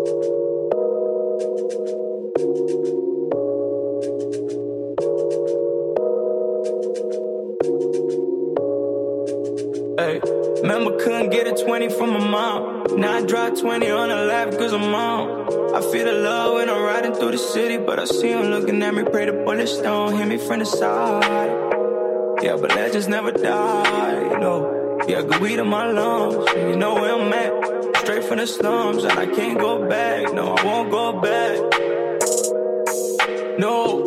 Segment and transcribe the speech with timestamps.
[0.00, 0.06] Hey,
[10.62, 12.84] remember couldn't get a 20 from my mom.
[12.96, 15.74] Now I drive 20 on the lap cause I'm on.
[15.74, 18.82] I feel the love when I'm riding through the city, but I see him looking
[18.82, 19.02] at me.
[19.04, 21.22] Pray the bullets don't hit me from the side.
[22.42, 24.98] Yeah, but legends never die, you know.
[25.06, 27.49] Yeah, good weed in my lungs, you know where I'm at.
[28.30, 30.32] From the slums, and I can't go back.
[30.32, 31.58] No, I won't go back.
[33.58, 33.99] No,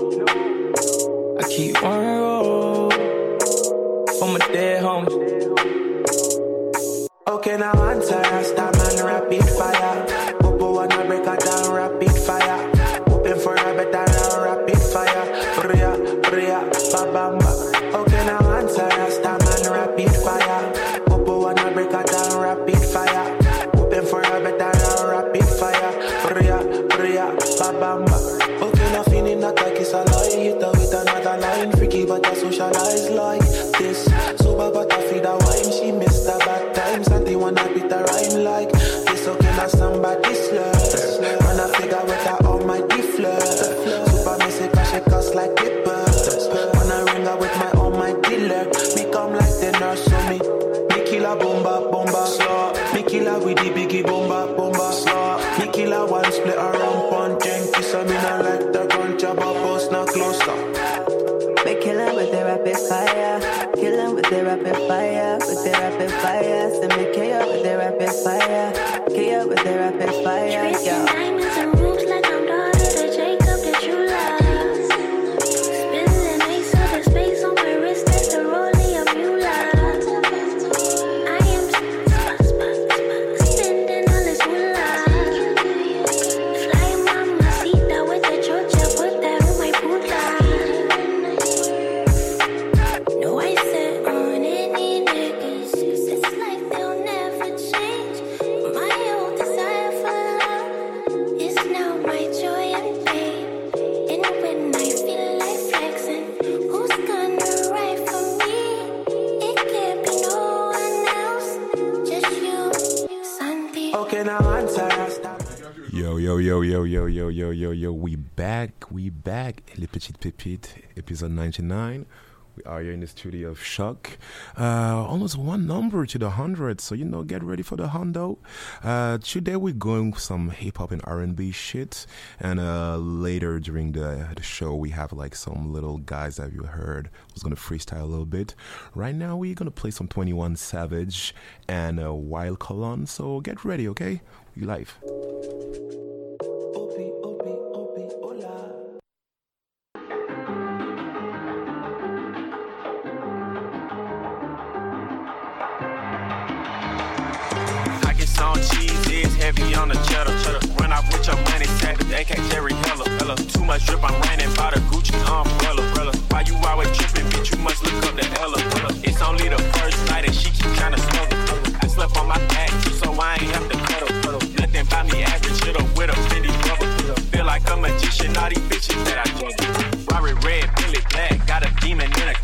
[121.14, 122.08] episode 99.
[122.56, 124.18] We are here in the studio of Shock.
[124.60, 128.40] Uh, almost one number to the hundred, so you know, get ready for the hundo.
[128.84, 132.08] Uh, today we're going some hip hop and R and B shit,
[132.40, 136.64] and uh, later during the the show we have like some little guys that you
[136.64, 138.56] heard who's gonna freestyle a little bit.
[138.96, 141.36] Right now we're gonna play some Twenty One Savage
[141.68, 143.06] and uh, Wild Colon.
[143.06, 144.22] So get ready, okay?
[144.56, 144.98] We live.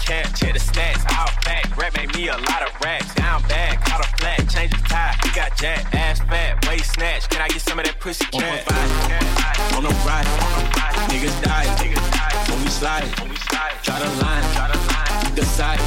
[0.10, 0.26] Cat.
[0.34, 1.70] Check the stats, all fat.
[1.78, 3.14] Rap made me a lot of racks.
[3.14, 5.14] Down bad, caught a flat, change the tie.
[5.24, 7.30] He got jack, ass fat, waist snatch.
[7.30, 8.66] Can I get some of that pussy cat?
[9.78, 10.26] On the ride,
[11.14, 12.34] niggas die, niggas die.
[12.50, 15.80] When we slide, when we slide, try the line, try the line.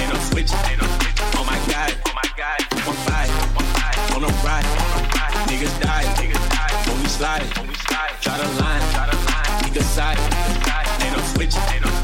[0.00, 1.18] Ain't no switch, ain't no switch.
[1.36, 2.58] Oh my god, oh my god.
[2.88, 3.98] One five, one five.
[4.16, 4.64] On the ride,
[5.50, 6.72] niggas die, niggas die.
[6.88, 9.34] When we slide, when we slide, try the line, try the line.
[11.02, 12.03] Ain't no switch, ain't no switch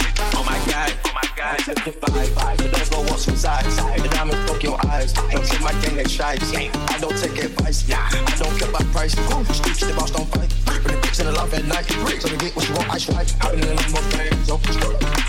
[1.58, 1.68] side.
[1.68, 2.60] Looking for high five,
[3.28, 3.66] inside.
[4.14, 4.49] I'm
[5.18, 5.32] eyes.
[5.32, 6.52] Don't take my gang like stripes.
[6.54, 7.84] I don't take advice.
[7.90, 9.12] I don't care about price.
[9.12, 10.52] Streets, the boss don't fight.
[10.66, 11.86] Bring the bricks in the love at night.
[12.20, 13.28] So they get what you want, I swipe.
[13.42, 14.58] Out in the limo bang, so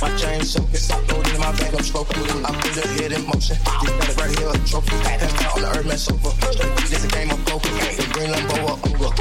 [0.02, 2.24] My chain so it's up, loaded in my bag, I'm stroking.
[2.46, 3.58] I'm in the head in motion.
[3.82, 4.96] This better right here, a trophy.
[5.04, 6.32] Passed out on the earth, man, sofa.
[6.90, 7.70] This a game of poker.
[7.70, 9.12] The green Lambo or over.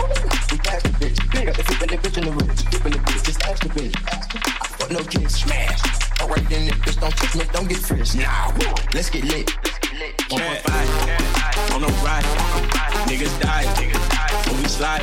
[0.50, 1.18] We pass the bitch.
[1.30, 2.60] Got the flip and the bitch in the rich.
[2.68, 3.94] Flipping the bitch, just ask the bitch.
[4.04, 5.80] I fuck no kids, smash.
[6.20, 8.14] Alright then, if bitch don't touch me, don't get fresh.
[8.14, 8.52] Nah,
[8.92, 9.69] let's get lit.
[9.90, 10.88] One point five.
[11.74, 12.24] On the right,
[13.10, 13.66] Niggas die.
[14.46, 15.02] When we slide.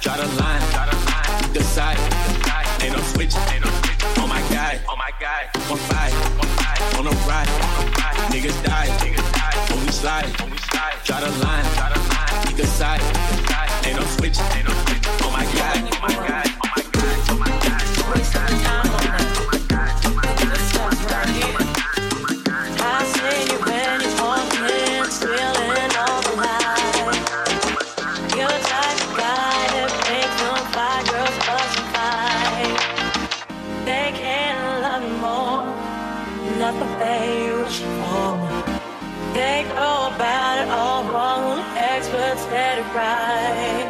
[0.00, 0.60] Draw the line.
[1.42, 1.96] Keep the side.
[2.82, 3.34] Ain't no switch.
[4.18, 4.80] Oh my god.
[4.88, 5.46] Oh my god.
[5.70, 6.12] One five.
[6.98, 7.46] On the right,
[8.32, 8.88] Niggas die.
[9.70, 10.26] When we slide.
[11.04, 11.64] Draw the line.
[12.46, 13.00] Keep the side.
[13.86, 14.38] Ain't no switch.
[14.40, 15.88] Oh my god.
[15.94, 16.59] Oh my god.
[42.46, 43.89] better right.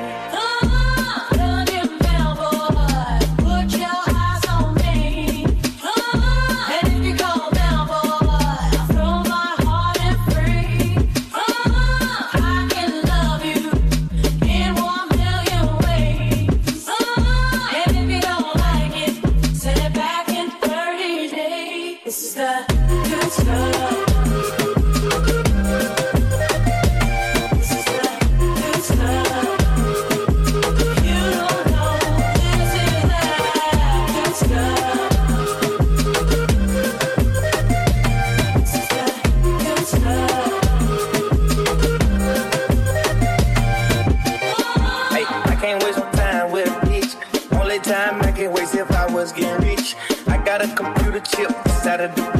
[51.31, 51.51] chip,
[51.83, 52.40] Saturday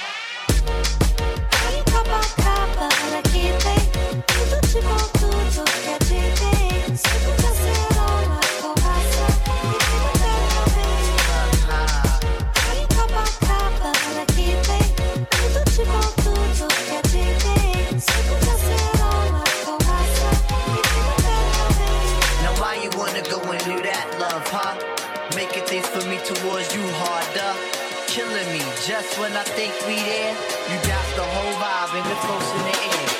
[29.17, 30.35] when I think we there.
[30.69, 33.10] You got the whole vibe and the close in the air.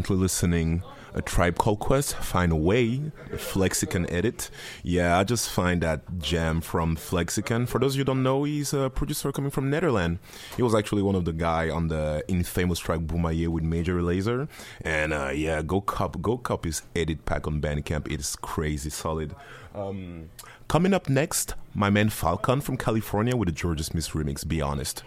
[0.00, 4.48] currently listening a Tribe Called Quest, Find a Way, the Flexican edit.
[4.82, 7.66] Yeah, I just find that jam from Flexican.
[7.66, 10.20] For those you don't know, he's a producer coming from Netherlands.
[10.56, 14.48] He was actually one of the guy on the infamous track Boomaye with Major Laser.
[14.80, 18.10] And uh, yeah, go cop, go cop his edit pack on Bandcamp.
[18.10, 19.34] It is crazy solid.
[19.74, 20.30] Um,
[20.68, 24.48] coming up next, my man Falcon from California with the George's Smith remix.
[24.48, 25.02] Be honest.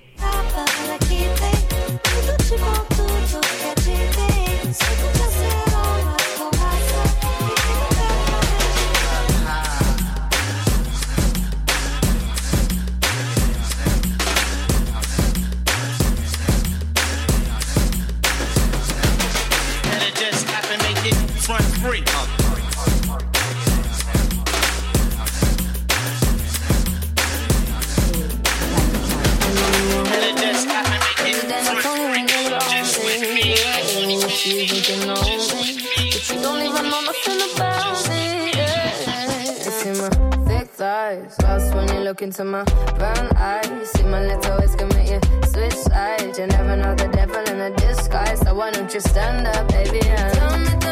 [40.84, 41.36] Skies.
[41.44, 42.64] Lost when you look into my
[42.98, 43.90] brown eyes.
[43.92, 45.22] See my little ways can make you
[45.52, 46.38] switch sides.
[46.38, 48.40] You never know the devil in a disguise.
[48.42, 50.02] So why don't you stand up, baby?
[50.02, 50.83] And tell me,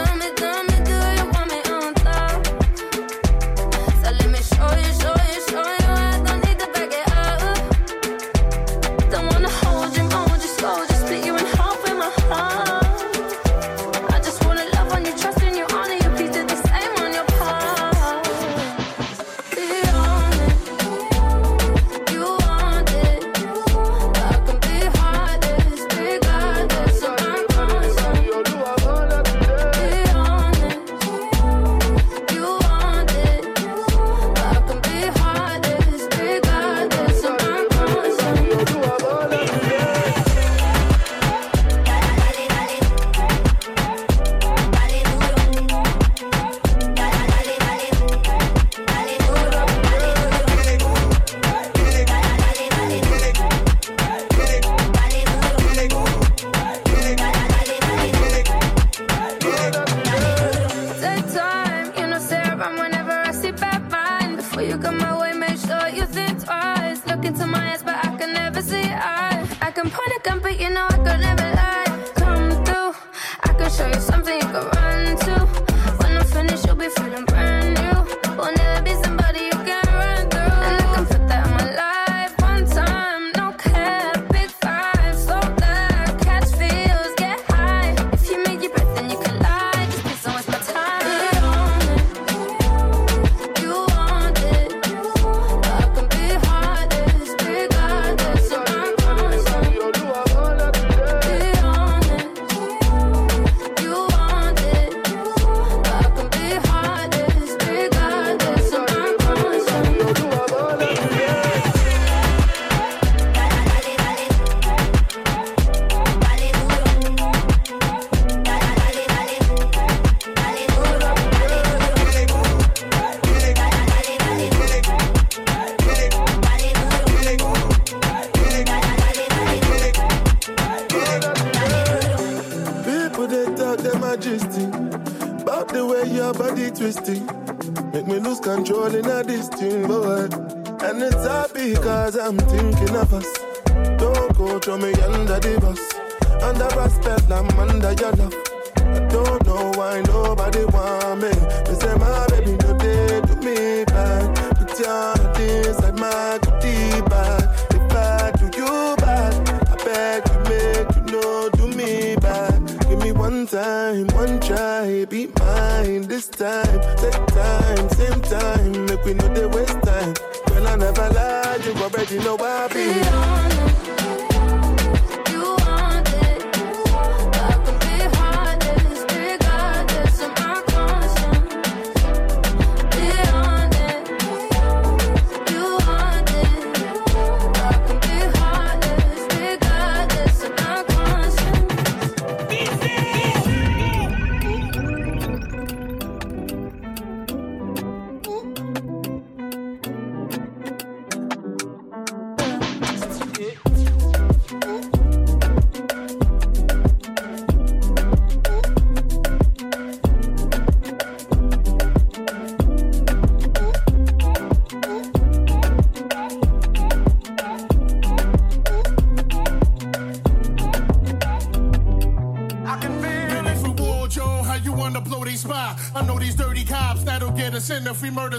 [145.59, 145.90] the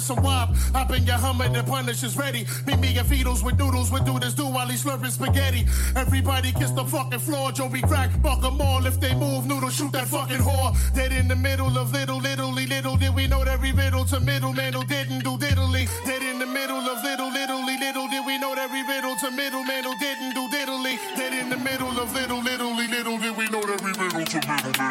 [0.02, 0.54] we murder some wop.
[0.74, 2.46] Hop in your Hummer, the Punisher's ready.
[2.66, 5.66] Meet me and Vito's with noodles, what do this do while he's slurping spaghetti?
[5.96, 8.86] Everybody kiss the fucking floor, Joe be crack, buck 'em all.
[8.86, 10.72] If they move, noodle, shoot that fucking whore.
[10.94, 14.20] Dead in the middle of little, littly, little did we know that we riddle to
[14.20, 15.88] middleman who didn't do diddly.
[16.04, 19.30] Dead in the middle of little, littly, little did we know that we riddle to
[19.30, 20.98] middleman who didn't do diddly.
[21.16, 24.38] Dead in the middle of little, littly, little did we know that we riddle to
[24.40, 24.82] middleman.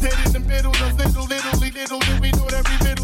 [0.00, 2.97] Dead in the middle of little, little, little did we know that we riddle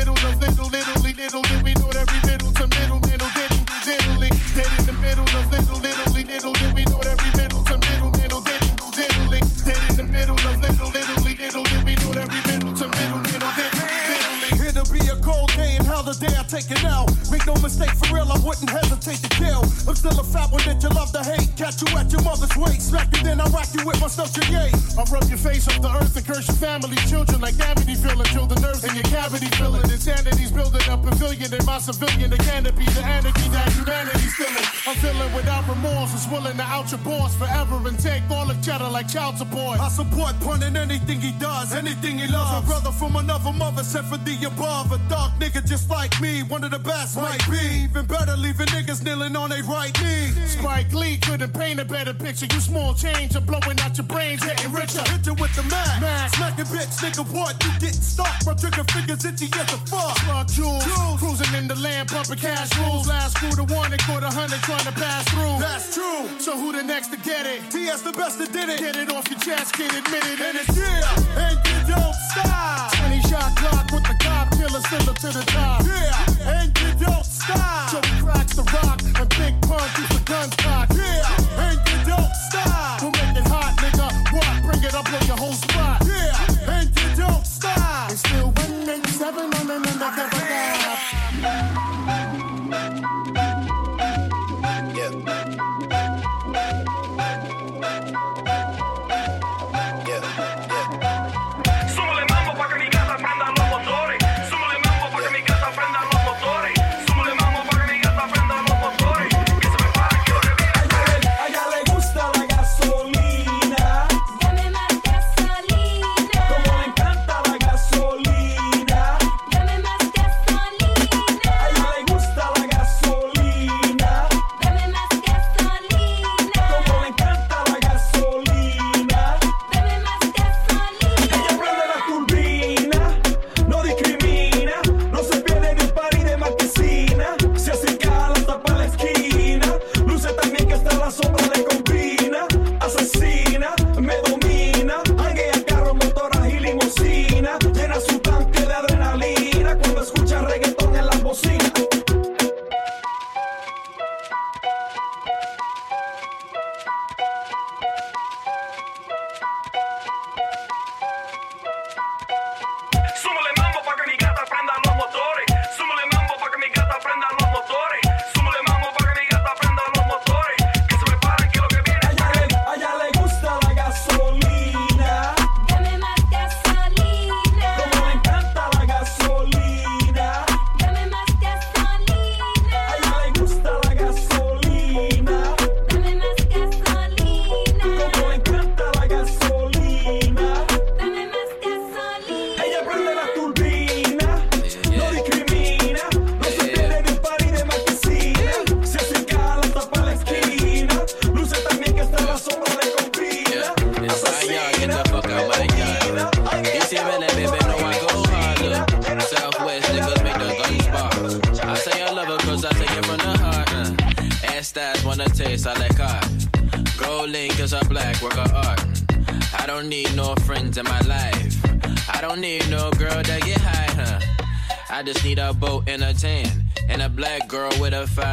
[0.00, 3.66] middle of little, little, little did we know that we riddle to middleman who didn't
[3.68, 4.30] do diddly.
[4.56, 7.76] Dead in the middle of little, little, little did we know that we riddle to
[7.76, 9.40] middleman who didn't do diddly.
[9.60, 12.86] Dead in the middle of little, little, little did we know that we riddle to
[12.88, 14.68] middleman who didn't do diddly.
[14.72, 17.19] It'll be a cold day and hell the day I take it out.
[17.50, 19.66] No mistake, for real, I wouldn't hesitate to kill.
[19.90, 21.50] I'm still a fat one that you love to hate.
[21.58, 22.94] Catch you at your mother's waist.
[22.94, 24.70] Smack you, then I rock you with my stuff yay.
[24.94, 28.30] I rub your face off the earth and curse your family, children like Amity feeling.
[28.30, 29.82] Chill the nerves in your cavity feeling.
[29.90, 32.30] Insanity's building a pavilion in my civilian.
[32.30, 34.66] The canopy, the anarchy that humanity's feeling.
[34.86, 36.14] I'm feeling without remorse.
[36.14, 39.80] Is willing to out your boss forever and take all the cheddar like child support.
[39.80, 42.62] I support pun in anything he does, anything he loves.
[42.62, 44.92] A brother from another mother sent for the above.
[44.92, 47.84] A dark nigga just like me, one of the best might be.
[47.84, 50.30] Even better, leaving niggas kneeling on their right knee.
[50.46, 52.46] Spike Lee couldn't paint a better picture.
[52.46, 55.02] You small change, I'm blowing out your brains, getting richer.
[55.10, 57.62] Hit you with the Mac, Mac, smacking bitch, nigga, what?
[57.64, 60.18] You getting stuck, my trigger fingers itchy as a fuck.
[60.18, 60.84] Slug jewels,
[61.18, 63.08] cruising in the land, pumping cash rules.
[63.08, 65.58] Last screw the one and caught a hundred trying to pass through.
[65.58, 66.28] That's true.
[66.38, 67.60] So who the next to get it?
[67.70, 68.78] TS the best that did it.
[68.78, 70.40] Get it off your chest, kid, admit it.
[70.40, 72.99] And it's yeah, and you don't stop.
[73.40, 75.82] 20 shot clock with the cop killer, still to the top.
[75.84, 77.90] Yeah, and you don't stop.
[77.90, 80.94] So he cracks the rock and big pun keeps the guns cocked.
[80.94, 83.02] Yeah, and you don't stop.
[83.02, 84.08] We'll make it hot, nigga.
[84.32, 84.62] What?
[84.64, 86.02] Bring it up on your whole spot.
[86.06, 86.39] Yeah,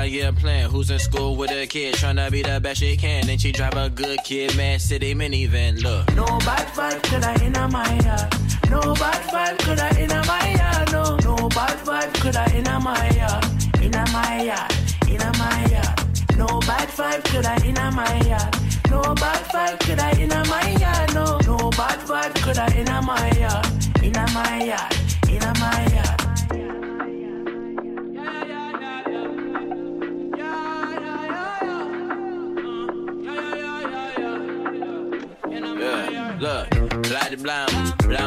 [0.10, 0.70] year plan.
[0.70, 3.30] Who's in school with a kid tryna be the best she can.
[3.30, 5.82] And she drive a good kid, man, city minivan.
[5.82, 6.13] Look.
[6.15, 8.48] No bad vibe could I in my yard.
[8.70, 10.91] No bad vibe could I in my yard.
[10.91, 13.46] No, no bad vibe could I in my yard.
[13.82, 14.74] In my yard,
[15.08, 16.38] in my yard.
[16.38, 18.56] No bad vibe could I in my yard.
[18.89, 21.13] No bad vibe could I in my yard.
[21.13, 23.65] No, no bad vibe could I in my yard.
[24.04, 24.96] In my yard,
[25.30, 25.97] in my yard.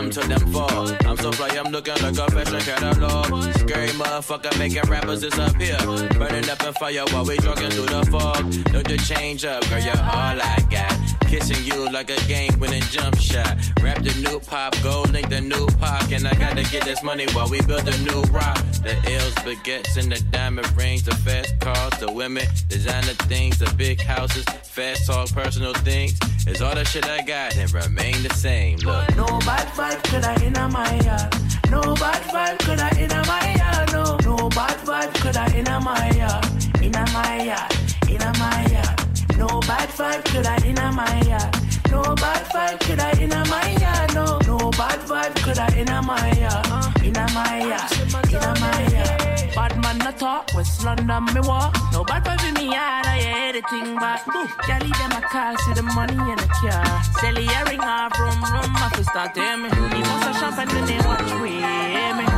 [0.09, 0.89] To them fall.
[1.05, 3.27] I'm so fly, I'm looking like a fashion catalog.
[3.57, 5.77] Scary motherfucker making rappers disappear.
[6.19, 8.51] Burning up in fire while we jogging through the fog.
[8.73, 10.97] Don't you change up, girl, you're all I got.
[11.29, 13.57] Kissing you like a game winning jump shot.
[13.83, 16.11] Rap the new pop, gold link the new pop.
[16.11, 18.59] And I gotta get this money while we build a new rock.
[18.83, 23.73] The L's, baguettes, and the diamond rings, the fast cars, the women, designer things, the
[23.77, 26.19] big houses, fast talk, personal things.
[26.51, 28.79] It's all the shit I got and remain the same.
[28.79, 29.17] Look.
[29.17, 31.31] No bad vibe could I in my yard.
[31.71, 33.93] No bad vibe could I in my yard.
[33.93, 36.45] No, no bad vibe could I in my yard.
[36.83, 37.71] In my yard,
[38.11, 38.99] in my yard.
[39.39, 41.55] No bad vibe could I in my yard.
[41.89, 44.15] No bad vibe could I in my yard.
[44.15, 46.67] No, no bad vibe could I in my yard.
[47.05, 49.30] In my yard, in my yard.
[49.55, 51.77] Bad man no talk, West London me walk.
[51.93, 54.25] No bad boy for me hard, I hear the thing back.
[54.67, 57.03] Gally them a car, see the money in the car.
[57.21, 59.69] Sell the earring off, rum rum, I feel start to me.
[59.71, 62.30] He wants a champagne then they watch me, hear me.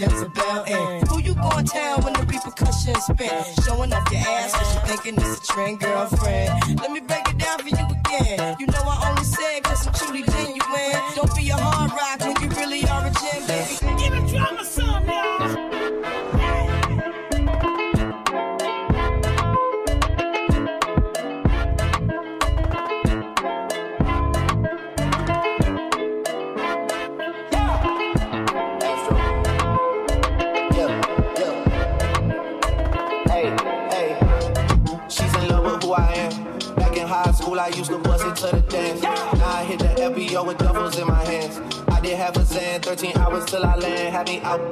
[0.00, 0.64] Jezebel.
[0.66, 1.00] Eh.
[1.10, 3.44] Who you gonna tell when the repercussions spin?
[3.64, 6.80] Showing off your ass cause you thinking it's a trend, girlfriend.
[6.80, 6.89] Let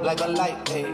[0.08, 0.68] like a light.
[0.70, 0.87] Hey.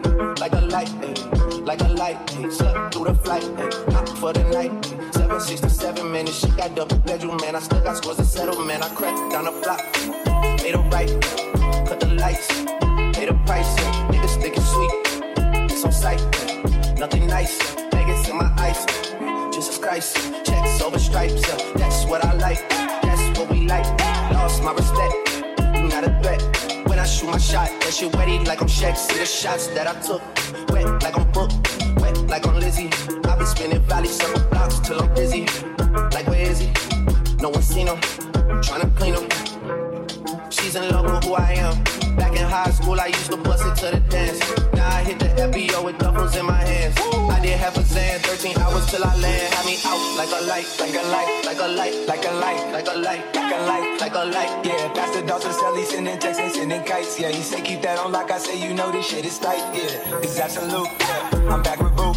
[58.45, 60.21] say you know this shit is tight, yeah.
[60.23, 61.53] It's absolute, yeah.
[61.53, 62.13] I'm back with Boo,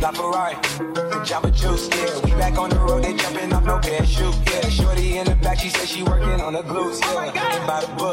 [0.00, 0.54] LaFerrari,
[1.12, 2.24] and Jamba Juice, yeah.
[2.24, 4.68] We back on the road, they jumping off no parachute, yeah.
[4.68, 7.56] Shorty in the back, she said she working on the glutes, yeah.
[7.56, 8.11] And by the book.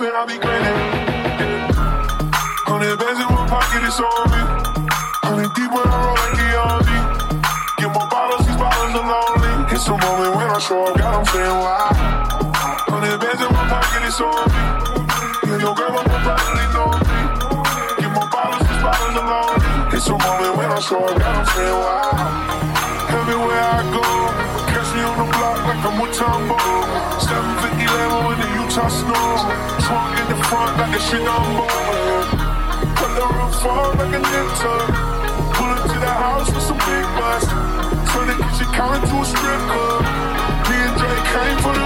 [0.00, 0.78] My and I be grinning.
[2.64, 4.40] Hundred bands in one pocket, it's on me.
[5.20, 6.88] Hundred deep when I roll like ERV.
[7.76, 9.52] Get more bottles, these bottles are lonely.
[9.68, 11.92] It's a moment when I show up, God, I'm saying why.
[12.88, 14.64] Hundred bands in one pocket, it's on me.
[15.44, 17.20] Yeah, your grandma will probably know me.
[18.00, 19.92] Get more bottles, these bottles are lonely.
[19.92, 22.32] It's a moment when I show up, God, I'm saying why.
[23.12, 24.04] Everywhere I go,
[24.72, 26.56] catch me on the block like I'm Mutombo.
[27.20, 28.31] 750 Lambo
[28.72, 29.36] Utah snow.
[29.84, 31.68] Trunk in the front like a Shinambo.
[32.96, 34.74] Put the roof on like a ninja.
[35.52, 37.44] Pull up to the house with some big bus.
[38.08, 40.02] Turn the kitchen counter to a strip club.
[40.72, 41.84] Me and Drake came for the.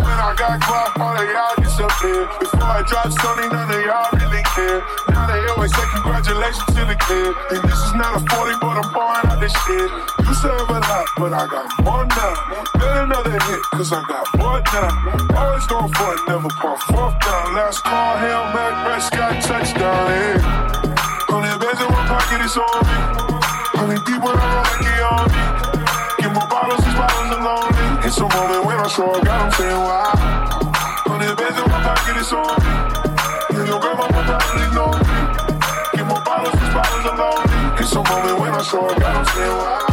[0.00, 2.28] When I got caught, all of y'all disappeared.
[2.40, 4.80] Before I dropped Sony, none of y'all really care.
[5.12, 7.30] Now they always say congratulations to the kid.
[7.52, 9.88] And this is not a 40, but I'm pouring out this shit.
[10.24, 12.32] You serve a lot, but I got more now.
[12.80, 14.88] Get another hit, cause I got more now.
[15.36, 17.52] Always going for it, never pump fourth down.
[17.52, 20.40] Last call, Hail Mac, Prescott, touchdown, yeah.
[21.28, 22.96] Hundred bands in one pocket, it's on me.
[23.76, 25.42] Hundred deep when I roll like it on me.
[26.24, 28.08] Get more bottles, these bottles are lonely.
[28.08, 30.75] It's a moment when I show up, God, I'm saying why.
[31.16, 33.56] Hundred bands in one pocket, it's on me.
[33.56, 35.96] Yeah, your grandma will probably know me.
[35.96, 37.80] Get more bottles, these bottles are lonely.
[37.80, 39.85] It's a moment when I up, God, I'm saying why.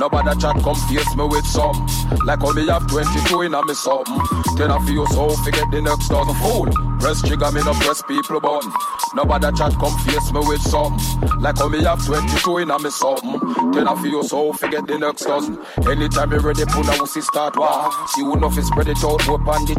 [0.00, 1.76] Nobody chat come face me with some.
[2.24, 4.18] Like how me have 22 in a me something.
[4.56, 6.64] Then I feel so forget the next dozen fool.
[6.98, 8.72] Press trigger, me no press people button.
[9.14, 10.96] Nobody chat come face me with some.
[11.38, 13.49] Like how me have 22 in a me something.
[13.72, 15.58] Then I feel so forget the next dozen.
[15.88, 17.90] Anytime you ready, pull a wussy start war.
[18.08, 19.76] See who know fi spread it out, whip on the.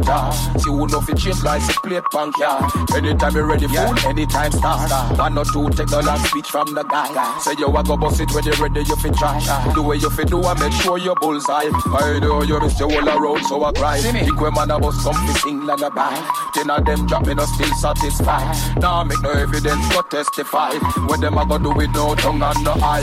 [0.58, 2.68] See who know fi change like a plate punk yeah.
[2.94, 4.90] Anytime you ready, fool, anytime start.
[5.18, 7.08] One or two take the last speech from the guy.
[7.40, 9.72] Say you a go bust it when you ready, you fi try.
[9.74, 11.70] Do what you fit do and make sure you bullseye.
[11.70, 13.98] I know you miss your all around, so I cry.
[14.00, 16.14] Think when man a bust come fi sing lullaby.
[16.54, 18.78] Ten of them dropping us still satisfied.
[18.80, 20.72] Now make no evidence but testify.
[21.08, 23.02] When them a go do with no tongue and no eye.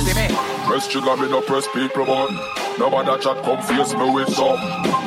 [0.69, 2.37] Press trigger, me no press people button.
[2.77, 4.53] No matter chat come face me with some.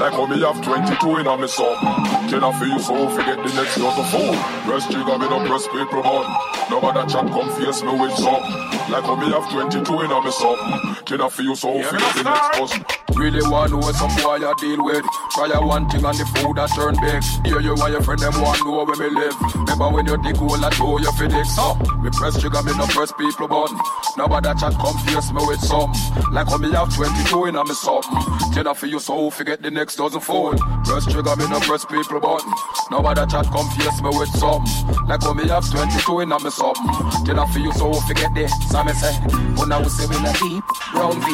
[0.03, 1.79] Like how me have 22 in a me sum.
[2.27, 4.35] Can I feel so forget the next year's a fool.
[4.67, 6.35] Press trigger, me no press people button.
[6.69, 8.43] No matter chat come face me with some.
[8.91, 10.59] Like how me have 22 in a me sum.
[11.07, 13.02] Can I feel so forget the next person.
[13.17, 15.05] Really want to know some boy I deal with.
[15.33, 17.23] Try a one thing and the food I turn big.
[17.47, 19.37] Here you are, your friend, them want know where me live.
[19.55, 21.47] Remember when you dig hole, I throw your fedex.
[21.55, 23.79] So, me press trigger, me no press people button.
[24.17, 25.93] Nobody chat confuse me with some.
[26.33, 28.53] Like how me have 22 in a me something.
[28.53, 30.59] Tell for you so forget the next dozen phone.
[30.85, 32.53] Press trigger, me no press people button.
[32.91, 34.65] Nobody chat confuse me with some.
[35.07, 37.25] Like how me have 22 in a me something.
[37.25, 38.49] Tell for you so forget the.
[38.71, 39.13] So me say,
[39.61, 41.31] when I was say we like deep, round V.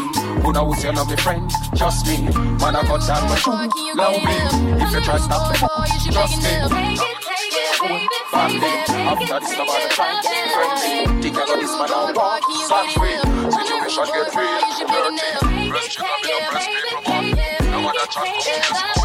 [0.47, 1.51] When I was your love, me friend.
[1.77, 3.71] Trust me, man, I got that time.
[3.97, 5.59] Now me, if you try stop me,
[6.13, 7.19] trust me
[7.79, 8.69] phone, family.
[9.07, 11.23] After this, nobody trying to friend me.
[11.23, 13.17] Think I got this man on walk, such way.
[13.55, 15.71] Situation get real, dirty.
[15.71, 17.71] Rest, you got me, no press, paper, man.
[17.71, 18.98] No matter, trust,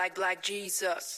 [0.00, 1.09] like black Jesus.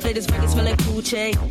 [0.00, 0.80] Play this record, smell like.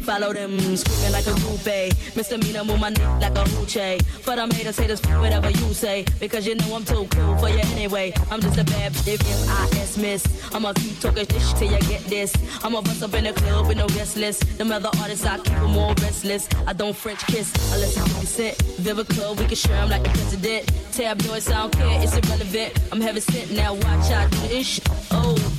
[0.03, 2.15] Follow them, screaming like a groupie.
[2.15, 4.01] Misdemeanor, move my neck like a hoochie.
[4.05, 6.05] For them haters, haters, whatever you say.
[6.19, 8.13] Because you know I'm too cool for you anyway.
[8.31, 10.23] I'm just a bad bitch, M-I-S miss.
[10.53, 12.33] I'ma keep talking shit till you get this.
[12.63, 14.57] I'ma bust up in the club with no guest list.
[14.57, 16.47] Them other artists, I keep them all restless.
[16.67, 18.61] I don't French kiss unless it's 50 cent.
[18.79, 20.71] Viva Club, we can share 'em like the president.
[20.93, 22.73] Tabloids, I don't care, it's irrelevant.
[22.91, 24.89] I'm heaven sent, now watch out, do this shit.
[25.11, 25.58] Oh.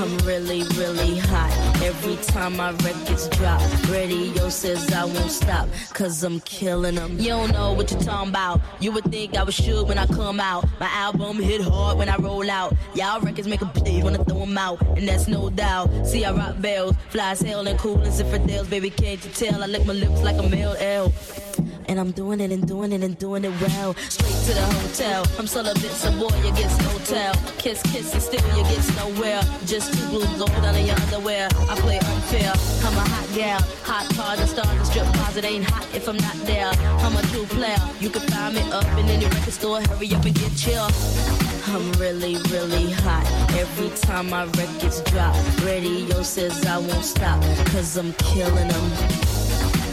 [0.00, 1.52] I'm really, really hot.
[1.82, 7.18] Every time my records drop, radio says I won't stop, cause I'm killing them.
[7.18, 8.62] You don't know what you're talking about.
[8.80, 10.64] You would think I was sure when I come out.
[10.80, 12.74] My album hit hard when I roll out.
[12.94, 16.06] Y'all records make a when I throw them out, and that's no doubt.
[16.06, 18.68] See, I rock bells, fly as hell and cool as infidels.
[18.68, 19.62] Baby, can't you tell?
[19.62, 21.12] I lick my lips like a male L.
[21.90, 23.94] And I'm doing it and doing it and doing it well.
[24.08, 25.26] Straight to the hotel.
[25.40, 27.34] I'm celibate, so boy, you get no tell.
[27.58, 29.42] Kiss, kiss, and still you get nowhere.
[29.66, 31.48] Just two blue gold under your underwear.
[31.68, 32.52] I play unfair.
[32.86, 35.06] I'm a hot gal, hot car, the star, the strip.
[35.36, 36.70] It ain't hot if I'm not there.
[37.02, 37.78] I'm a true player.
[37.98, 39.80] You can find me up in any record store.
[39.80, 40.86] Hurry up and get chill.
[41.74, 43.26] I'm really, really hot.
[43.58, 45.34] Every time my records drop,
[45.64, 49.39] radio says I won't stop, cause I'm killing them.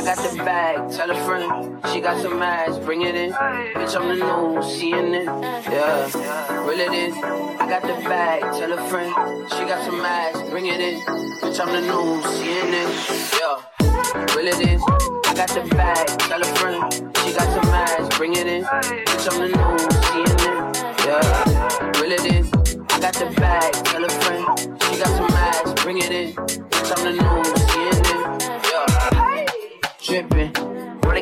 [0.00, 1.78] I got the bag, tell a friend.
[1.92, 3.32] She got some ass, bring it in.
[3.32, 5.26] Bitch, I'm the new CNN.
[5.64, 7.12] Yeah, reel it in.
[7.60, 9.12] I got the bag, tell a friend.
[9.52, 11.00] She got some ass, bring it in.
[11.42, 12.88] Bitch, I'm the new CNN.
[13.36, 14.80] Yeah, reel it in.
[15.26, 17.16] I got the bag, tell a friend.
[17.18, 18.64] She got some ass, bring it in.
[18.64, 19.76] Bitch, I'm the new
[20.08, 20.80] CNN.
[21.04, 22.46] Yeah, reel it in.
[22.88, 24.46] I got the bag, tell a friend.
[24.84, 26.32] She got some ass, bring it in.
[26.32, 27.39] Bitch, I'm the new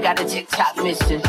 [0.09, 1.21] got the TikTok mission.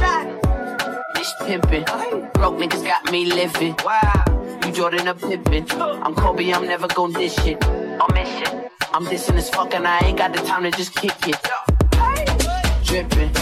[1.14, 2.34] Bitch pimpin'.
[2.34, 3.76] Broke niggas got me living.
[3.84, 4.24] Wow.
[4.66, 5.66] You Jordan a Pippen.
[5.82, 7.62] I'm Kobe, I'm never gon' dish it.
[7.66, 8.70] I'm mission.
[8.94, 11.36] I'm dissing as fuck and I ain't got the time to just kick it.
[12.86, 13.34] Drippin'.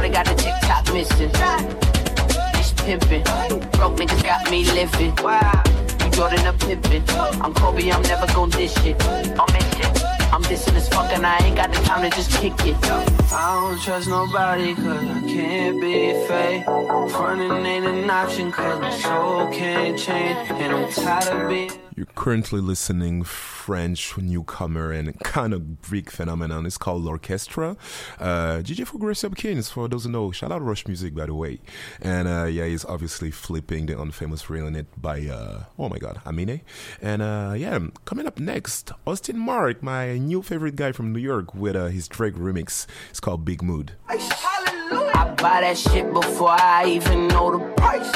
[0.00, 1.30] They got a TikTok missing.
[2.54, 3.72] Bitch pimpin'.
[3.72, 5.16] Broke niggas got me living.
[5.16, 5.64] Wow.
[6.04, 7.02] You Jordan a Pippen.
[7.42, 9.02] I'm Kobe, I'm never gon' dish it.
[9.04, 10.15] I'm mission.
[10.32, 12.76] I'm dissing as fuck and I ain't got the time to just kick it.
[12.90, 16.66] Up I don't trust nobody cause I can't be fake.
[16.66, 20.50] Running ain't an option cause my soul can't change.
[20.50, 21.85] And I'm tired of being.
[21.96, 26.66] You're currently listening French newcomer and kind of Greek phenomenon.
[26.66, 27.74] It's called L'Orchestra.
[28.20, 30.30] Uh, DJ for Grace Hopkins, for those who know.
[30.30, 31.58] Shout out Rush Music, by the way.
[32.02, 36.60] And uh, yeah, he's obviously flipping the unfamous It by, uh, oh my god, Amine.
[37.00, 41.54] And uh, yeah, coming up next, Austin Mark, my new favorite guy from New York,
[41.54, 42.86] with uh, his Drake remix.
[43.08, 43.92] It's called Big Mood.
[44.06, 48.12] I buy that shit before I even know the price.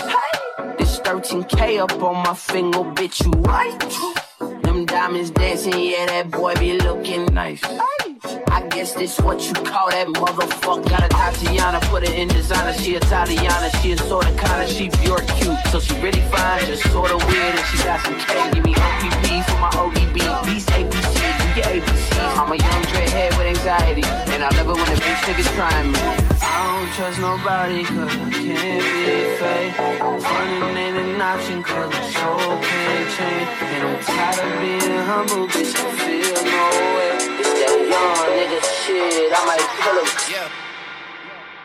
[0.78, 0.80] This
[1.11, 4.62] 13K up on my finger, bitch, you right?
[4.62, 7.61] Them diamonds dancing, yeah, that boy be looking nice.
[7.64, 10.88] I guess this what you call that motherfucker.
[10.88, 12.72] Got a Tatiana, put it in designer.
[12.74, 15.58] She a Tatiana, she a sorta kinda, she pure cute.
[15.72, 18.50] So she really fine, just sorta weird, and she got some K.
[18.52, 21.19] Give me OPP for my ODB, these ABC,
[21.62, 24.02] I'm a young dreadhead with anxiety,
[24.32, 25.98] and I love it when the bitch niggas trying me.
[26.40, 29.76] I don't trust nobody cause I can't be fake.
[29.78, 33.48] Running ain't an option cause my soul can't change.
[33.61, 36.64] And I'm tired of being humble, bitch, I feel no
[36.96, 37.12] way.
[37.38, 40.08] It's that young nigga shit, I might kill him.
[40.32, 40.48] Yeah.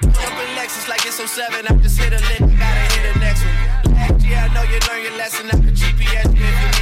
[0.02, 1.68] Jumping Lexus like it's 07.
[1.68, 3.76] I just hit a lick, gotta hit the next one.
[4.26, 5.48] Year, I know you learned your lesson.
[5.50, 6.75] Can GPS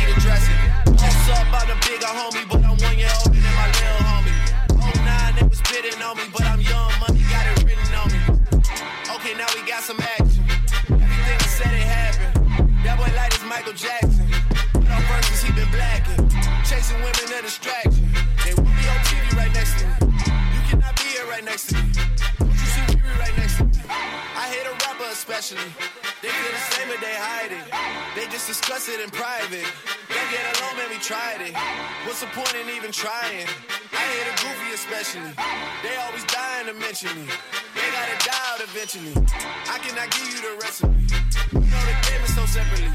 [1.54, 4.34] Up, a bigger homie, but I'm one year older than my little homie.
[5.06, 8.20] 09, they was spitting on me, but I'm young, money got it written on me.
[9.16, 10.44] Okay, now we got some action.
[10.90, 12.34] Everything I said it happened.
[12.84, 14.28] That boy light is Michael Jackson.
[14.74, 16.28] But on verses, he been blacking.
[16.66, 18.10] Chasing women, a distraction.
[18.44, 19.94] They want me on TV right next to me.
[20.58, 22.33] You cannot be here right next to me.
[25.24, 25.72] Especially.
[26.20, 27.64] They feel the same, but they hide it.
[28.12, 29.64] They just discuss it in private.
[30.12, 31.56] They get alone, man, we tried it.
[32.04, 33.48] What's the point in even trying?
[33.96, 35.32] I hate a goofy especially.
[35.80, 37.32] They always dying to mention me.
[37.72, 39.16] They gotta die out eventually.
[39.72, 40.92] I cannot give you the recipe.
[41.56, 42.92] You know the game is so separately.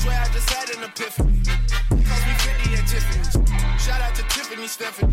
[0.00, 1.44] Swear I just had an epiphany.
[1.44, 3.36] Cost me 50 at Tiffany's.
[3.84, 5.12] Shout out to Tiffany Stephanie.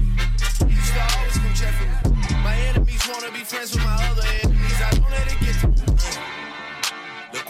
[0.63, 2.39] You used to always come check for me.
[2.39, 4.79] My enemies wanna be friends with my other enemies.
[4.79, 6.32] I don't let it get to me.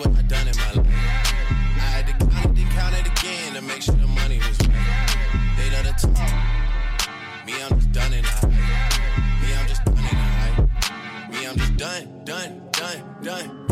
[0.06, 0.88] What I done in my life.
[0.88, 4.60] I had to count it and count it again to make sure the money was
[4.68, 5.56] right.
[5.56, 7.46] They done the talk.
[7.46, 8.48] Me, I'm just done in the.
[8.48, 11.38] Me, I'm just done in the.
[11.38, 13.63] Me, I'm just done, done, done, done.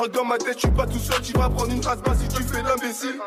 [0.00, 1.98] Crois que dans ma tête, je suis pas tout seul, tu vas prendre une race
[1.98, 3.20] basse si tu fais l'imbécile.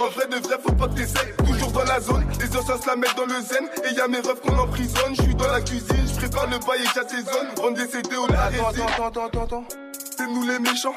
[0.00, 2.24] En vrai de vrai, faut pas que t'essayes, toujours dans la zone.
[2.40, 5.14] Les anciens se la mettent dans le zen, et y a mes refs qu'on emprisonne.
[5.14, 7.48] Je suis dans la cuisine, je prépare le bail et j'assaisonne.
[7.56, 9.64] Vendre des CD au la Attends, attends, attends, attends, attends.
[10.16, 10.94] C'est nous les méchants.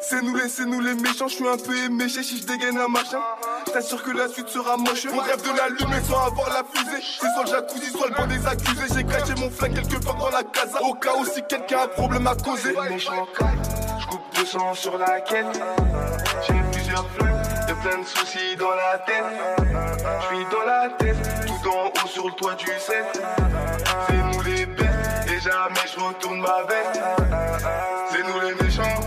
[0.00, 2.76] C'est nous les, c'est nous les méchants, je suis un peu éméché si je dégaine
[2.78, 3.20] un machin.
[3.66, 5.06] Je t'assure que la suite sera moche.
[5.12, 7.02] On rêve de l'allumer sans avoir la fusée.
[7.20, 8.94] C'est soit le jacuzzi, soit le banc des accusés.
[8.94, 10.82] J'ai caché mon flingue quelque part dans la casa.
[10.82, 12.74] Au cas où si quelqu'un a un problème à causer.
[12.90, 13.26] Méchant,
[14.54, 15.60] 200 sur la quête.
[16.46, 17.34] J'ai plusieurs flingues,
[17.68, 19.24] y'a plein de soucis dans la tête.
[20.20, 23.20] Je suis dans la tête, tout en haut sur le toit du set.
[24.06, 24.88] C'est nous les bêtes,
[25.26, 27.00] et jamais je retourne ma veste.
[28.10, 29.00] C'est nous les méchants,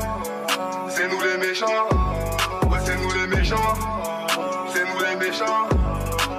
[0.90, 1.88] c'est nous les méchants.
[2.70, 3.74] Ouais, c'est nous les méchants,
[4.74, 5.70] c'est nous les méchants,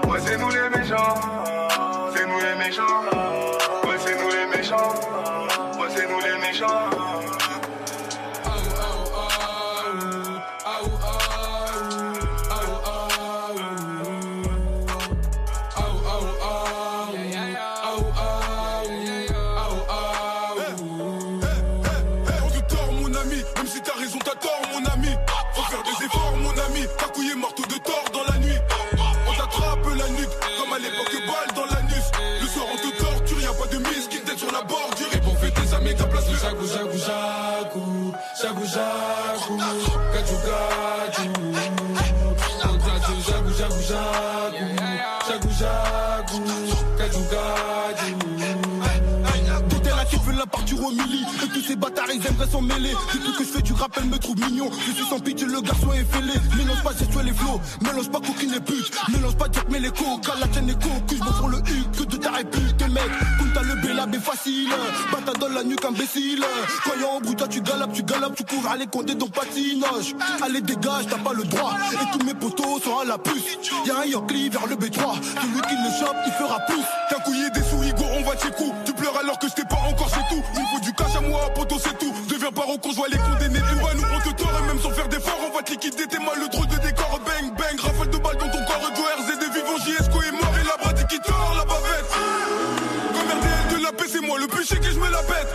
[0.06, 1.27] ouais, c'est nous les méchants.
[52.50, 54.70] S'en mêler Depuis que je fais du rap elle me trouve mignon.
[54.86, 56.32] Je suis sans pitié le garçon est fêlé.
[56.56, 57.60] Mélange pas gestuelle les flots.
[57.82, 58.92] Mélange pas coquine et pute.
[59.08, 62.04] Mélange pas Jack mais les coca La tienne est cocu Je prends le huc que
[62.04, 63.10] de ta répute mec.
[63.54, 64.70] T'as le bélab est facile.
[65.12, 66.44] Bata dans la nuque imbécile.
[67.00, 68.34] Y'a en bruit toi tu galopes Tu galopes.
[68.34, 71.74] Tu cours Allez compter donc patinoche Allez dégage t'as pas le droit.
[71.92, 73.58] Et tous mes potos sont à la puce.
[73.86, 77.50] Y'a un Yankee vers le B3 Celui qui le chope il fera plus T'as couillé
[77.50, 78.72] des sous Hugo on va chez coup.
[78.84, 80.42] Tu pleures alors que je pas encore c'est tout
[80.98, 82.12] Du cash à moi poto c'est tout.
[82.28, 84.90] Deviens con je vois les condamnés Et ouais nous on te tord et même sans
[84.90, 87.20] faire d'efforts On va te liquider t'es mal le drôle de décor.
[87.24, 90.54] Bang bang rafale de balles dans ton corps Do RZ des vivants JSco est mort
[90.60, 92.10] Et la bratique qui tord la bavette.
[93.14, 95.54] Comme RDL de la paix c'est moi le péché que je me la pète.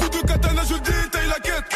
[0.00, 1.72] Coup de katana je détaille la quête.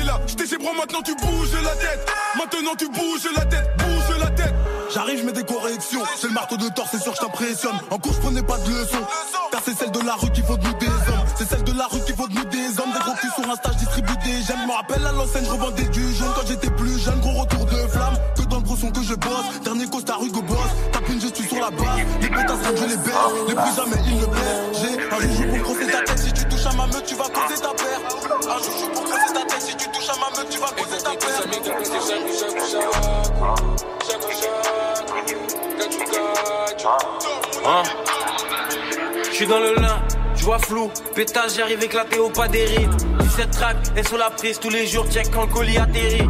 [0.00, 2.08] Et là chez bras maintenant tu bouges la tête.
[2.36, 4.54] Maintenant tu bouges la tête Bouge la tête
[4.92, 6.02] J'arrive, je mets des corrections.
[6.16, 7.78] C'est le marteau de torse, c'est sûr, je t'impressionne.
[7.90, 9.04] En cours, je prenais pas de leçons.
[9.50, 11.24] Car c'est celle de la rue qui faut de nous des hommes.
[11.36, 12.92] C'est celle de la rue qui faut de nous des hommes.
[12.92, 14.58] Des gros culs sur un stage distribue des j'aime.
[14.62, 17.20] Je me rappelle à l'enseigne, je revendais du jaune quand j'étais plus jeune.
[17.20, 18.16] Gros retour de flamme.
[18.36, 19.60] Que dans le gros son que je bosse.
[19.62, 20.58] Dernier costard Hugo Boss.
[20.92, 21.86] Tape une suis sur la base.
[22.20, 23.14] Les potas quand je les baisse.
[23.48, 24.80] Les plus jamais ils ne blessent.
[24.80, 26.18] J'ai un joujou pour crosser ta tête.
[26.18, 28.00] Si tu touches à ma meute, tu vas causer ta paire.
[28.42, 29.62] Un joujou pour crosser ta tête.
[29.62, 31.24] Si tu touches à ma meute, tu vas causer ta paire.
[37.66, 37.82] Hein
[39.30, 40.02] Je suis dans le lin,
[40.36, 42.94] je vois flou, pétage, j'arrive éclaté au pas des rides.
[43.20, 46.28] 17 tracks, et sur la prise tous les jours, check quand le colis atterrit.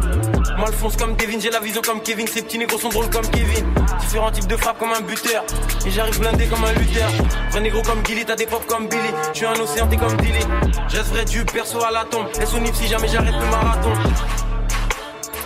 [0.57, 3.65] Malfonce comme Devin, j'ai la vision comme Kevin, ces petits négros sont drôles comme Kevin.
[3.99, 5.43] Différents types de frappes comme un buteur,
[5.85, 7.09] et j'arrive blindé comme un lutteur.
[7.51, 10.15] Vrai négro comme Gilly, t'as des pop comme Billy, je suis un océan, t'es comme
[10.17, 10.39] Dilly.
[10.87, 13.93] Je vrai du perso à la tombe, et nip si jamais j'arrête le marathon.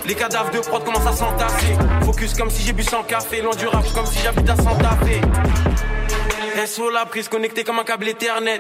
[0.09, 1.77] Les cadavres de prod commencent à s'entasser.
[2.01, 3.43] Focus comme si j'ai bu sans café.
[3.43, 6.65] Loin du comme si j'habite à Santa Fe.
[6.65, 8.59] SO la prise connectée comme un câble éternel.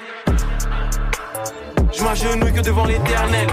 [1.91, 3.47] Je m'agenouille que devant l'éternel.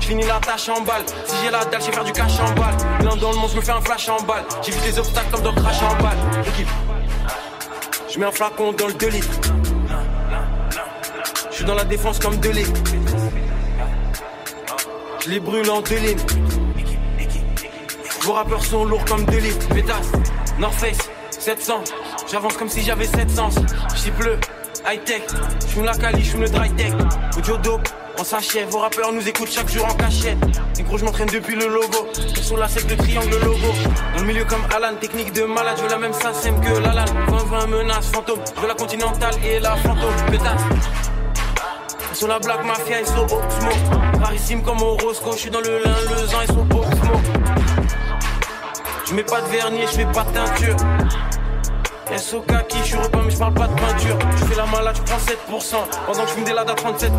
[0.00, 1.02] Je finis la tâche en balle.
[1.26, 2.74] Si j'ai la dalle, j'ai faire du cash en balle.
[3.04, 4.44] L'un dans le monde, je me fais un flash en balle.
[4.62, 6.16] J'évite les obstacles comme dans crash en balle.
[8.08, 9.40] Je mets un flacon dans le 2 litres.
[11.50, 12.80] Je suis dans la défense comme 2 litres.
[15.22, 15.96] Je les brûle en deux.
[18.26, 19.68] Vos rappeurs sont lourds comme deux litres.
[19.68, 20.10] Pétasse,
[20.58, 20.98] North Face,
[21.30, 21.84] 700.
[22.28, 23.50] J'avance comme si j'avais 700.
[23.94, 24.36] J'y bleu,
[24.84, 25.22] high tech.
[25.68, 26.92] J'fume la cali, j'fume le dry tech.
[27.38, 28.68] Audio dope, on s'achève.
[28.68, 30.38] Vos rappeurs nous écoutent chaque jour en cachette.
[30.76, 32.08] Et gros, je m'entraîne depuis le logo.
[32.42, 33.72] Sur la sec, le triangle, le logo.
[34.16, 35.78] Dans le milieu comme Alan, technique de malade.
[35.80, 37.04] Je la même SACEM que Lalan.
[37.28, 38.40] 20-20 menace, fantôme.
[38.60, 40.16] Je la continentale et la fantôme.
[40.32, 40.62] Pétasse.
[42.12, 44.18] Sur la blague mafia, ils sont au smoke.
[44.20, 47.75] Parissime comme au Roscoe, je suis dans le lin, le zan, ils sont smoke.
[49.08, 50.76] Je mets pas de vernis, je fais pas de teinture.
[52.16, 54.18] SO kaki, je suis repas mais je parle pas de peinture.
[54.36, 55.76] Je fais la malade, je prends 7%.
[56.06, 57.10] Pendant que je fume des à 37%.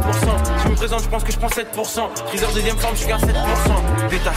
[0.63, 2.09] Je me présente, je pense que je prends 7%.
[2.27, 4.09] Freezer deuxième forme, je suis à 7%.
[4.09, 4.35] Pétasse.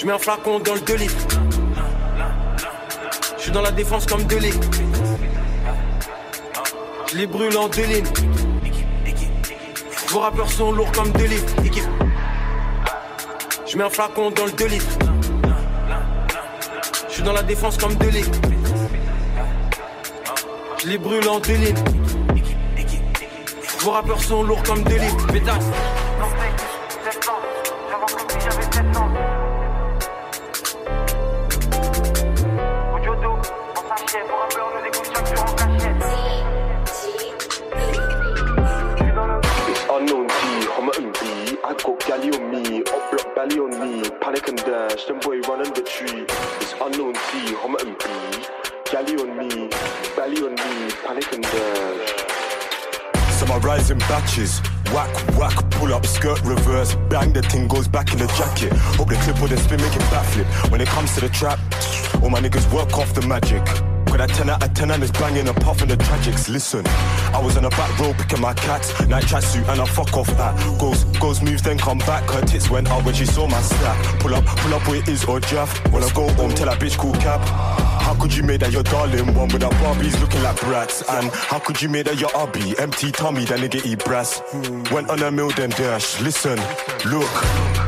[0.00, 1.26] Je mets un flacon dans le 2 litres.
[3.36, 4.68] Je suis dans la défense comme 2 litres.
[7.10, 8.06] Je les brûle en deux lignes.
[10.08, 11.52] Vos rappeurs sont lourds comme 2 litres.
[13.66, 15.07] Je mets un flacon dans le 2 litres.
[17.18, 18.38] Je suis dans la défense comme 2 litres.
[20.78, 21.74] Je les brûle en lignes.
[23.80, 25.26] Vos rappeurs sont lourds comme 2 litres.
[25.26, 25.64] Pétasse.
[39.90, 41.58] Unknown G, Homer and B.
[41.64, 42.30] I got galley
[43.38, 44.10] belly on me.
[44.20, 46.26] Panic and dash, them boy run the tree.
[46.60, 48.04] It's unknown T, Homer and B.
[48.90, 49.70] Galley on me,
[50.16, 50.90] belly on me.
[51.06, 52.24] Panic and dash.
[53.38, 54.60] Some are rising batches.
[54.92, 58.72] Whack, whack, pull up, skirt reverse, bang, the thing goes back in the jacket.
[58.98, 60.72] Hope the clip with the spin make it backflip.
[60.72, 61.60] When it comes to the trap,
[62.20, 63.62] all my niggas work off the magic.
[64.10, 66.48] Got that 10 out of 10 and it's banging apart from the tragics.
[66.48, 70.16] Listen, I was on the back row picking my cats, night tracksuit and I fuck
[70.16, 70.78] off that.
[70.78, 72.28] Goes, goes, move, then come back.
[72.30, 74.20] Her tits went out when she saw my snap.
[74.20, 75.70] Pull up, pull up where it is or Jaff.
[75.92, 77.97] When I go home, tell that bitch cool cab.
[78.08, 81.02] How could you make that your darling one without Barbies looking like brats?
[81.10, 82.72] And how could you make that your hubby?
[82.78, 84.40] Empty tummy, that nigga eat brass.
[84.90, 86.18] Went on a mill, then dash.
[86.22, 86.56] Listen,
[87.04, 87.28] look,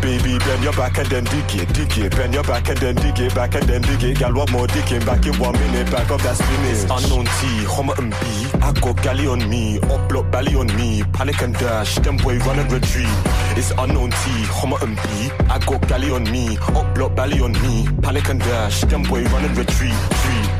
[0.03, 2.11] baby, bend your back and then dig it, dig it.
[2.15, 4.19] Bend your back and then dig it, back and then dig it.
[4.19, 5.03] Gal, what more digging?
[5.07, 7.03] Back in one minute, back up that spinach.
[7.03, 8.59] Unknown T, Homerton B.
[8.61, 11.03] I got galley on me, up block belly on me.
[11.15, 13.09] Panic and dash, them boy run and retreat.
[13.57, 14.17] It's unknown T,
[14.53, 15.33] Homerton B.
[15.49, 17.89] I got galley on me, up block belly on me.
[18.03, 20.10] Panic and dash, them boy run and retreat.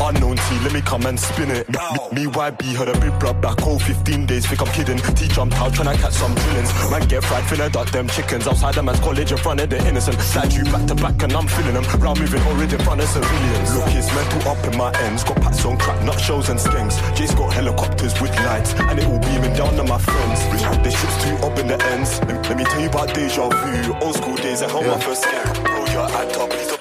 [0.01, 1.69] Unknown T, let me come and spin it.
[1.69, 4.99] Me, me YB heard a big blood back home 15 days, think I'm kidding.
[4.99, 6.73] T jumped out trying to catch some drillings.
[6.91, 9.79] Man get fried, finna duck them chickens outside the man's college in front of the
[9.87, 10.19] innocent.
[10.21, 11.85] Slide you back to back and I'm feeling them.
[12.01, 13.77] Round moving already in front of civilians.
[13.77, 15.23] Look, it's mental up in my ends.
[15.23, 16.97] Got pats on crack, nut shows and skanks.
[17.15, 20.41] Jay's got helicopters with lights, and it all beaming down on my friends.
[20.83, 22.21] The ship's too up in the ends.
[22.21, 23.95] Let, let me tell you about deja vu.
[24.01, 25.65] Old school days at home, my first scam.
[25.65, 26.80] Bro, you're at top, please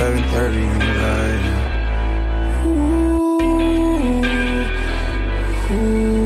[0.00, 1.00] 7:30 in the.
[5.68, 6.19] I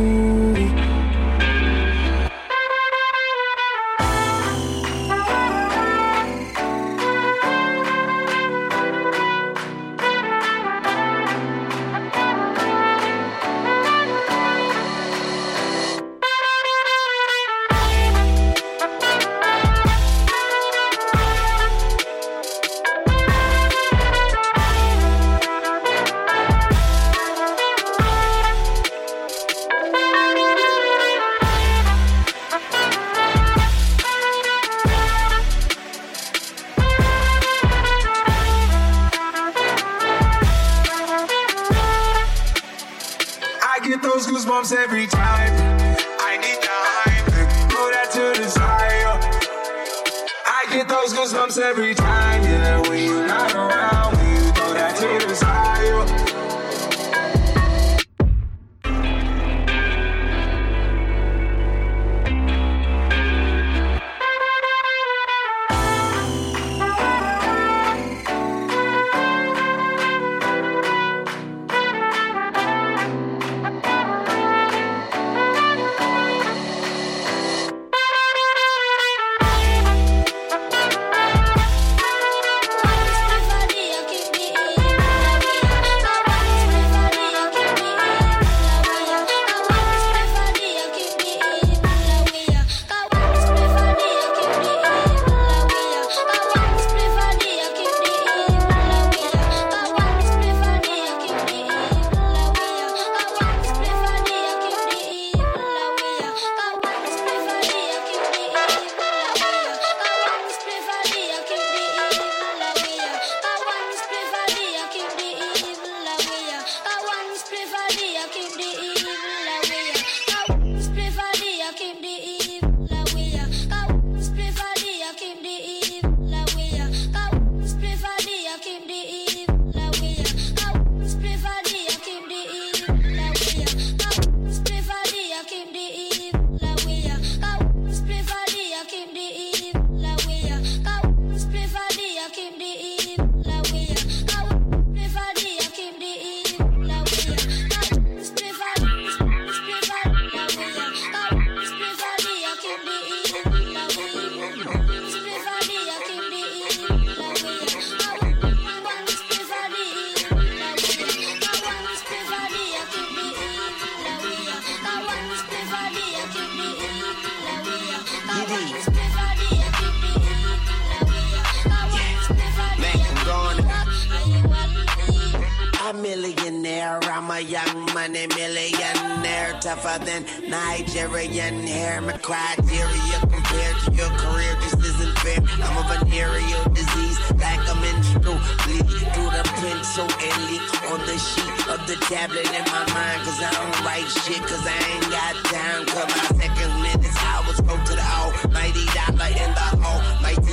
[180.15, 182.01] than Nigerian hair.
[182.01, 185.41] My criteria compared to your career just isn't fair.
[185.63, 191.19] I'm a venereal disease, like a menstrual bleed through the pencil and leak on the
[191.19, 193.19] sheet of the tablet in my mind.
[193.27, 195.87] Cause I don't write shit, cause I ain't got time.
[195.87, 200.44] Cause my seconds, minutes, hours go to the almighty dollar in the almighty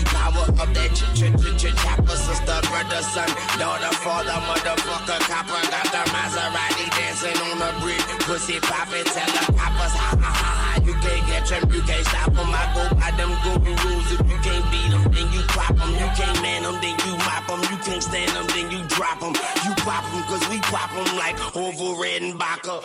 [0.61, 2.15] of ch ch ch ch chopper.
[2.15, 5.61] Sister, brother, son, daughter, father, motherfucker, copper.
[5.73, 8.05] Got the Maserati dancing on the bridge.
[8.25, 10.81] Pussy poppin', tell the poppers, ha ha ha ha.
[10.85, 12.49] You can't catch them, you can't stop them.
[12.49, 14.07] I go by them golden rules.
[14.13, 15.91] If you can't beat them, then you pop them.
[15.97, 17.61] You can't man them, then you mop them.
[17.69, 19.33] You can't stand them, then you drop them.
[19.65, 22.81] You pop them, cause we pop them like Orville Redenbacher.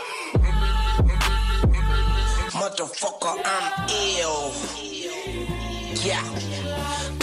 [2.56, 4.52] Motherfucker, I'm ill.
[6.04, 6.55] Yeah.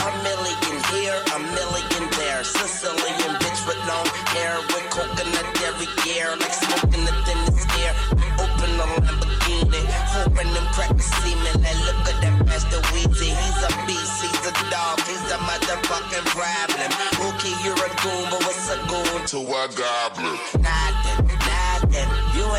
[0.03, 2.43] A million here, a million there.
[2.43, 6.35] Sicilian bitch with long hair with coconut every year.
[6.35, 7.95] Like smoking the thinnest air.
[8.35, 10.51] Open a Lamborghini, hoping
[10.99, 11.51] see me.
[11.63, 13.31] Like, look at that Master Weezy.
[13.31, 16.91] He's a beast, he's a dog, he's a motherfucking problem.
[17.27, 20.62] Okay, you're a goon, but what's a goon to a goblin.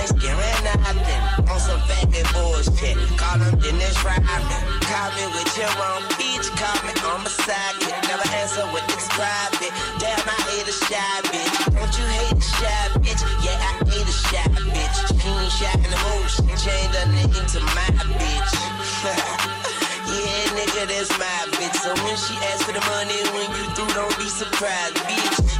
[0.08, 1.22] Scaring nothing.
[1.48, 2.96] On some faggot bullshit.
[3.16, 4.62] Call him Dennis Rodman.
[4.84, 6.46] Call me with your own beach.
[6.60, 7.96] Call me on my sidekick.
[8.08, 9.72] Never answer with describe it.
[10.00, 11.56] Damn, I hate a shy bitch.
[11.72, 13.22] Don't you hate a shy bitch?
[13.44, 14.98] Yeah, I hate a shy bitch.
[15.08, 16.44] She ain't shy in the motion.
[16.60, 17.88] Chained her nigga to my
[18.18, 18.52] bitch.
[20.10, 21.76] yeah, nigga, that's my bitch.
[21.80, 25.54] So when she asks for the money, when you through, don't be surprised, bitch.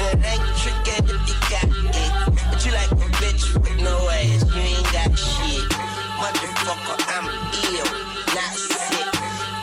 [0.00, 1.09] And it ain't tricky
[3.80, 5.64] You ain't got shit.
[6.20, 7.26] Motherfucker, I'm
[7.72, 7.90] ill,
[8.36, 9.08] not sick.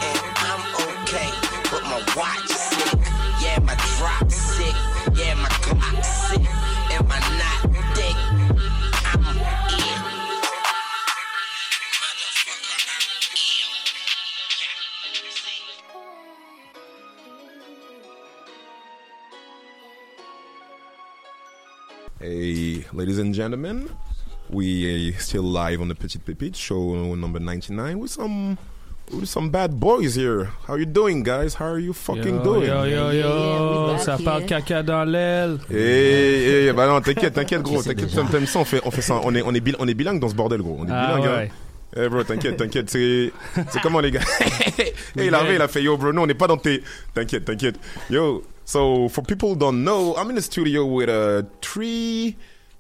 [0.01, 1.29] And I'm okay,
[1.69, 2.99] but my watch sick.
[3.43, 4.75] Yeah, my drop sick.
[5.15, 6.41] Yeah, my clock sick.
[6.93, 7.61] And my knot
[7.93, 8.17] dick.
[9.05, 9.37] I'm.
[22.19, 23.89] Hey, ladies and gentlemen,
[24.49, 28.57] we uh, still live on the Petit Pépite show number 99 with some
[29.11, 30.49] with some bad boys here.
[30.67, 31.53] How you doing, guys?
[31.55, 32.67] How are you fucking Yo, doing?
[32.67, 35.59] yo, yo, yo, ça parle caca dans l'aile.
[35.69, 38.09] Hey, hey, bah non, t'inquiète, t'inquiète, gros, t'inquiète.
[38.31, 39.19] T'aimes ça, on fait, on fait ça.
[39.23, 40.77] On est, on est, bil- on est bilingue dans ce bordel, gros.
[40.79, 41.49] On est Ah bilingue, ouais.
[41.51, 42.03] hein.
[42.05, 43.31] Eh bro, t'inquiète, t'inquiète, c'est,
[43.71, 44.19] c'est comment les gars?
[44.77, 44.93] hey,
[45.27, 46.83] il arrive, il a fait, yo bro, non, on n'est pas dans tes,
[47.13, 47.79] t'inquiète, t'inquiète.
[48.09, 52.35] Yo, so for people who don't know, I'm in the studio with uh, three,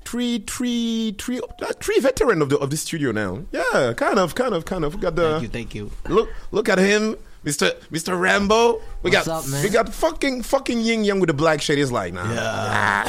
[0.07, 3.43] three, three, three, uh, three veteran of the of the studio now.
[3.51, 4.95] Yeah, kind of, kind of, kind of.
[4.95, 5.31] We got the.
[5.31, 5.91] Thank you, thank you.
[6.07, 7.75] Look, look at him, Mr.
[7.91, 8.17] Mr.
[8.19, 8.81] Rambo.
[9.03, 9.63] We What's got, up, man?
[9.63, 11.77] we got fucking, fucking Ying Yang with the black shade.
[11.77, 12.23] He's like, nah.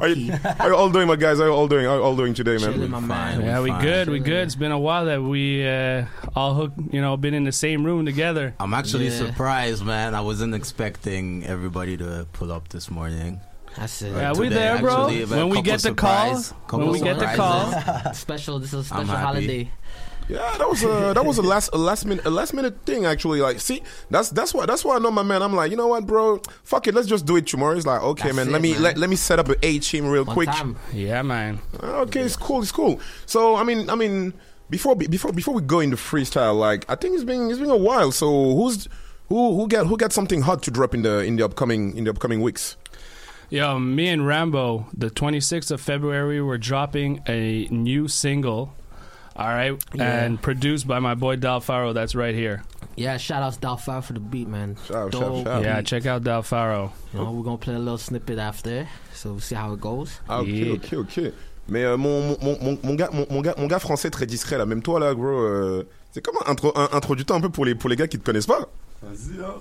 [0.00, 1.38] Are you, how you all doing, my guys?
[1.38, 1.84] How you all doing?
[1.84, 2.72] How you all doing today, man?
[2.72, 3.40] Chilling, my man.
[3.42, 4.44] Yeah, we good, we good.
[4.46, 7.84] It's been a while that we uh, all hooked, you know, been in the same
[7.84, 8.54] room together.
[8.58, 9.18] I'm actually Yeah.
[9.18, 10.14] surprised, man.
[10.14, 13.40] I wasn't expecting everybody to pull up this morning.
[13.76, 14.12] That's it.
[14.12, 15.06] Yeah, we there, bro.
[15.06, 16.36] Actually, but a When we get the call,
[16.70, 18.12] when we get the call.
[18.14, 18.58] special.
[18.58, 19.70] This is a I'm special holiday.
[20.28, 23.04] Yeah, that was a that was a last a last minute a last minute thing
[23.06, 23.40] actually.
[23.40, 25.42] Like, see, that's that's why that's why I know my man.
[25.42, 26.40] I'm like, you know what, bro?
[26.62, 27.74] Fuck it, let's just do it tomorrow.
[27.74, 28.82] He's like, okay, That's man, it, let me man.
[28.82, 30.48] let, let me set up an A team real One quick.
[30.48, 30.76] time.
[30.92, 31.58] Yeah, man.
[31.82, 33.00] Okay, it's cool, it's cool.
[33.26, 34.32] So I mean, I mean,
[34.70, 37.76] before before before we go into freestyle, like I think it's been it's been a
[37.76, 38.12] while.
[38.12, 38.88] So who's
[39.28, 42.04] who who got who got something hot to drop in the in the upcoming in
[42.04, 42.76] the upcoming weeks?
[43.52, 48.72] Yo, me and Rambo, the 26th of February, we're dropping a new single.
[49.36, 50.24] All right, Yeah.
[50.24, 51.92] and produced by my boy Dalfaro.
[51.92, 52.62] That's right here.
[52.96, 54.76] Yeah, shout out to Dalfar for the beat, man.
[54.88, 55.86] Shout Dope Yeah, beat.
[55.86, 56.92] check out Dalfaro.
[57.12, 60.20] You know, we're gonna play a little snippet after, so we'll see how it goes.
[60.30, 61.32] Ah, ok, ok, ok.
[61.68, 64.56] Mais euh, mon, mon, mon, mon, gars, mon, mon gars, mon gars français très discret
[64.56, 67.74] là, même toi là, gros, euh, c'est comment intro, un, introduis-toi un peu pour les,
[67.74, 68.66] pour les gars qui te connaissent pas.
[69.02, 69.54] Vas-y, hein.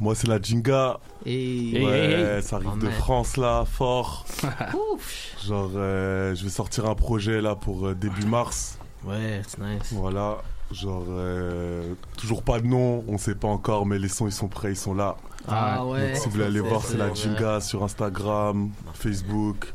[0.00, 1.00] Moi, c'est la Jinga.
[1.26, 1.72] Hey.
[1.84, 2.42] Ouais, Hey, hey, hey.
[2.42, 2.92] ça arrive Oh, de man.
[2.92, 4.24] France là, fort.
[4.94, 5.34] Ouf.
[5.44, 8.78] Genre, euh, je vais sortir un projet là pour euh, début mars.
[9.04, 9.92] Ouais, c'est nice.
[9.92, 10.38] Voilà.
[10.70, 14.48] Genre, euh, toujours pas de nom, on sait pas encore, mais les sons ils sont
[14.48, 15.16] prêts, ils sont là.
[15.48, 16.08] Ah ouais.
[16.12, 17.12] Donc, si vous voulez aller voir, c'est la.
[17.14, 19.72] Jinga sur Instagram, Facebook,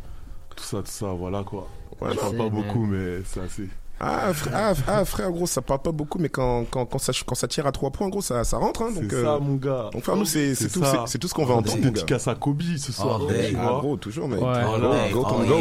[0.56, 1.68] tout ça, tout ça, voilà quoi.
[2.00, 3.70] Ouais, je parle pas beaucoup, mais c'est assez.
[4.06, 7.14] Ah, frère, ah, ah, frère, gros, ça parle pas beaucoup, mais quand, quand, quand, ça,
[7.26, 8.82] quand ça tire à trois points, gros, ça, ça rentre.
[8.82, 9.90] Hein, donc, C'est euh, ça, mon gars.
[9.94, 11.78] Donc, frère, nous, c'est tout, c'est- tout ce qu'on va On entendre.
[11.80, 11.90] gars.
[11.90, 13.22] dédicace à Kobe ce soir.
[13.24, 13.30] Oh.
[13.58, 14.28] Ah, gros, toujours.
[14.28, 14.64] Voilà,
[15.12, 15.56] go, Oh, go.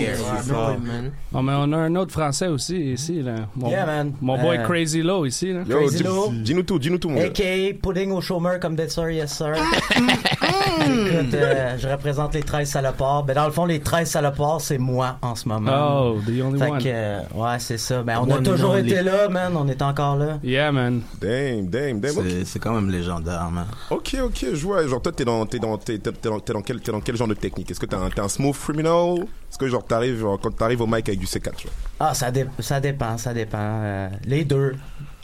[1.34, 3.34] Oh, mais on a un autre français aussi ici, là.
[3.54, 4.12] Mon, Yeah, man.
[4.20, 5.60] Mon boy Crazy Low ici, là.
[5.68, 6.28] Yo, Crazy dis- Low.
[6.32, 7.26] dis-nous tout, dis-nous tout, mon gars.
[7.26, 7.74] A.K.A.
[7.80, 9.54] Pudding au chômeur comme Dead Sir, yes sir.
[10.82, 13.24] Écoute, euh, je représente les 13 salopards.
[13.24, 15.70] Ben, dans le fond, les 13 salopards, c'est moi en ce moment.
[16.14, 16.78] Oh, the only Fait one.
[16.82, 18.02] que, euh, ouais, c'est ça.
[18.02, 18.90] Ben, on One a toujours only.
[18.92, 19.52] été là, man.
[19.56, 20.38] On est encore là.
[20.42, 21.02] Yeah, man.
[21.20, 22.16] Damn, damn, damn.
[22.18, 22.24] ok.
[22.28, 23.66] C'est- C'est quand même légendaire, man.
[23.90, 24.86] Ok, ok, je vois.
[24.86, 27.00] Genre, toi, t'es dans, t'es dans, t'es, t'es- t'es dans, t'es dans quel, t'es dans
[27.00, 27.70] quel genre de technique?
[27.70, 29.18] Est-ce que t'es un, t'es un smooth criminal?
[29.50, 32.14] Est-ce que, genre, t'arrives, genre, quand t'arrives au mic avec du C4 tu vois Ah,
[32.14, 33.58] ça, dé- ça dépend, ça dépend.
[33.60, 34.74] Euh, les deux.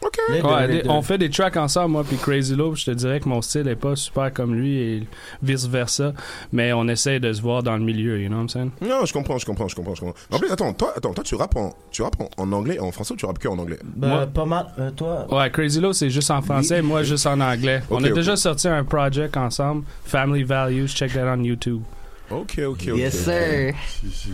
[0.01, 0.17] Ok.
[0.31, 0.91] Les deux, Ouais, les des- deux.
[0.91, 2.75] on fait des tracks ensemble, moi puis Crazy Low.
[2.77, 5.03] Je te dirais que mon style est pas super comme lui et
[5.43, 6.13] vice versa,
[6.53, 8.71] mais on essaie de se voir dans le milieu, you know what I'm saying?
[8.81, 10.17] Non, je comprends, je comprends, je comprends, je comprends.
[10.31, 12.93] En plus, attends, toi, attends, toi, tu rappes en, tu rappes en, en anglais, en
[12.93, 13.79] français ou tu rappes que en anglais?
[13.97, 14.67] Ben, Moi- pas mal.
[14.79, 15.27] Euh, toi.
[15.35, 17.83] Ouais, Crazy Low c'est juste en français, moi juste en anglais.
[17.91, 20.89] on a déjà sorti un project ensemble, Family Values.
[20.89, 21.83] Check that on YouTube.
[22.31, 23.01] Okay, okay, okay.
[23.01, 23.75] Yes, sir.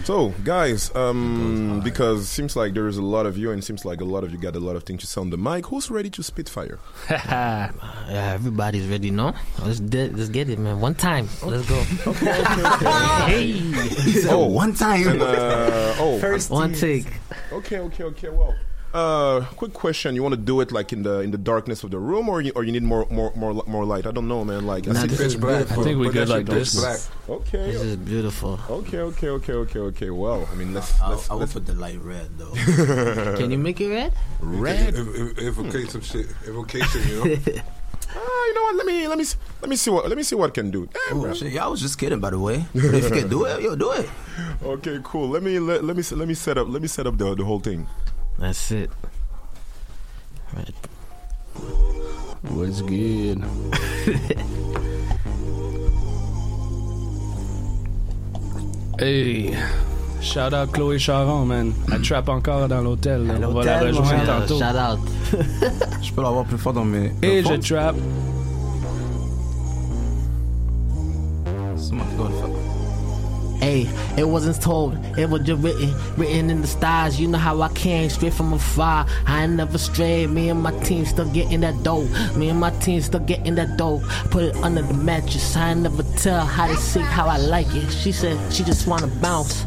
[0.03, 3.85] So, guys, um, because seems like there is a lot of you, and it seems
[3.85, 5.67] like a lot of you got a lot of things to say on the mic.
[5.67, 6.81] Who's ready to spit fire?
[7.09, 7.71] Yeah,
[8.35, 9.33] everybody's ready, no?
[9.65, 10.81] Let's, de- let's get it, man.
[10.81, 11.29] One time.
[11.45, 11.81] Let's go.
[13.25, 13.63] Hey!
[14.29, 15.07] oh, one time.
[15.07, 16.19] And, uh, oh,
[16.49, 17.07] One take.
[17.53, 18.29] Okay, okay, okay.
[18.29, 18.55] Well,
[18.95, 21.91] Uh, quick question: You want to do it like in the in the darkness of
[21.91, 24.07] the room, or you, or you need more more more more light?
[24.07, 24.67] I don't know, man.
[24.67, 25.81] Like Nah, see this pitch is beautiful.
[25.81, 26.79] I think we good like this.
[26.79, 27.01] black.
[27.29, 27.73] Okay.
[27.73, 28.61] This is beautiful.
[28.71, 30.11] Okay, okay, okay, okay, okay.
[30.11, 30.95] Well, I mean, let's.
[31.03, 32.55] I, let's, I would let's put the light red though.
[33.37, 34.13] Can you make it red?
[34.39, 34.95] Red.
[34.95, 36.27] Ev- ev- Evocate some shit.
[36.47, 37.63] Evocation, you know.
[38.17, 38.77] Ah, you know what?
[38.77, 40.71] Let me let me s- let me see what let me see what I can
[40.71, 40.87] do.
[40.87, 42.65] Damn, Oh, shit, yeah, I was just kidding, by the way.
[42.73, 44.09] But if you can do it, yo, do it.
[44.63, 45.31] Okay, cool.
[45.31, 47.43] Let me let, let me let me set up let me set up the the
[47.45, 47.89] whole thing.
[48.45, 48.91] That's it.
[50.55, 50.75] Right.
[52.51, 53.43] What's good?
[58.99, 59.57] hey,
[60.21, 61.73] shout out Chloé Charon, man.
[61.91, 63.23] Elle trappe encore dans l'hôtel.
[63.43, 64.59] On va la rejoindre mon tantôt.
[64.59, 65.01] Shout out.
[66.03, 67.15] Je peux l'avoir plus fort dans mes.
[67.23, 67.61] Et je headphones?
[67.61, 67.97] trap.
[73.63, 77.21] Hey, it wasn't told, it was just written, written in the stars.
[77.21, 79.07] You know how I came straight from afar.
[79.27, 80.31] I ain't never strayed.
[80.31, 82.09] Me and my team still getting that dope.
[82.37, 84.03] Me and my team still getting that dope.
[84.31, 85.57] Put it under the mattress.
[85.57, 87.91] I ain't never tell how to see how I like it.
[87.91, 89.65] She said she just wanna bounce.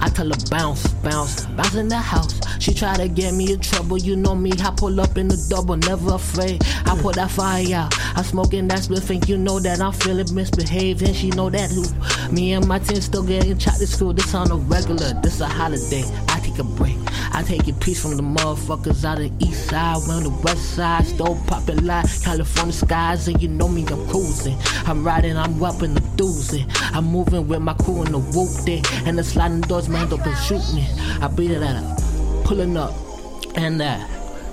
[0.00, 2.40] I tell her bounce, bounce, bounce in the house.
[2.58, 3.98] She try to get me in trouble.
[3.98, 6.62] You know me, I pull up in the double, never afraid.
[6.86, 7.94] I put that fire out.
[8.16, 11.70] I smoking that spliff, think you know that I'm feeling misbehaved, and she know that
[11.70, 11.84] who.
[12.32, 14.14] Me and my team still getting chocolate school.
[14.14, 16.02] This on a regular, this a holiday.
[16.28, 16.96] I take a break.
[17.34, 21.04] I take a piece from the motherfuckers out the east side, when the west side
[21.04, 24.56] still popping like California skies, and you know me, I'm cruising.
[24.86, 26.64] I'm riding, I'm whopping the doozy.
[26.94, 30.22] I'm moving with my crew in the whoop day, and the sliding doors, man, don't
[30.22, 30.86] come shoot me.
[31.20, 32.94] I beat it at her, pulling up,
[33.56, 34.06] and uh,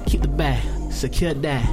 [0.05, 0.61] keep the bag,
[0.91, 1.63] secure that.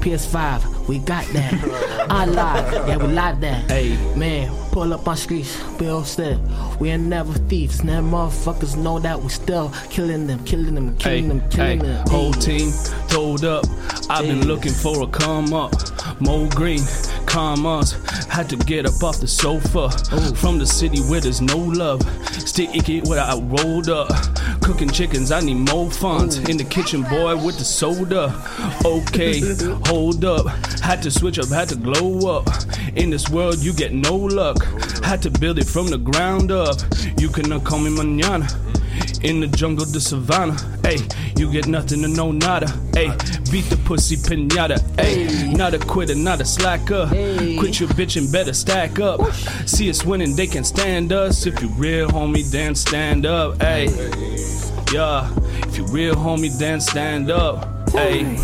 [0.00, 2.06] PS5, we got that.
[2.10, 3.68] I live, yeah, we live that.
[3.68, 6.38] Hey, man, pull up on streets, Bill still.
[6.78, 11.22] We ain't never thieves, never motherfuckers know that we still killing them, killing them, Hey,
[11.22, 12.06] killing them, hey, killing them.
[12.08, 12.70] whole team
[13.08, 13.64] told up.
[14.10, 15.72] I've been looking for a come up.
[16.20, 16.82] Mo Green,
[17.36, 17.92] commas.
[18.30, 19.90] Had to get up off the sofa.
[20.36, 22.00] From the city where there's no love.
[22.32, 24.08] Stick it where I rolled up.
[24.62, 26.38] Cooking chickens, I need more funds.
[26.48, 28.32] In the kitchen, boy, with the soda.
[28.86, 29.40] Okay,
[29.84, 30.46] hold up.
[30.80, 32.48] Had to switch up, had to glow up.
[32.94, 34.64] In this world, you get no luck.
[35.04, 36.78] Had to build it from the ground up.
[37.18, 38.48] You cannot call me manana.
[39.22, 40.56] In the jungle, the savannah.
[40.82, 40.98] Hey,
[41.36, 42.68] you get nothing to no nada.
[42.94, 43.08] Hey,
[43.50, 44.78] beat the pussy pinata.
[45.00, 47.06] Hey, not a quitter, not a slacker.
[47.08, 49.20] Quit your bitch and better stack up.
[49.66, 51.46] See us winning, they can stand us.
[51.46, 53.60] If you real homie, then stand up.
[53.60, 53.86] Hey,
[54.92, 55.32] yeah.
[55.66, 57.90] If you real homie, then stand up.
[57.90, 58.36] Hey,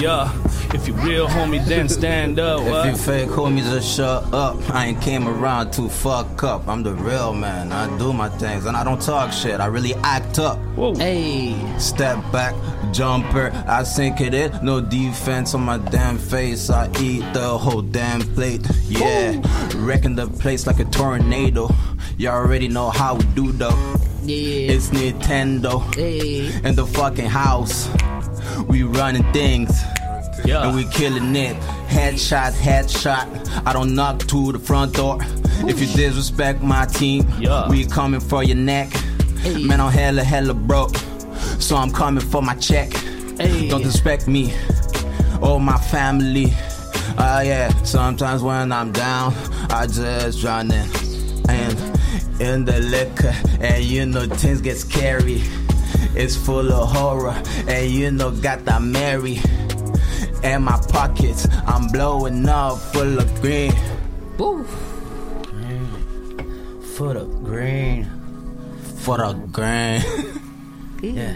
[0.00, 0.32] yeah.
[0.74, 2.60] If you real homie, then stand up.
[2.62, 4.58] If you fake homies, just shut up.
[4.70, 6.66] I ain't came around to fuck up.
[6.66, 7.70] I'm the real man.
[7.70, 9.60] I do my things and I don't talk shit.
[9.60, 10.58] I really act up.
[10.96, 11.54] Hey.
[11.78, 12.54] Step back,
[12.92, 13.52] jumper.
[13.68, 14.50] I sink it in.
[14.64, 16.70] No defense on my damn face.
[16.70, 18.66] I eat the whole damn plate.
[18.88, 19.40] Yeah.
[19.76, 21.70] Wrecking the place like a tornado.
[22.18, 23.96] You already know how we do though.
[24.24, 24.72] Yeah.
[24.72, 25.94] It's Nintendo.
[25.94, 26.52] Hey.
[26.68, 27.88] In the fucking house.
[28.68, 29.70] We running things.
[30.44, 30.66] Yeah.
[30.66, 31.56] And we killing it.
[31.88, 33.66] Headshot, headshot.
[33.66, 35.18] I don't knock to the front door.
[35.66, 37.68] If you disrespect my team, Yeah.
[37.68, 38.92] we coming for your neck.
[39.44, 40.96] Man, I'm hella, hella broke.
[41.58, 42.92] So I'm coming for my check.
[43.38, 43.68] Hey.
[43.68, 44.52] Don't disrespect me
[45.40, 46.52] or my family.
[47.16, 47.68] Ah, yeah.
[47.84, 49.34] Sometimes when I'm down,
[49.70, 50.88] I just drown in.
[51.48, 51.78] And
[52.40, 55.42] in the liquor, and you know things get scary.
[56.14, 57.34] It's full of horror,
[57.68, 59.40] and you know got that Mary.
[60.42, 63.72] And my pockets, I'm blowing up full of green.
[64.38, 64.64] Woo.
[66.96, 68.06] For the green.
[69.02, 70.02] For the green.
[71.02, 71.34] Yeah.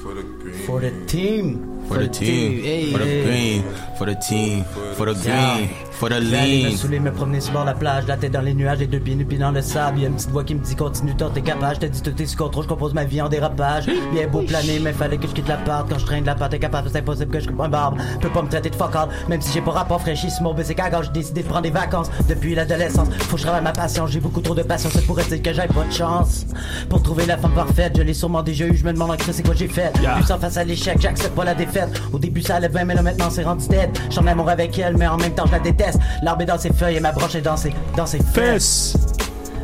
[0.00, 0.54] For the green.
[0.66, 1.70] For the team.
[1.90, 3.62] For the team, for the green,
[3.98, 4.62] for the team,
[4.94, 6.76] for the green, me lean.
[6.76, 9.14] saouler, me promener sur bord la plage, la tête dans les nuages, les deux pieds
[9.14, 10.00] nus dans le sable.
[10.00, 11.74] Y'a une petite voix qui me dit continue, toi t'es capable.
[11.76, 13.86] Je te dis tout est sous contrôle, je compose ma vie en dérapage.
[14.12, 15.86] Bien beau planer, mais fallait que je quitte la part.
[15.88, 17.98] Quand je traîne de la part, t'es capable, c'est impossible que je coupe un barbe.
[18.20, 20.54] Peux pas me traiter de fuck all, même si j'ai pas rapport fraîchi sur mon
[20.54, 22.10] BC quand j'ai décidé de prendre des vacances.
[22.28, 24.10] Depuis l'adolescence, faut que je travaille ma patience.
[24.10, 26.46] J'ai beaucoup trop de patience, ça pourrait dire que j'ai pas de chance.
[26.88, 29.44] Pour trouver la femme parfaite, je l'ai sûrement déjà eu, je me demande en c'est
[29.44, 29.92] quoi j'ai fait.
[29.92, 32.00] Puissant face à l'échec, j'accepte pas la défaite.
[32.12, 33.90] Au début ça allait bien, mais là maintenant c'est rendu dead.
[34.10, 35.89] J'en amour avec elle, mais en même temps je la déteste.
[36.22, 38.96] L'arbre est dans ses feuilles et ma broche est dans ses, dans ses fesses.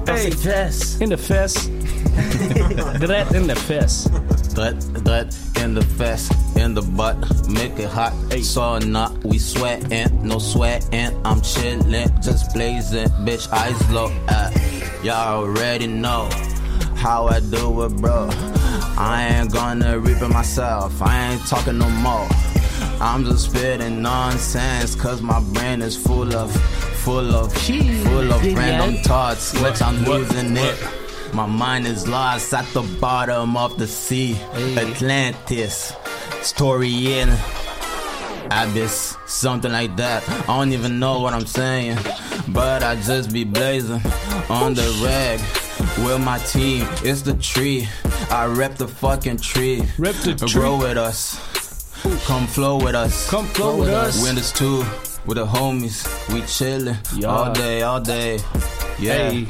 [0.07, 0.31] Dans Hey.
[0.31, 0.99] ses fesses.
[1.03, 1.69] In the fest.
[3.01, 4.09] Dread in the fest.
[4.55, 7.17] Dread, dread in the fest, in the butt,
[7.49, 8.13] make it hot.
[8.43, 11.11] So not, we sweating, no sweating.
[11.27, 14.11] I'm chilling, just blazing, bitch, eyes low.
[14.29, 14.51] Uh,
[15.03, 16.29] y'all already know
[16.95, 18.29] how I do it, bro.
[18.97, 21.03] I ain't gonna reap it myself.
[21.03, 22.27] I ain't talking no more.
[23.01, 26.51] I'm just spitting nonsense, cause my brain is full of,
[27.05, 30.89] full of, full of random thoughts, which I'm losing it.
[31.35, 34.37] My mind is lost at the bottom of the sea.
[34.79, 35.93] Atlantis,
[36.41, 37.29] story in
[38.51, 40.27] abyss, something like that.
[40.49, 41.99] I don't even know what I'm saying,
[42.49, 44.01] but I just be blazing
[44.49, 45.41] on the rag
[46.07, 46.87] with my team.
[47.03, 47.89] It's the tree.
[48.31, 49.83] I rep the fucking tree.
[49.99, 50.49] Rep the tree.
[50.53, 51.56] Grow with us.
[52.25, 53.29] Come flow with us.
[53.29, 54.23] Come flow with us.
[54.23, 54.85] Winners too.
[55.27, 56.07] With the homies.
[56.33, 56.97] We chillin'
[57.27, 58.39] all day, all day.
[58.99, 59.31] Yeah.
[59.31, 59.47] Hey.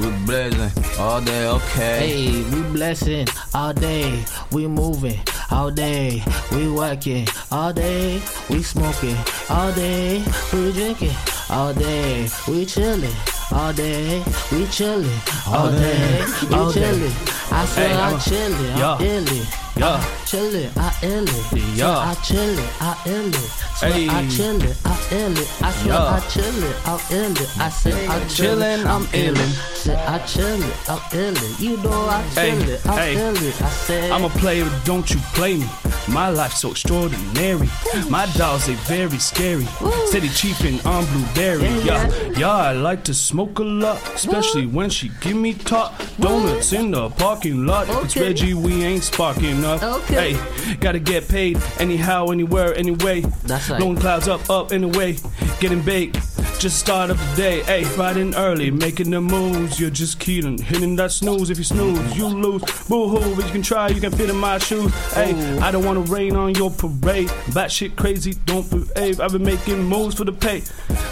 [0.00, 1.98] We blazing all day, okay.
[2.08, 4.24] Hey, we blessing all day.
[4.52, 5.18] We moving
[5.50, 6.22] all day.
[6.52, 8.20] We working all day.
[8.50, 9.16] We smoking
[9.48, 10.22] all day.
[10.52, 11.16] We drinking
[11.50, 12.22] all day.
[12.46, 13.52] We chillin'.
[13.52, 14.18] all day.
[14.52, 15.08] We chillin',
[15.52, 16.20] all day.
[16.42, 17.52] We chillin'.
[17.52, 18.78] I Hey, I I'm.
[18.78, 18.94] Yeah.
[18.94, 19.42] I'm illy.
[19.76, 20.00] Yeah.
[20.26, 21.76] Chillin', I ill it.
[21.76, 21.98] Yeah.
[21.98, 23.50] I chill it, I ill it.
[23.78, 24.10] Swear.
[24.10, 25.62] I chill it, I ill it.
[25.62, 25.94] I swear.
[25.96, 27.58] I chill it, I ill it.
[27.58, 29.76] I said I chill Chillin', I'm I'm illin'.
[29.76, 31.60] Said I chill it, I'm ill it.
[31.60, 33.16] You know I Hey, it, I hey.
[33.16, 33.62] ill it.
[33.62, 35.66] I said I'm a player, but don't you play me.
[36.08, 37.68] My life's so extraordinary.
[38.08, 39.66] My dolls, they very scary.
[40.06, 41.37] City cheap and on blueberry.
[41.38, 45.94] Yeah, Yeah, yeah, I like to smoke a lot, especially when she give me top
[46.18, 47.88] donuts in the parking lot.
[47.88, 48.16] If it's.
[48.16, 49.80] Reggie, we ain't sparking up.
[49.82, 50.34] Okay.
[50.34, 53.20] Hey, gotta get paid anyhow, anywhere, anyway.
[53.44, 53.78] That's right.
[53.78, 55.16] Blowing clouds up, up, anyway.
[55.60, 56.18] Getting baked.
[56.58, 59.78] Just start of the day, hey, riding early, making the moves.
[59.78, 61.50] You're just keeping hitting that snooze.
[61.50, 62.62] If you snooze, you lose.
[62.88, 64.92] Boo hoo, but you can try, you can fit in my shoes.
[65.14, 67.28] Hey, I don't wanna rain on your parade.
[67.50, 69.20] That shit crazy, don't behave.
[69.20, 70.64] I've been making moves for the pay.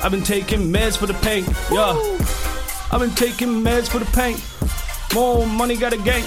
[0.03, 1.95] I've been taking meds for the pain, yeah.
[2.93, 4.37] I've been taking meds for the pain.
[5.15, 6.25] More money, got a gain.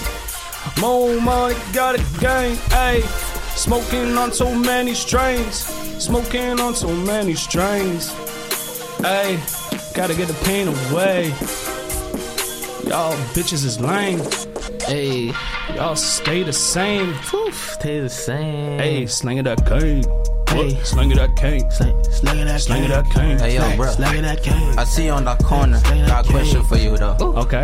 [0.80, 2.56] More money, got a gain.
[2.70, 3.02] Hey,
[3.56, 5.56] smoking on so many strains.
[6.04, 8.14] Smoking on so many strains.
[9.00, 9.40] Hey,
[9.94, 11.30] gotta get the pain away.
[12.90, 14.22] Y'all bitches is lame.
[14.88, 15.34] Hey,
[15.76, 17.14] y'all stay the same.
[17.52, 18.80] stay the same.
[18.80, 20.04] Hey, slinging that cane.
[20.50, 20.74] Hey.
[20.74, 20.86] What?
[20.86, 21.70] slinging that cane.
[21.70, 23.38] slinging that Slinging that cane.
[23.38, 23.92] Hey yo, bro.
[23.92, 24.78] Slanging that cane.
[24.80, 25.80] I see you on the corner.
[25.84, 27.16] Got a question for you though.
[27.20, 27.64] Okay.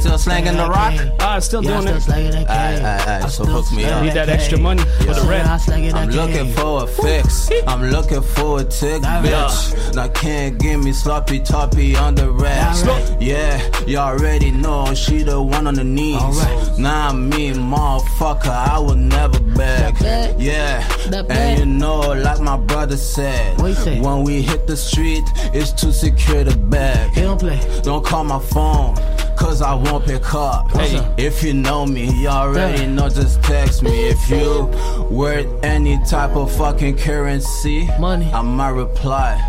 [0.00, 0.94] Still slanging the rock?
[1.20, 2.00] Ah, still Yeah, doing I'm it.
[2.00, 3.22] still slanging that Alright, alright, I'm alright.
[3.30, 4.02] So still hook me slanging up.
[4.04, 5.48] Need that extra money for the rent.
[5.48, 7.50] I'm slanging that I'm looking for a fix.
[7.66, 9.94] I'm looking for a tick, bitch.
[9.94, 12.82] Now can't give me sloppy toppy on the racks.
[12.82, 13.20] Alright.
[13.20, 16.20] Yeah, you already know she the one on the knees.
[16.20, 16.78] Alright.
[16.78, 19.96] Nah, me, motherfucker, I will never beg.
[19.96, 20.40] That bag?
[20.40, 20.86] Yeah,
[21.30, 24.00] and you know, like my brother said, What he say?
[24.00, 25.24] when we hit the street,
[25.54, 27.10] it's to secure the bag.
[27.12, 27.60] He don't play.
[27.82, 28.94] Don't call my phone,
[29.36, 30.70] cause I won't pick up.
[30.72, 31.00] Hey.
[31.16, 32.88] If you know me, you already Yeah.
[32.90, 34.08] know, just text me.
[34.08, 34.70] If you
[35.10, 38.30] worth any type of fucking currency, Money.
[38.32, 39.40] I might reply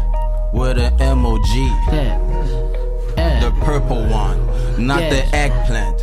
[0.54, 1.68] with an emoji.
[1.92, 2.20] Yeah.
[3.18, 3.40] Yeah.
[3.40, 4.38] The purple one,
[4.78, 5.10] not Yeah.
[5.10, 6.02] the eggplant.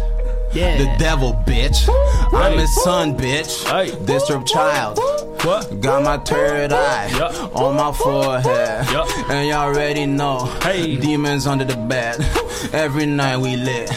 [0.52, 0.78] Yeah.
[0.78, 1.88] The devil, bitch.
[2.32, 3.64] I'm his son, bitch.
[3.68, 3.90] Hey.
[4.04, 4.98] District child.
[5.44, 5.80] What?
[5.80, 7.48] Got my third eye Yeah.
[7.54, 8.86] on my forehead.
[8.90, 9.06] Yeah.
[9.30, 10.46] And y'all already know.
[10.62, 10.96] Hey.
[10.96, 12.16] Demons under the bed.
[12.72, 13.90] Every night we lit.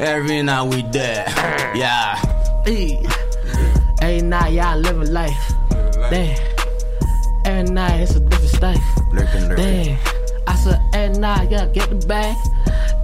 [0.00, 1.28] Every night we dead.
[1.76, 2.16] Yeah.
[2.64, 2.98] Hey,
[4.02, 5.52] every night y'all living life.
[6.10, 6.36] Damn.
[7.44, 8.84] Every night it's a different life.
[9.12, 9.64] Lurking, lurking.
[9.64, 9.98] Damn.
[10.48, 12.36] I said every night y'all get the bag.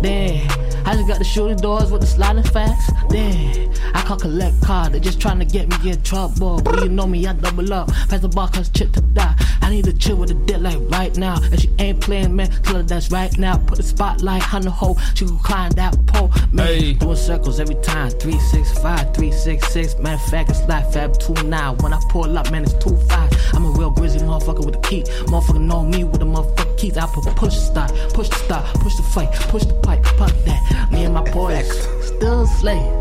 [0.02, 0.73] Damn.
[0.86, 2.90] I just got the shooting doors with the sliding facts.
[3.09, 3.73] Damn.
[3.94, 4.93] I can't collect card.
[4.93, 6.61] They just trying to get me in trouble.
[6.62, 7.89] But you know me, I double up.
[7.89, 9.35] Pass the bar cause chip to die.
[9.62, 11.36] I need to chill with the dick like right now.
[11.43, 13.56] And she ain't playing, man, tell her that's right now.
[13.56, 14.98] Put the spotlight on the hole.
[15.15, 16.31] She can climb that pole.
[16.52, 16.93] Man, Hey.
[16.94, 18.11] doing circles every time.
[18.11, 19.98] 365, 366.
[20.01, 21.77] Matter of fact, it's like Fab 29.
[21.78, 23.31] When I pull up, man, it's 25.
[23.55, 25.02] I'm a real grizzly motherfucker with a key.
[25.27, 26.97] Motherfucker know me with the motherfucker keys.
[26.98, 30.32] I put push the start, push the start, push the fight, push the pipe, pump
[30.44, 30.73] that.
[30.90, 31.68] Me and my boys
[32.06, 32.92] still slaying,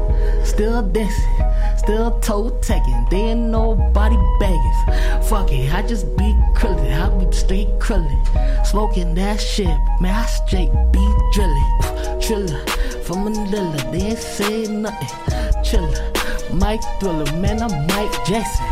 [0.46, 1.44] still dancing,
[1.78, 3.06] still toe taking.
[3.10, 5.24] They ain't nobody begging.
[5.24, 8.66] Fuck it, I just be krillin', I be straight krillin'.
[8.66, 12.22] Smoking that shit, man, I straight be drilling.
[12.22, 12.66] Triller
[13.04, 15.64] from Manila, they ain't say nothing.
[15.64, 16.12] Chiller,
[16.54, 18.66] Mike Thriller, man, I'm Mike Jackson.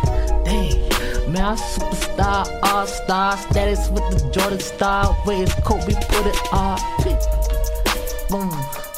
[0.46, 0.92] Dang.
[1.32, 5.16] Man, I'm superstar, all star status with the Jordan star.
[5.26, 6.78] Ways Kobe put it all.
[8.30, 8.91] Boom.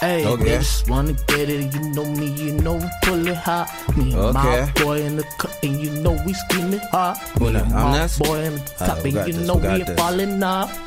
[0.00, 0.44] Hey, Okay.
[0.44, 1.72] they just wanna get it.
[1.74, 3.68] You know me, you know we pull it hot.
[3.96, 4.82] Me and my Okay.
[4.84, 6.80] boy in the cut, and you know we screaming.
[7.38, 7.64] Who Me next?
[7.64, 8.18] and I'm my next?
[8.18, 10.78] boy in the Ah, top, we and you this, know we we ain't falling off.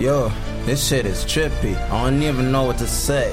[0.00, 0.32] Yo,
[0.64, 1.76] This shit is trippy.
[1.90, 3.30] I don't even know what to say.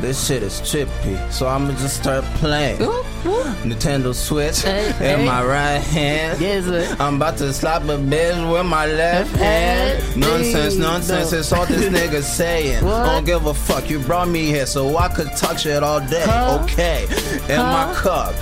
[0.00, 1.14] This shit is trippy.
[1.30, 2.78] So I'ma just start playing.
[3.26, 5.26] Nintendo Switch Hey, in hey.
[5.26, 6.40] my right hand.
[6.40, 6.96] Yes.
[7.00, 10.02] I'm about to slap a bitch with my left hand.
[10.02, 11.32] Hey, Nonsense, nonsense.
[11.32, 11.38] no.
[11.38, 12.84] It's all this nigga saying.
[12.84, 13.04] What?
[13.06, 13.90] Don't give a fuck.
[13.90, 16.24] You brought me here so I could talk shit all day.
[16.26, 16.60] Huh?
[16.62, 17.06] Okay.
[17.48, 18.34] In my cup.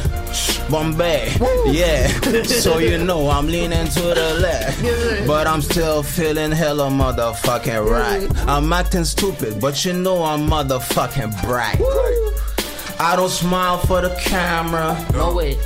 [0.69, 1.33] Bombay.
[1.67, 2.09] Yeah.
[2.45, 5.27] so you know I'm leaning to the left.
[5.27, 8.29] But I'm still feeling hella motherfucking right.
[8.49, 11.79] I'm acting stupid, but you know I'm motherfucking bright.
[13.01, 14.97] I don't smile for the camera.
[15.13, 15.59] No way.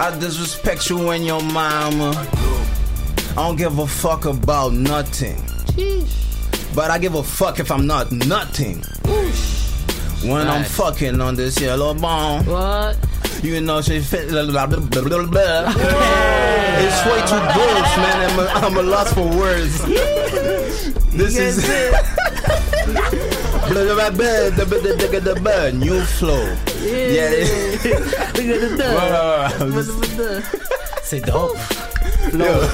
[0.00, 2.12] I disrespect you and your mama.
[3.30, 5.36] I don't give a fuck about nothing.
[6.74, 8.82] But I give a fuck if I'm not nothing.
[10.28, 12.44] When I'm fucking on this yellow bone.
[12.46, 12.96] What?
[13.42, 14.28] You know she fit.
[14.28, 15.74] Blah, blah, blah, blah, blah, blah.
[16.84, 18.30] It's way too good, man.
[18.30, 19.82] I'm a, I'm a loss for words.
[21.12, 21.62] This is.
[22.86, 23.10] Blah,
[25.72, 26.44] New flow.
[26.82, 27.30] Yeah.
[27.30, 27.86] Look
[28.18, 28.34] at
[30.16, 30.44] the
[31.02, 31.56] C'est dope.
[32.34, 32.68] Yo,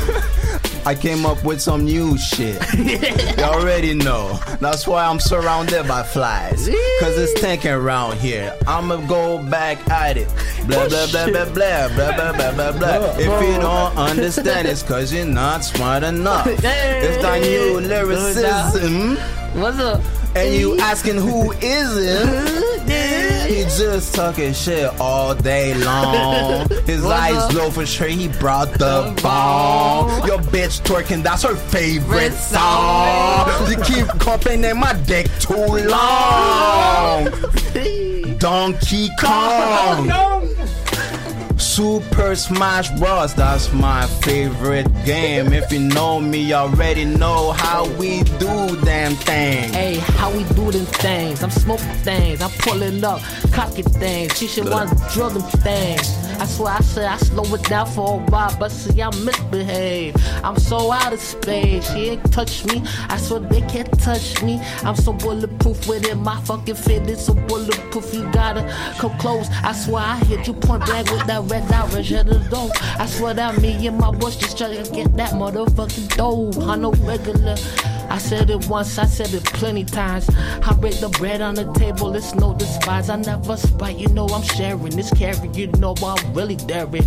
[0.85, 2.61] I came up with some new shit.
[2.77, 4.41] you already know.
[4.61, 6.69] That's why I'm surrounded by flies.
[7.01, 8.57] Cause it's tanking around here.
[8.67, 10.29] I'ma go back at it.
[10.67, 13.17] Blah blah blah blah blah blah blah blah blah blah.
[13.19, 16.47] If you don't understand, it's cause you're not smart enough.
[16.63, 19.17] It's that new lyricism.
[19.61, 20.03] What's up?
[20.35, 22.75] And you asking who is it?
[23.49, 26.69] He just talking shit all day long.
[26.85, 28.07] His eyes low for sure.
[28.09, 30.27] He brought the ball.
[30.27, 33.49] Your bitch twerking, that's her favorite song.
[33.71, 37.29] You keep complaining my dick too long.
[38.39, 40.48] Donkey Kong.
[41.79, 43.35] Super Smash Bros.
[43.35, 45.53] That's my favorite game.
[45.53, 49.73] If you know me, you already know how we do damn things.
[49.73, 51.41] Hey, how we do them things?
[51.41, 53.21] I'm smoking things, I'm pulling up,
[53.53, 54.37] cocking things.
[54.37, 56.28] She should want to drill them things.
[56.41, 60.15] I swear I said I slow it down for a while, but see I misbehave.
[60.45, 62.83] I'm so out of space, she ain't touch me.
[63.09, 64.61] I swear they can't touch me.
[64.85, 68.15] I'm so bulletproof with it, my fucking fit is so bulletproof.
[68.15, 68.63] You gotta
[68.99, 69.49] come close.
[69.65, 72.71] I swear I hit you point blank with that red dot, the door.
[72.99, 76.53] I swear that me and my boys just trying to get that motherfucking dough.
[76.69, 77.57] I know regular.
[78.11, 80.29] I said it once, I said it plenty times.
[80.63, 83.11] I break the bread on the table, it's no despise.
[83.11, 84.97] I never spite, you know I'm sharing.
[84.97, 87.07] This carry, you know I'm really daring.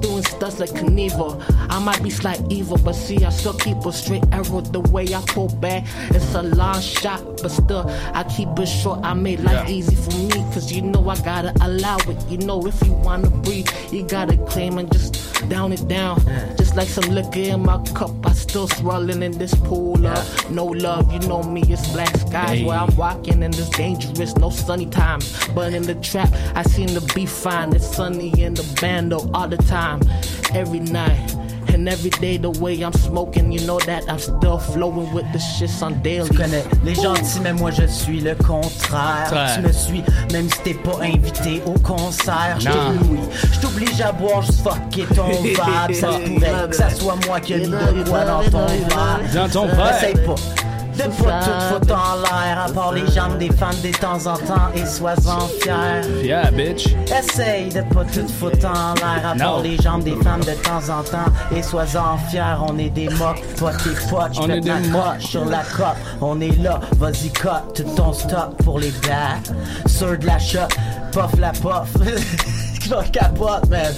[0.00, 1.42] Doing stuff like Knievel.
[1.68, 5.12] I might be slight evil, but see, I still keep a straight arrow the way
[5.12, 5.84] I pull back.
[6.10, 7.84] It's a long shot, but still,
[8.14, 9.00] I keep it short.
[9.02, 9.74] I made life Yeah.
[9.74, 12.16] easy for me, cause you know I gotta allow it.
[12.30, 15.16] You know, if you wanna breathe, you gotta claim and just
[15.48, 16.20] down it down.
[16.56, 20.64] Just like some liquor in my cup, I still swirling in this pool of no
[20.64, 21.12] love.
[21.12, 22.64] You know me, it's black skies Hey.
[22.64, 24.36] where I'm walking, and it's dangerous.
[24.36, 27.74] No sunny times, but in the trap, I seem to be fine.
[27.74, 30.00] It's sunny in the bando all the time,
[30.54, 31.34] every night.
[31.74, 35.38] And every day the way I'm smoking, you know that I'm still flowing with the
[35.38, 36.28] shits on daily.
[36.28, 39.30] Tu connais les gentils, mais moi je suis le contraire.
[39.32, 39.54] Ouais.
[39.54, 42.56] Tu me suis, même si t'es pas invité au concert.
[42.58, 42.74] Je Non.
[42.98, 43.20] t'oblige,
[43.52, 45.94] je t'oblige à boire juste fucker ton vibe.
[45.94, 49.20] Ça se pourrait que ça soit moi qui ai mis de quoi dans ton verre.
[49.34, 49.96] Dans ton verre.
[49.96, 50.34] Essaye pas
[50.98, 54.36] de pas tout foutre en l'air, à part les jambes des femmes de temps en
[54.36, 56.02] temps, et sois-en fier.
[56.22, 56.88] Yeah, bitch.
[57.16, 59.62] Essaye de pas tout foutre en l'air, à part Non.
[59.62, 62.62] les jambes des femmes de temps en temps, et sois-en fier.
[62.68, 65.20] On est des mocs, toi t'es potes, On est des mocs.
[65.20, 65.96] sur la cote.
[66.20, 69.56] On est là, vas-y cut tout ton stock pour les blagues.
[69.86, 70.68] Sur de la shot,
[71.12, 71.94] puff la puff.
[72.88, 73.92] Pas capote, man.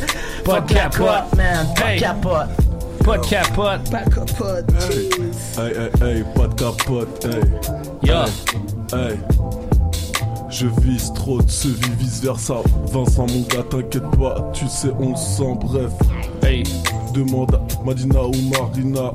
[0.44, 1.36] Pas capote.
[1.36, 1.66] man.
[1.76, 2.48] Pas capote.
[3.04, 3.90] Pas de capote.
[3.90, 4.64] Pas de capote.
[5.58, 7.40] Hey, hey, hey, pas de capote, hey.
[8.02, 8.14] Yo.
[8.92, 9.18] Hey, hey.
[10.48, 12.56] Je vise trop de ce vie vice versa.
[12.92, 15.92] Vincent, mon gars, t'inquiète pas, tu sais, on le sent, bref.
[16.42, 16.64] Hey.
[17.14, 19.12] Demande à Madina ou Marina.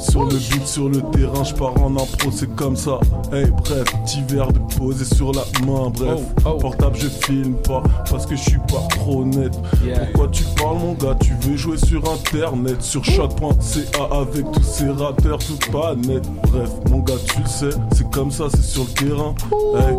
[0.00, 2.98] Sur le beat, sur le terrain, je pars en impro, c'est comme ça.
[3.32, 6.20] Hey, bref, petit verre de posé sur la main, bref.
[6.46, 9.52] Oh, Portable, je filme pas parce que je suis pas trop net.
[9.84, 10.06] Yeah.
[10.06, 11.16] Pourquoi tu parles, mon gars?
[11.20, 16.26] Tu veux jouer sur internet, sur choc.ca avec tous ces rappeurs, tout pas net.
[16.50, 19.34] Bref, mon gars, tu le sais, c'est comme ça, c'est sur le terrain.
[19.76, 19.96] Hey,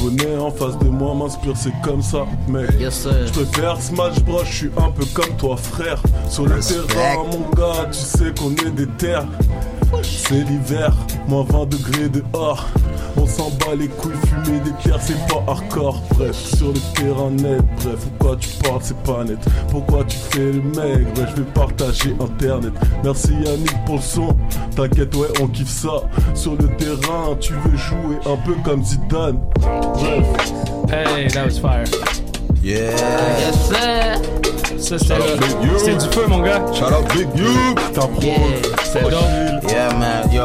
[0.00, 2.70] bonnet en face de moi m'inspire, c'est comme ça, mec.
[2.80, 6.02] Je préfère Smash Bros, je suis un peu comme toi, frère.
[6.28, 6.86] Sur le Respect.
[6.88, 9.26] terrain, mon gars, tu sais qu'on est des terres.
[10.02, 10.94] C'est l'hiver,
[11.28, 12.66] moins 20 degrés dehors.
[13.16, 16.02] On s'en bat les couilles, fumer des pierres, c'est pas hardcore.
[16.14, 19.38] Bref, sur le terrain net, bref, pourquoi tu parles, c'est pas net.
[19.70, 22.72] Pourquoi tu fais le mec, ouais, je vais partager internet.
[23.02, 24.36] Merci Yannick pour le son,
[24.74, 26.02] t'inquiète, ouais, on kiffe ça.
[26.34, 29.38] Sur le terrain, tu veux jouer un peu comme Zidane.
[29.60, 30.26] Bref.
[30.90, 31.84] Hey, that was fire.
[32.62, 32.90] Yeah.
[33.38, 34.43] Yes, sir.
[34.84, 35.14] Ça, c'était
[35.78, 36.62] c'était du feu, mon gars.
[36.74, 37.46] Shout out Big You.
[38.20, 38.36] Yeah.
[38.84, 39.70] C'est dope.
[39.70, 40.44] Yeah, man, yo.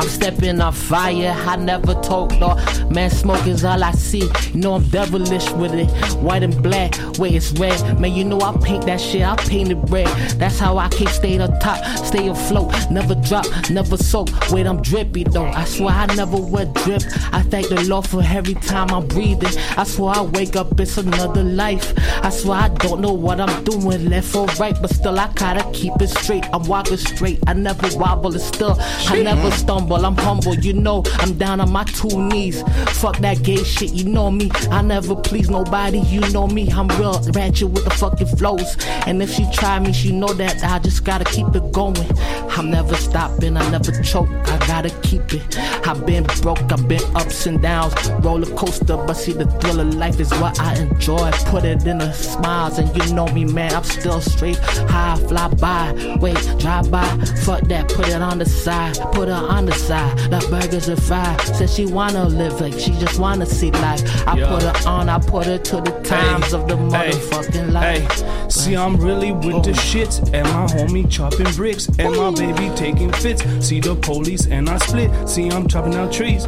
[0.00, 2.56] I'm stepping on fire, I never talk no
[2.90, 4.30] Man, smoke is all I see.
[4.52, 5.90] You know I'm devilish with it.
[6.16, 8.00] White and black, where it's red.
[8.00, 10.08] Man, you know I paint that shit, I paint it red.
[10.38, 12.72] That's how I keep stay on top, stay afloat.
[12.90, 14.28] Never drop, never soak.
[14.50, 15.44] Wait, I'm drippy though.
[15.44, 17.02] I swear I never wear drip.
[17.32, 19.52] I thank the Lord for every time I'm breathing.
[19.76, 21.92] I swear I wake up, it's another life.
[22.24, 25.70] I swear I don't know what I'm doing, left or right, but still I gotta
[25.72, 26.46] keep it straight.
[26.54, 29.89] I'm walking straight, I never wobble, it's still I never stumble.
[29.96, 31.02] I'm humble, you know.
[31.18, 32.62] I'm down on my two knees.
[33.00, 34.50] Fuck that gay shit, you know me.
[34.70, 36.70] I never please nobody, you know me.
[36.70, 38.76] I'm real ratchet with the fucking flows.
[39.06, 42.06] And if she try me, she know that I just gotta keep it going.
[42.50, 44.28] I'm never stopping, I never choke.
[44.30, 45.58] I gotta keep it.
[45.86, 48.96] I've been broke, I've been ups and downs, roller coaster.
[48.96, 51.30] But see, the thrill of life is what I enjoy.
[51.46, 53.74] Put it in the smiles, and you know me, man.
[53.74, 56.16] I'm still straight high, fly by.
[56.20, 57.06] Wait, drive by.
[57.44, 60.16] Fuck that, put it on the side, put her on the side.
[60.30, 61.40] The burgers are fried.
[61.40, 64.02] Said she wanna live like she just wanna see life.
[64.26, 64.48] I Yeah.
[64.48, 68.22] put her on, I put her to the times of the motherfucking life.
[68.22, 69.88] Hey, see, I'm really with the oh.
[69.88, 72.32] shits, and my homie chopping bricks, and my oh.
[72.32, 73.42] baby taking fits.
[73.66, 75.10] See the police, and I split.
[75.28, 76.44] See, I'm chopping out trees,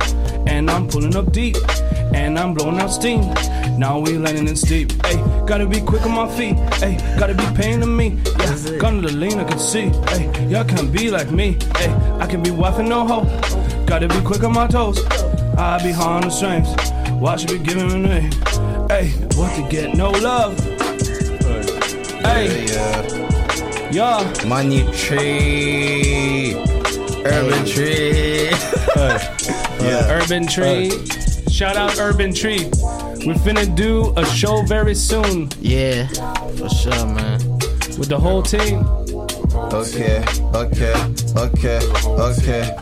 [0.46, 1.56] and I'm pulling up deep,
[2.14, 3.32] and I'm blowing out steam.
[3.78, 4.92] Now we landing in steep.
[5.04, 5.16] Hey,
[5.46, 6.56] gotta be quick on my feet.
[6.74, 8.18] Hey, gotta be paying to me.
[8.38, 9.88] Yeah, gun to the lean, I can see.
[10.10, 11.56] Hey, y'all can't be like me.
[11.76, 13.84] Hey, I can be wifing no hoe.
[13.86, 15.04] Gotta be quick on my toes.
[15.56, 16.68] I be high on the strings.
[17.20, 18.32] Why should be giving me name?
[18.88, 20.58] Hey, what to get no love?
[22.22, 22.66] Hey,
[23.92, 24.44] yeah.
[24.46, 26.54] Money tree.
[27.24, 28.50] Urban tree.
[29.82, 30.22] Uh, yeah.
[30.22, 30.90] Urban Tree.
[31.50, 32.64] Shout out Urban Tree.
[33.26, 35.50] We finna do a show very soon.
[35.60, 36.06] Yeah,
[36.56, 37.40] for sure, man.
[37.98, 38.84] With the whole team.
[39.72, 40.94] Okay, okay,
[41.36, 41.80] okay,
[42.16, 42.74] okay.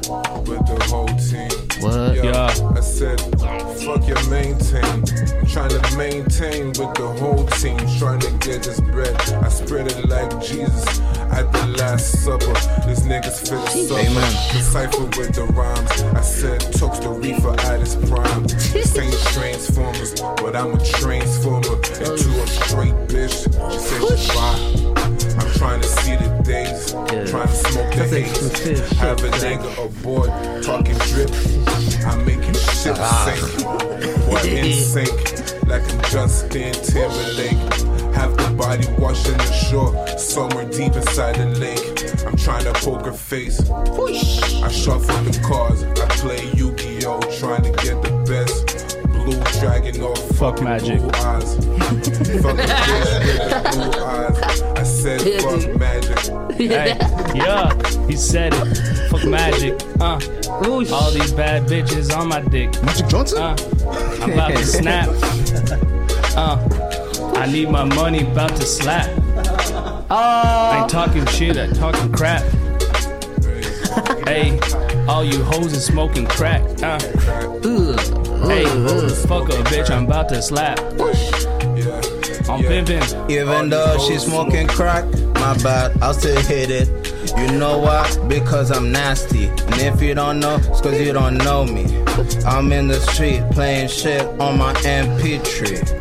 [0.45, 1.70] With the whole team.
[1.83, 2.15] What?
[2.17, 2.73] Yo, Yeah.
[2.77, 3.21] I said,
[3.85, 4.85] fuck your maintain.
[4.85, 7.79] I'm trying to maintain with the whole team.
[7.99, 9.15] Trying to get this bread.
[9.43, 11.01] I spread it like Jesus
[11.33, 12.53] at the Last Supper.
[12.87, 14.01] These niggas feel the suffer.
[14.01, 14.33] Amen.
[14.53, 15.91] Decipher with the rhymes.
[16.15, 18.47] I said, toast the reefer at its prime.
[18.71, 23.45] This ain't transformers, but I'm a transformer into a straight bitch.
[23.73, 24.87] She said she fine.
[24.87, 24.90] I'm
[25.61, 26.93] trying to see the days,
[27.31, 28.31] trying to smoke the That's haze.
[28.31, 29.41] exclusive Have a man.
[29.41, 30.31] nigga aboard,
[30.65, 31.31] talking drip.
[32.07, 33.67] I'm making shit sink.
[34.25, 37.61] Boy, in sync, like I'm Justin Timberlake.
[38.15, 42.27] Have the body washing the shore, somewhere deep inside the lake.
[42.27, 43.61] I'm trying to poke her face.
[43.71, 48.20] I shuffle the cards, I play Yu-Gi-Oh, trying to get the best.
[49.31, 50.99] Blue dragon or fucking magic.
[50.99, 51.55] blue eyes.
[51.55, 54.63] fuck a bitch blue eyes.
[54.63, 56.19] I said fuck magic.
[56.57, 56.97] Hey,
[57.35, 59.09] yeah, he said it.
[59.09, 59.81] Fuck magic.
[60.01, 60.19] Uh,
[60.67, 62.71] Ooh, all these bad bitches on my dick.
[62.83, 63.41] Magic Johnson?
[63.41, 63.57] Uh,
[64.21, 65.09] I'm about to snap.
[66.37, 66.57] Uh,
[67.35, 69.11] I need my money, about to slap.
[70.09, 72.43] I ain't talking shit, I talking crap.
[74.25, 74.57] Hey,
[75.11, 76.63] all you hoes is smoking crack.
[76.81, 77.01] Uh,
[78.47, 78.65] hey,
[79.27, 80.79] fuck a bitch, I'm about to slap.
[82.49, 83.03] I'm pimping.
[83.29, 85.05] Even though she's smoking crack,
[85.35, 86.89] my bad, I'll still hit it.
[87.37, 88.09] You know why?
[88.29, 89.49] Because I'm nasty.
[89.49, 91.87] And if you don't know, it's cause you don't know me.
[92.47, 95.99] I'm in the street playing shit on my MP3.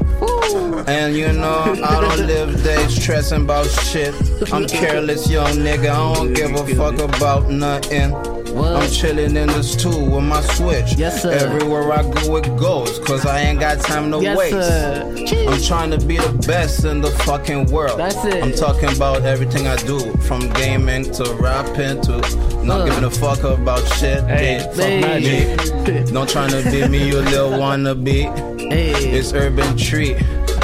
[0.88, 4.14] And you know, I don't live days stressing about shit.
[4.54, 8.39] I'm careless young nigga, I don't give a fuck about nothing.
[8.58, 10.94] I'm chilling in the stool with my switch.
[10.98, 11.32] Yes, sir.
[11.32, 13.00] Everywhere I go, it goes.
[13.00, 14.54] Cause I ain't got time to Yes, waste.
[14.54, 15.16] sir.
[15.50, 18.00] I'm trying to be the best in the fucking world.
[18.00, 18.44] That's it.
[18.44, 22.18] I'm talking about everything I do, from gaming to rapping to
[22.64, 22.86] not Uh.
[22.86, 24.24] giving a fuck about shit.
[24.26, 24.76] Hey, bitch.
[24.76, 26.14] fuck magic.
[26.14, 28.60] Don't trying to be me, you little wannabe.
[28.72, 28.92] Hey.
[29.12, 30.16] It's urban tree.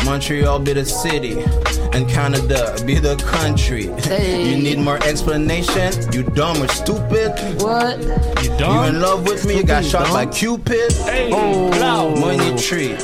[0.05, 1.41] Montreal be the city.
[1.93, 3.87] And Canada be the country.
[4.01, 4.45] Hey.
[4.55, 5.91] You need more explanation?
[6.13, 7.31] You dumb or stupid?
[7.61, 7.99] What?
[7.99, 8.43] You dumb?
[8.43, 8.95] You done?
[8.95, 9.57] in love with me?
[9.57, 10.33] You got Stupid, shot by dumb.
[10.33, 10.91] Cupid?
[10.93, 11.69] Hey, Oh.
[11.79, 12.19] loud.
[12.19, 12.95] Money tree.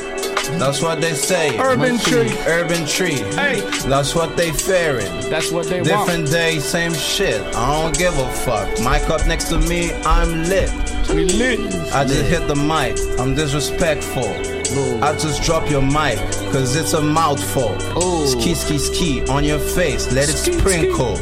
[0.58, 1.58] That's what they say.
[1.58, 2.30] Urban tree.
[2.46, 3.16] Urban tree.
[3.40, 3.60] Hey.
[3.88, 5.10] That's what they fearing.
[5.30, 5.88] That's what they want.
[5.88, 7.40] Different day, same shit.
[7.56, 8.68] I don't give a fuck.
[8.80, 10.70] Mic up next to me, I'm lit.
[11.08, 11.60] We lit.
[11.94, 12.98] I just hit the mic.
[13.18, 14.30] I'm disrespectful.
[14.72, 16.16] I just drop your mic,
[16.50, 17.78] cause it's a mouthful.
[18.26, 21.16] Ski, ski, ski on your face, let it sprinkle.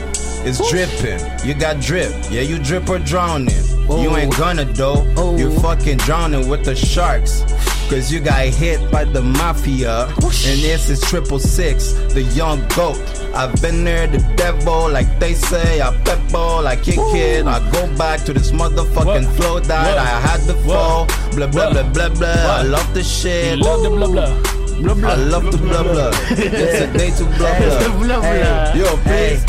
[0.47, 2.13] It's dripping, you got drip.
[2.31, 3.65] Yeah, you drip or drowning.
[3.89, 5.05] You ain't gonna though.
[5.37, 7.43] You fucking drowning with the sharks.
[7.91, 10.05] Cause you got hit by the mafia.
[10.07, 12.99] And this is triple six, the young goat.
[13.35, 15.81] I've been there, the devil, like they say.
[15.81, 17.47] I pebble, I kick it.
[17.47, 21.07] I go back to this motherfucking flow that I had before.
[21.37, 22.29] Blah, blah, blah, blah, blah.
[22.29, 23.59] I love the shit.
[23.59, 24.43] You love the blah blah.
[24.83, 25.11] Blah blah.
[25.11, 26.11] I love the blah blah.
[26.31, 27.99] It's a day to blah Hey, blah.
[27.99, 28.75] blah, blah.
[28.75, 29.45] Yo, please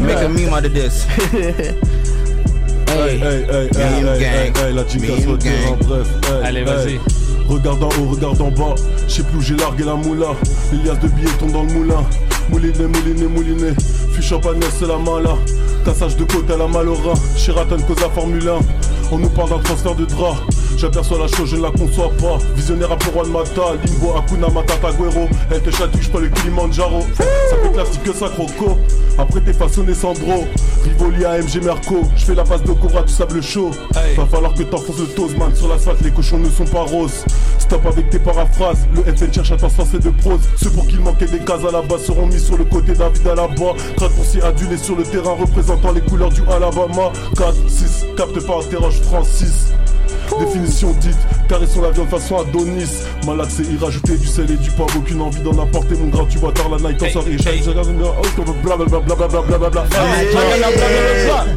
[0.00, 1.06] make a meme out of this.
[2.86, 4.54] Hey, hey, hey, hey, Meme hey, hey, gang.
[4.54, 6.06] hey, la chica bref.
[6.26, 6.64] hey, Allez, hey.
[6.64, 7.00] vas-y.
[7.48, 8.74] Regarde en haut, regarde en bas.
[9.08, 10.28] Je sais plus où j'ai largué la moula.
[10.70, 12.04] Les liasses de billets tombent dans le moulin.
[12.50, 13.72] Mouliné, mouliné, mouliné.
[14.12, 15.36] Fiche champagnes, c'est la mala.
[15.84, 17.14] Tassage de côte à la Malora.
[17.36, 18.93] Sheraton cause à Formule 1.
[19.14, 20.34] On nous parle d'un transfert de drap.
[20.76, 22.36] J'aperçois la chose, je ne la conçois pas.
[22.56, 25.28] Visionnaire à Juan Mata, Limbo, Akuna Matata, Guero.
[25.52, 27.00] Elle te chatouille, pas le Kilimanjaro.
[27.48, 28.76] Ça fait classique que ça, croco.
[29.16, 30.44] Après t'es façonné Sandro.
[30.82, 32.02] Rivoli AMG Merco.
[32.16, 33.70] Je fais la passe de Cobra, tu sable chaud.
[34.16, 35.54] Va falloir que t'enfonces le toast, man.
[35.54, 37.24] Sur l'asphalte, les cochons ne sont pas roses.
[37.60, 38.88] Stop avec tes paraphrases.
[38.96, 40.40] Le FN cherche à t'enfoncer de prose.
[40.56, 42.94] Ceux pour qui il manquait des cases à la base seront mis sur le côté
[42.94, 43.74] David à la bas.
[44.24, 47.12] S'y adulé sur le terrain représentant les couleurs du Alabama.
[47.36, 49.72] 4, 6, capte pas, interroge Francis.
[50.40, 51.16] Définition dite,
[51.48, 52.88] caressons la viande façon Adonis.
[53.26, 54.90] Malade, c'est y rajouter du sel et du poivre.
[54.96, 56.24] Aucune envie d'en apporter, mon gras.
[56.28, 57.36] Tu vois tard la night en soirée.
[57.38, 59.84] Chaque regarde, oh, blablabla.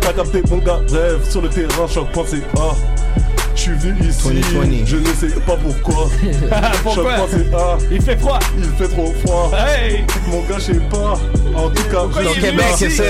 [0.01, 2.35] T'as capté, mon gars, rêve sur le terrain, choc.ca.
[3.55, 4.85] Je suis venu ici, 2020.
[4.85, 6.07] je ne sais pas pourquoi.
[6.83, 7.77] Pourquoi Choc.ca.
[7.89, 8.39] Il fait froid.
[8.57, 9.51] Il fait trop froid.
[9.57, 10.03] Hey.
[10.27, 11.17] Mon gars, je sais pas.
[11.55, 12.03] En tout cas,
[12.35, 13.03] je- Québec, c'est ça.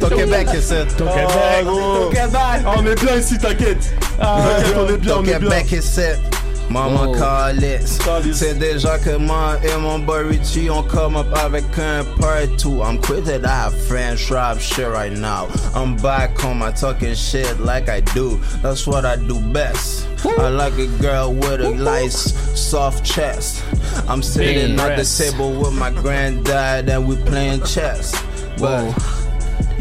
[0.00, 0.84] Ton Québec, c'est ça.
[0.96, 2.10] Ton Ah, gros.
[2.34, 3.94] Ah, on est bien ici, t'inquiète.
[4.18, 5.38] T'inquiète, on est bien, Ton on est bien.
[5.38, 6.18] Québec est set.
[6.70, 7.12] Maman Oh.
[7.14, 7.98] Callis.
[8.32, 12.80] C'est déjà que moi et mon boy Richie on come up avec un part 2
[12.82, 15.46] I'm quitted that French rap shit right now.
[15.74, 18.40] I'm back home, I talking shit like I do.
[18.62, 20.06] That's what I do best.
[20.38, 23.62] I like a girl with a nice soft chest.
[24.08, 28.14] I'm sitting Big at the table with my granddad and we playing chess.
[28.58, 28.90] But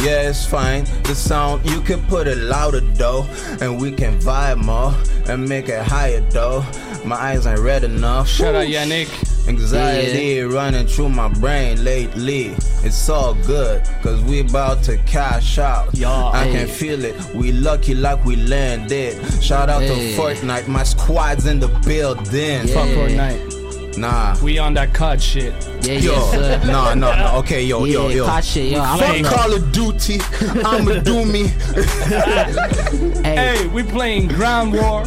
[0.04, 0.84] yeah, it's fine.
[1.04, 3.26] The sound, you can put it louder though.
[3.62, 4.94] And we can vibe more
[5.28, 6.66] and make it higher though.
[7.06, 8.28] My eyes ain't red enough.
[8.28, 9.10] Shout out Yannick.
[9.48, 12.56] Anxiety running through my brain lately.
[12.84, 15.90] It's all good, cause we about to cash out.
[16.02, 16.52] I hey.
[16.54, 17.16] can feel it.
[17.36, 19.22] We lucky like we landed.
[19.44, 20.16] Shout out Hey.
[20.16, 20.68] to Fortnite.
[20.70, 22.68] My squad's in the building.
[22.68, 23.53] Fuck Fortnite.
[23.98, 24.36] Nah.
[24.42, 25.54] We on that COD shit.
[25.82, 27.38] Yeah, yo, nah, nah, no.
[27.40, 28.26] Okay, yo, yo, Yeah, yo.
[28.26, 30.20] COD shit, yo, I'm Fuck on Call of Duty.
[30.66, 31.48] I'ma do me.
[33.24, 35.06] Hey, we playing Ground War.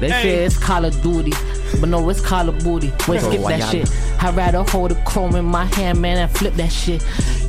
[0.00, 0.22] They Hey.
[0.22, 1.32] say it's Call of Duty,
[1.80, 2.92] but no, it's Call of Booty.
[3.08, 3.90] Wait, Oh, skip why that shit.
[4.22, 7.02] I'd rather hold a chrome in my hand, man, and flip that shit.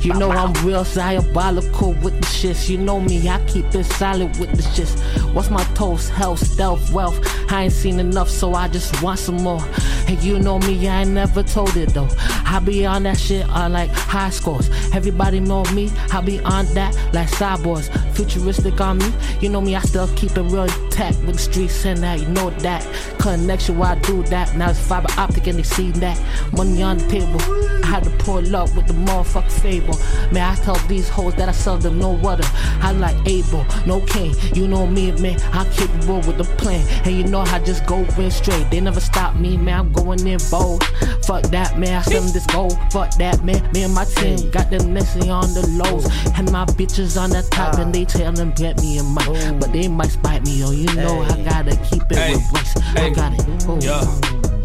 [0.06, 2.68] You know I'm real diabolical with the shits.
[2.68, 4.94] You know me, I keep it solid with the shits.
[5.34, 6.10] What's my toast?
[6.10, 7.18] Health, stealth, wealth.
[7.50, 9.60] I ain't seen enough, so I just want some more.
[10.06, 12.08] And you know me, I ain't never told it though.
[12.20, 14.70] I be on that shit on like high scores.
[14.94, 17.90] Everybody know me, I be on that like cyborgs.
[18.14, 21.84] Futuristic on me, you know me, I still keep it real intact with the streets
[21.84, 22.20] and that.
[22.20, 22.86] You know that
[23.18, 24.54] connection why I do that.
[24.56, 26.16] Now it's fiber optic and they see that
[26.52, 27.75] money on the table.
[27.86, 29.96] I had to pull up with the motherfucker fable.
[30.32, 32.42] Man, I tell these hoes that I sell them no water.
[32.82, 34.34] I like Abel, no king.
[34.54, 35.38] You know me, man.
[35.52, 38.68] I'm capable with the plan, and you know I just go in straight.
[38.72, 39.78] They never stop me, man.
[39.78, 40.82] I'm going in bold.
[41.24, 41.98] Fuck that, man.
[41.98, 42.76] I sell them this gold.
[42.90, 43.70] Fuck that, man.
[43.72, 46.06] Me and my team got them Nessie on the lows,
[46.36, 49.72] and my bitches on the top, and they tell them get me a mic, but
[49.72, 50.64] they might spite me.
[50.64, 52.34] Oh, you know I gotta keep it Hey.
[52.34, 52.96] with.
[52.98, 53.64] I got it.
[53.68, 53.78] Oh.
[53.80, 54.04] Yeah.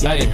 [0.01, 0.25] Hey.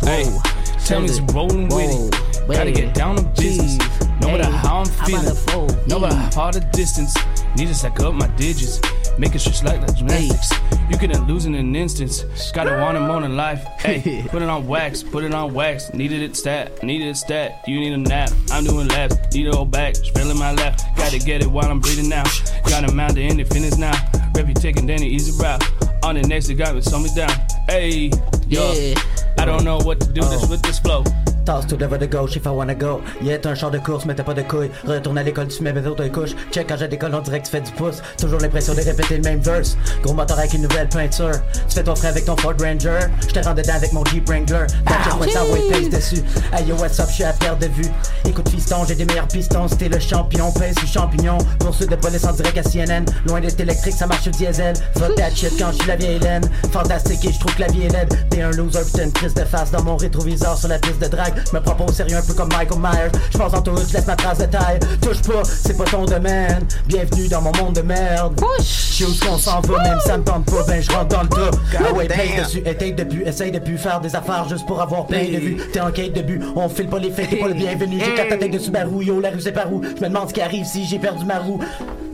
[0.00, 0.24] Hey.
[0.26, 0.42] Oh,
[0.86, 2.29] tell me it's rolling with it.
[2.52, 3.78] Gotta get down to business.
[4.20, 5.34] No matter how I'm feeling.
[5.34, 5.76] fold.
[5.86, 7.14] No matter how far the distance.
[7.56, 8.80] Need to stack up my digits.
[9.18, 10.52] making it just like the gymnastics.
[10.90, 12.24] You couldn't lose in an instance.
[12.52, 13.64] Gotta want it more than life.
[13.78, 15.92] Hey, put it on wax, put it on wax.
[15.94, 17.62] Needed it stat, needed it stat.
[17.66, 18.30] You need a nap.
[18.50, 19.16] I'm doing laps.
[19.32, 20.80] Need a whole back, spilling my lap.
[20.96, 22.24] Gotta get it while I'm breathing now.
[22.68, 23.94] Got a mount to end it, finish now.
[24.34, 25.62] Rep you taking Danny easy route.
[26.02, 27.30] On the next, it got me, slow me down.
[27.68, 28.10] Hey,
[28.48, 28.72] yo.
[28.72, 28.94] Yeah.
[29.38, 31.04] I don't know what to do this with this flow.
[31.44, 33.00] Tasse tout devant de gauche if I wanna go.
[33.22, 34.70] Yeah, un char de course, mais t'as pas de couilles.
[34.86, 36.34] Retourne à l'école, tu mets mes autres couches.
[36.52, 38.02] Check quand j'ai d'école, on dirait que tu fais du pouce.
[38.18, 39.76] Toujours l'impression de répéter le même verse.
[40.02, 41.32] Gros moteur avec une nouvelle peinture.
[41.68, 43.00] Tu fais ton frère avec ton Ford Ranger.
[43.26, 44.66] Je te rends dedans avec mon Jeep Wrangler.
[44.86, 46.22] T'as ouais, ça, ouais, pèse dessus.
[46.52, 47.90] Hey yo, what's up, je suis à perte de vue.
[48.26, 49.68] Écoute, fiston, j'ai des meilleurs pistons.
[49.68, 51.38] C'était le champion, pèse sur champignon.
[51.58, 53.04] Poursuite de police en direct à CNN.
[53.26, 54.74] Loin d'être électrique, ça marche au diesel.
[54.98, 56.42] Fuck that shit quand je suis la vieille Hélène.
[56.72, 58.14] Fantastique et je trouve que la vie est laide.
[58.30, 61.08] T'es un loser, putain, une crise de face dans mon rétroviseur sur la piste de
[61.08, 61.39] drague.
[61.52, 63.10] Me prends pas au sérieux un peu comme Michael Myers.
[63.32, 64.78] Je pense en tout, je laisse ma trace de taille.
[65.00, 66.66] Touche pas, c'est pas ton domaine.
[66.86, 68.40] Bienvenue dans mon monde de merde.
[68.58, 71.22] Je sais où qu'on s'en va, même ça me tente pas, ben je rentre dans
[71.22, 71.50] le tas.
[71.78, 74.80] Ah ouais, paye dessus, essaye de plus, essaye de plus faire des affaires juste pour
[74.80, 75.56] avoir plein de vues.
[75.72, 77.98] T'es en quête de but, on file pas les fêtes, t'es pas le bienvenu.
[78.04, 79.82] J'ai quatre têtes de Subaru, yo, la rue c'est par où?
[79.82, 81.60] Je me demande ce qui arrive si j'ai perdu ma roue.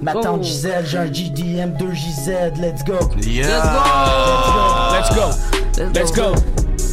[0.02, 0.42] Ma tante Oh.
[0.42, 2.30] Gisèle, j'ai un GDM 2 JZ,
[2.60, 2.98] let's go.
[3.22, 3.46] Yeah.
[4.92, 5.30] Let's go.
[5.94, 6.34] Let's go.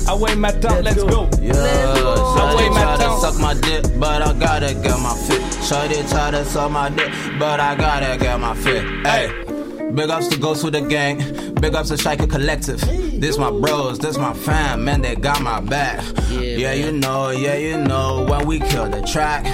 [0.07, 1.27] Ah ouais, ma tante, let's go.
[1.41, 3.21] Yeah, Ah ouais, Shawty ma try to tante.
[3.21, 5.41] suck my dick, but I gotta get my fit.
[5.63, 7.09] Shawty try to suck my dick,
[7.39, 8.83] but I gotta get my fit.
[9.05, 9.52] Hey.
[9.95, 11.53] Big ups to Ghost with the gang.
[11.55, 12.81] Big ups to Shaker Collective.
[13.19, 16.03] This my bros, this my fam, man, they got my back.
[16.31, 19.45] Yeah, you know, yeah, you know, when we kill the track,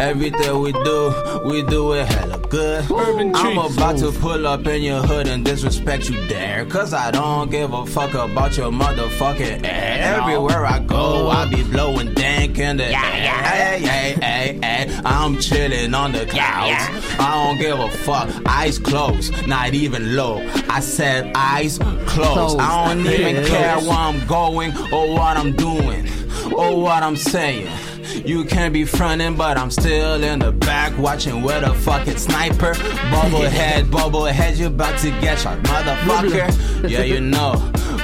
[0.00, 2.90] everything we do, we do it hella good.
[2.90, 3.76] I'm trees.
[3.76, 7.72] about to pull up in your hood and disrespect you there, cause I don't give
[7.72, 10.20] a fuck about your motherfucking ass.
[10.20, 13.78] Everywhere I go, I be blowing dank in the yeah, air.
[13.78, 16.84] Hey, hey, hey, hey, I'm chilling on the clouds.
[17.18, 18.28] I don't give a fuck.
[18.46, 20.46] Eyes closed, not even low.
[20.68, 22.58] I said eyes closed.
[22.60, 26.08] I don't even care where I'm going or what I'm doing
[26.54, 27.68] or what I'm saying.
[28.24, 32.74] You can be frontin', but I'm still in the back watching with a fucking sniper.
[32.74, 36.88] Bubblehead, bubblehead, you about to get shot, motherfucker.
[36.88, 37.52] Yeah, you know,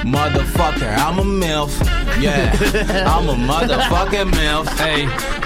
[0.03, 2.21] motherfucker, I'm a MILF.
[2.21, 4.67] Yeah, I'm a motherfucking MILF.
[4.77, 5.05] Hey,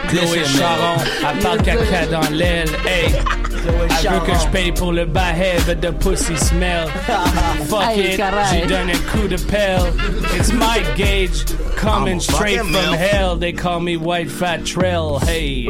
[0.10, 1.08] Chloé shit, Charon, man.
[1.36, 2.70] elle parle caca dans l'aile.
[2.86, 6.88] Hey, elle veut que je paye pour le bahead, but the pussy smell.
[7.68, 8.46] Fuck Hey, it, caray.
[8.52, 9.94] j'ai donné un coup de pelle.
[10.36, 11.46] It's my gauge,
[11.76, 12.96] coming I'm straight from milf.
[12.98, 13.36] hell.
[13.38, 15.20] They call me White Fat Trail.
[15.20, 15.68] Hey,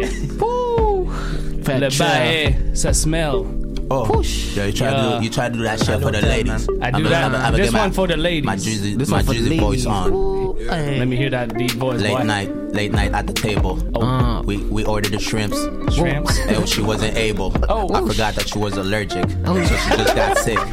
[1.64, 1.98] Fat le Trail.
[2.00, 3.46] bahead, ça smell.
[3.92, 4.22] Oh,
[4.56, 6.68] yeah, you try to do you try to do that shit for the ladies.
[6.80, 7.24] I do I'ma- that.
[7.26, 8.46] I'ma- I'ma this get my- one for the ladies.
[8.46, 10.14] My Jeezy, This my one for the Jeezy voice on.
[10.14, 10.39] Ooh, hey.
[10.70, 12.24] Let me hear that deep voice, Late boy.
[12.24, 13.80] night, late night at the table.
[13.98, 14.42] Uh.
[14.46, 15.58] We we ordered the shrimps.
[15.96, 16.38] Shrimps.
[16.40, 17.54] And she wasn't able.
[17.70, 17.92] Oh.
[17.94, 19.30] I forgot that she was allergic.
[19.46, 20.60] So she just got sick.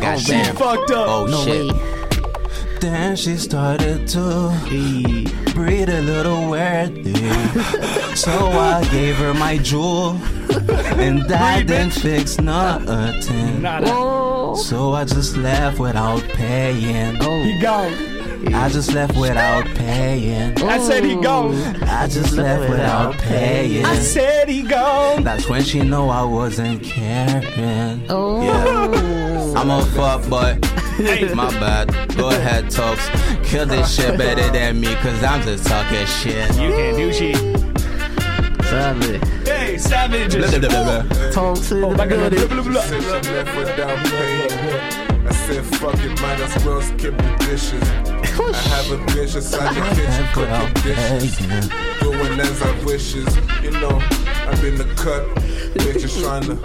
[0.00, 1.08] Oh She fucked up.
[1.08, 1.72] Oh No shit.
[1.72, 2.78] way.
[2.80, 4.50] Then she started to
[5.54, 7.14] breathe a little weirdly.
[8.14, 10.12] so I gave her my jewel.
[10.98, 13.62] And that didn't fix nothing.
[13.62, 13.86] Nada.
[14.56, 17.16] So I just left without paying.
[17.16, 17.92] He gone.
[18.46, 20.56] I just left without paying.
[20.62, 21.54] I said he gone.
[21.82, 23.84] I just left without paying.
[23.84, 25.24] I said he gone.
[25.24, 28.04] That's when she know I wasn't caring.
[28.08, 28.42] Oh.
[28.42, 29.60] Yeah.
[29.60, 30.58] I'm a fuck boy.
[31.34, 32.16] My bad.
[32.16, 33.08] Go ahead, Tokes.
[33.48, 36.48] Kill this shit better than me, cause I'm just talking shit.
[36.54, 37.36] You can't do shit.
[38.66, 39.28] Savage.
[39.46, 40.32] Hey, savage.
[41.32, 42.76] Talk to Oh, the back in the oh building.
[45.26, 48.17] I said, fuck it, might as well skip the dishes.
[48.40, 51.68] I have a bitch inside the kitchen cooking dishes.
[52.00, 53.36] Doing as I wishes.
[53.62, 53.98] You know,
[54.46, 55.24] I've been the cut.
[55.74, 56.56] Bitches trying to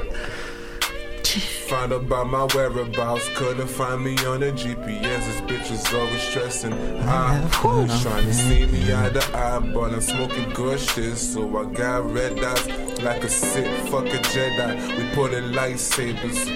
[1.73, 3.27] find about my whereabouts.
[3.35, 5.01] Couldn't find me on the GPS.
[5.01, 6.73] This bitch is always stressing.
[6.73, 11.17] I trying to see me eye to eye, but I'm smoking good shit.
[11.17, 14.97] So I got red eyes like a sick fucking Jedi.
[14.97, 16.47] We pulling lightsabers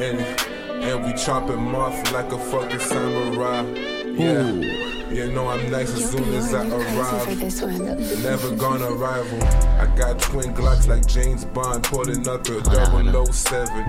[0.00, 0.20] and
[0.82, 4.01] and we chopping off like a fucking samurai.
[4.14, 4.52] Yeah.
[5.10, 8.22] You know I'm nice as soon as I arrive.
[8.22, 9.42] Never gonna rival.
[9.42, 13.84] I got twin Glocks like James Bond, pulling up a 007.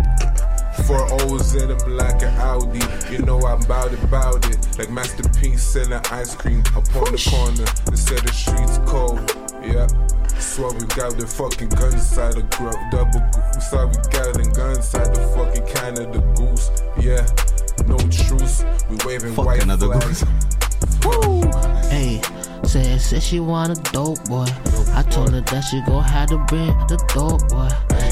[0.86, 2.82] Four O's in them like an Audi.
[3.12, 4.78] You know I'm bout it, bout it.
[4.78, 7.66] Like Master P's selling ice cream up on the corner.
[7.90, 9.20] They said the streets cold.
[9.62, 9.88] Yeah.
[10.40, 12.76] Swear we got the fucking gun inside the grub.
[12.92, 13.22] Double.
[13.62, 16.70] Sorry, we got the gun inside the fucking Canada goose.
[17.00, 17.26] Yeah.
[17.88, 18.66] No truce.
[18.90, 20.24] We waving Fuck white Canada flags.
[21.90, 22.22] Hey,
[22.64, 24.48] said said she want a dope boy.
[24.94, 27.70] I told her that she gon' have to bring the dope boy.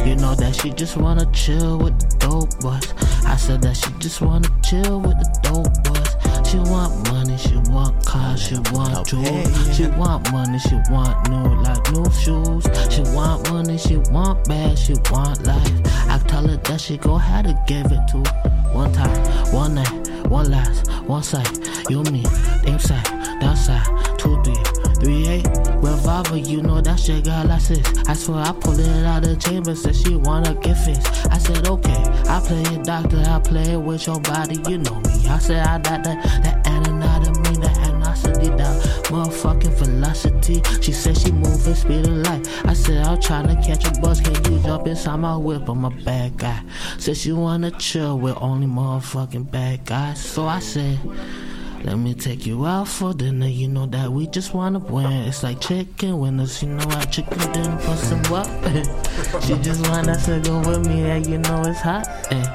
[0.07, 2.93] You know that she just wanna chill with the dope boys.
[3.25, 6.00] I said that she just wanna chill with the dope boys.
[6.45, 9.75] She want money, she want cars, she want jewels.
[9.75, 12.65] She want money, she want new like new shoes.
[12.89, 15.71] She want money, she want bad, she want life.
[16.09, 18.17] I tell her that she go have to give it to
[18.73, 21.49] one time, one night, one last, one sight.
[21.89, 22.27] You mean
[22.65, 23.20] inside Down
[23.57, 23.85] side,
[24.17, 24.55] two, three,
[24.99, 25.47] three, eight.
[25.81, 27.87] Revolver, you know that shit got license.
[28.07, 31.07] I swear I pulled it out the chamber, said she wanna get fixed.
[31.31, 34.99] I said, okay, I play it, doctor, I play it with your body, you know
[34.99, 35.27] me.
[35.27, 40.61] I said, I got that, that anatomy, that anosity, that motherfucking velocity.
[40.81, 42.47] She said she moving speed of light.
[42.65, 45.67] I said, I'm trying to catch a bus, can you jump inside my whip?
[45.67, 46.61] I'm a bad guy.
[46.99, 50.23] Said she wanna chill with only motherfucking bad guys.
[50.23, 50.99] So I said,
[51.83, 53.47] let me take you out for dinner.
[53.47, 55.11] You know that we just wanna win.
[55.27, 56.61] It's like chicken winners.
[56.61, 58.45] You know I chicken dinner for some what?
[59.43, 61.01] she just wanna go with me.
[61.01, 62.07] Yeah, you know it's hot.
[62.31, 62.45] Eh.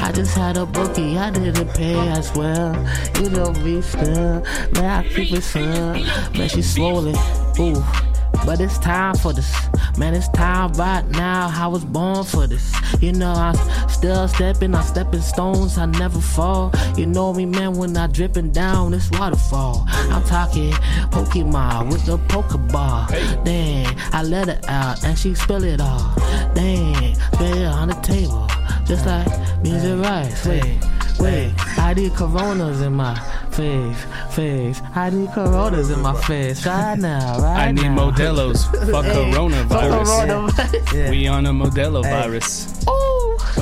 [0.00, 1.18] I just had a bookie.
[1.18, 2.74] I didn't pay as well.
[3.20, 4.42] You know me still.
[4.74, 5.94] Man, I keep it still.
[6.32, 7.16] Man, she swollen.
[7.58, 8.11] Ooh.
[8.44, 9.54] But it's time for this.
[9.96, 11.50] Man, it's time right now.
[11.54, 12.72] I was born for this.
[13.00, 16.72] You know, I'm still stepping, I'm stepping stones, I never fall.
[16.96, 19.84] You know me, man, when I dripping down this waterfall.
[19.88, 20.72] I'm talking
[21.10, 23.44] Pokemon with the Pokeball.
[23.44, 26.14] Dang, I let it out and she spill it all.
[26.54, 28.46] Dang, spill it on the table.
[28.86, 29.28] Just like
[29.62, 30.46] music rice.
[30.46, 30.78] Wait,
[31.18, 33.14] wait, I need coronas in my
[33.50, 33.96] face,
[34.30, 34.80] face.
[34.94, 38.10] I need coronas in my face right now, right I need now.
[38.10, 38.64] Modelo's.
[38.90, 39.68] Fuck Hey, coronavirus.
[39.68, 41.10] fuck coronavirus.
[41.10, 42.84] We on a Modelo virus.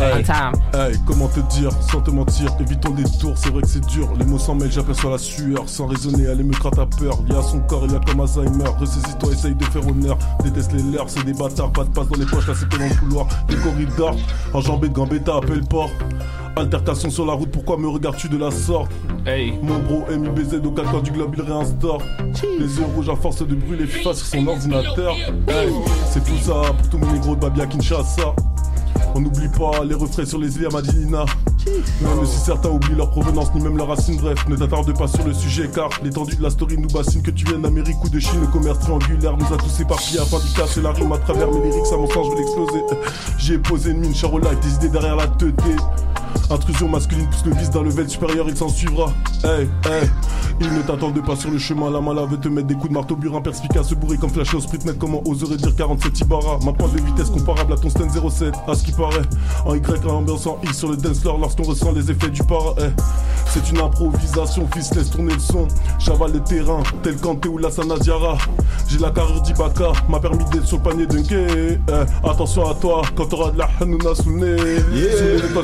[0.01, 0.25] Hey,
[0.73, 4.09] hey, comment te dire, sans te mentir, évitons les tours, c'est vrai que c'est dur.
[4.19, 7.19] Les mots s'en mêlent, j'aperçois la sueur, sans raisonner, elle me à peur.
[7.29, 8.65] Lié à son corps, il y a comme Alzheimer.
[8.79, 10.17] Ressaisis-toi, essaye de faire honneur.
[10.43, 12.83] Déteste les leurs, c'est des bâtards, pas de passe dans les poches, là c'est dans
[12.83, 13.27] le couloir.
[13.47, 14.17] Des corridors,
[14.55, 15.91] enjambés de Gambetta, appelle port.
[16.57, 18.91] Altercation sur la route, pourquoi me regardes-tu de la sorte?
[19.27, 19.53] Hey.
[19.63, 22.01] Mon bro MIBZ au 4 coins du globe, il réinstaure.
[22.59, 25.15] Les yeux rouges à force de brûler FIFA sur son ordinateur.
[25.47, 25.69] Hey,
[26.11, 28.35] c'est tout ça pour tous mes négros de Babia Kinshasa.
[29.15, 31.25] On n'oublie pas les refrains sur les îles à Madinina.
[31.67, 35.25] Même si certains oublient leur provenance ni même leur racine, bref, ne t'attarde pas sur
[35.25, 38.19] le sujet car l'étendue de la story nous bassine que tu viennes d'Amérique ou de
[38.19, 38.41] Chine.
[38.41, 41.61] Le commerce triangulaire nous a tous éparpillés afin d'y casser la rime à travers mes
[41.61, 41.93] lyrics.
[41.93, 42.83] À mon sens, je vais l'exploser.
[43.39, 45.55] J'y ai posé une mine, char au light, des idées derrière la tête.
[46.51, 49.13] Intrusion masculine pousse le vice d'un level supérieur, il s'en suivra.
[49.45, 50.09] Hey, hey,
[50.61, 51.91] il ne t'attendent pas sur le chemin.
[51.91, 54.61] La mala veut te mettre des coups de marteau burin perspicace, bourré comme flash au
[54.61, 54.99] sprint net.
[54.99, 58.55] Comment oserait dire 47 Ibarra Ma pointe de vitesse comparable à ton Sten 07.
[58.67, 59.23] À ce qui paraît,
[59.65, 62.75] en Y, en ambiance en X sur le dance lorsqu'on ressent les effets du para.
[63.47, 65.67] C'est une improvisation, fils, laisse tourner le son.
[65.99, 68.39] J'avale le terrain, tel Kanté ou la Sanadiara.
[68.89, 71.79] J'ai la carrure d'Ibaka, m'a permis d'être sur le panier d'un quai.
[71.89, 74.83] Eh, attention à toi, quand t'auras de la hanouna sous le nez.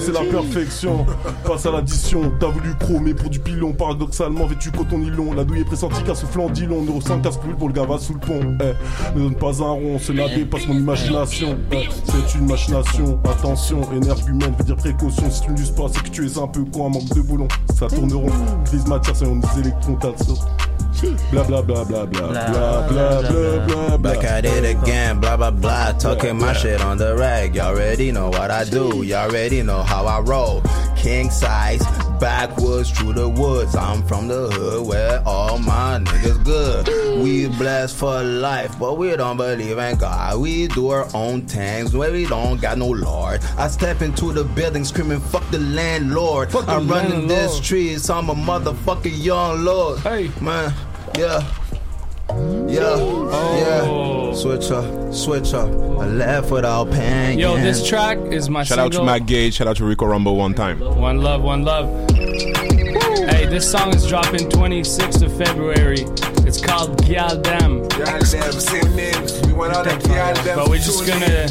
[0.01, 1.07] C'est la perfection.
[1.45, 3.73] Passe à l'addition, t'as voulu pro, mais pour du pilon.
[3.73, 5.33] Paradoxalement, vêtu coton nylon.
[5.35, 6.83] La douille est pressentie car ce long.
[6.83, 8.41] Neuro 5 casse plus pour le gava sous le pont.
[8.61, 11.57] Eh, ne donne pas un rond, cela dépasse mon imagination.
[11.71, 15.31] Eh, c'est une machination, attention, énergumène veut dire précaution.
[15.31, 17.21] Si tu ne l'uses pas, c'est que tu es un peu con, un manque de
[17.21, 17.49] boulon.
[17.79, 18.31] Ça tourneront,
[18.65, 20.15] grise matière, c'est des électrons, t'as le
[21.31, 23.99] Bla bla bla bla bla bla bla bla bla bla.
[23.99, 25.93] Back at it again, blah blah blah.
[25.93, 27.55] Talking my shit on the rag.
[27.55, 29.03] Y'all already know what I do.
[29.03, 30.63] Y'all already know how I roll.
[30.97, 31.85] King size,
[32.21, 33.75] backwoods through the woods.
[33.77, 37.23] I'm from the hood where all my niggas good.
[37.23, 40.39] We blessed for life, but we don't believe in God.
[40.41, 43.43] We do our own things where we don't got no Lord.
[43.57, 46.51] I step into the building screaming, fuck the landlord.
[46.51, 47.65] Fuck the I'm running this landlord.
[47.65, 50.01] street, so I'm a motherfucking young lord.
[50.01, 50.73] Hey, man,
[51.17, 51.47] yeah.
[52.69, 53.83] Yeah, yeah.
[53.89, 54.26] Oh.
[54.37, 55.69] Switch up, switch up.
[55.99, 57.39] I left without paying.
[57.39, 59.55] Yo, this track is my Shout out to Matt Gage.
[59.55, 60.79] Shout out to Rico Rambo one time.
[60.79, 61.89] One love, one love.
[62.11, 66.03] Hey, this song is dropping 26th of February.
[66.47, 67.81] It's called Gyal Dam.
[69.47, 71.49] We went on a But we're just gonna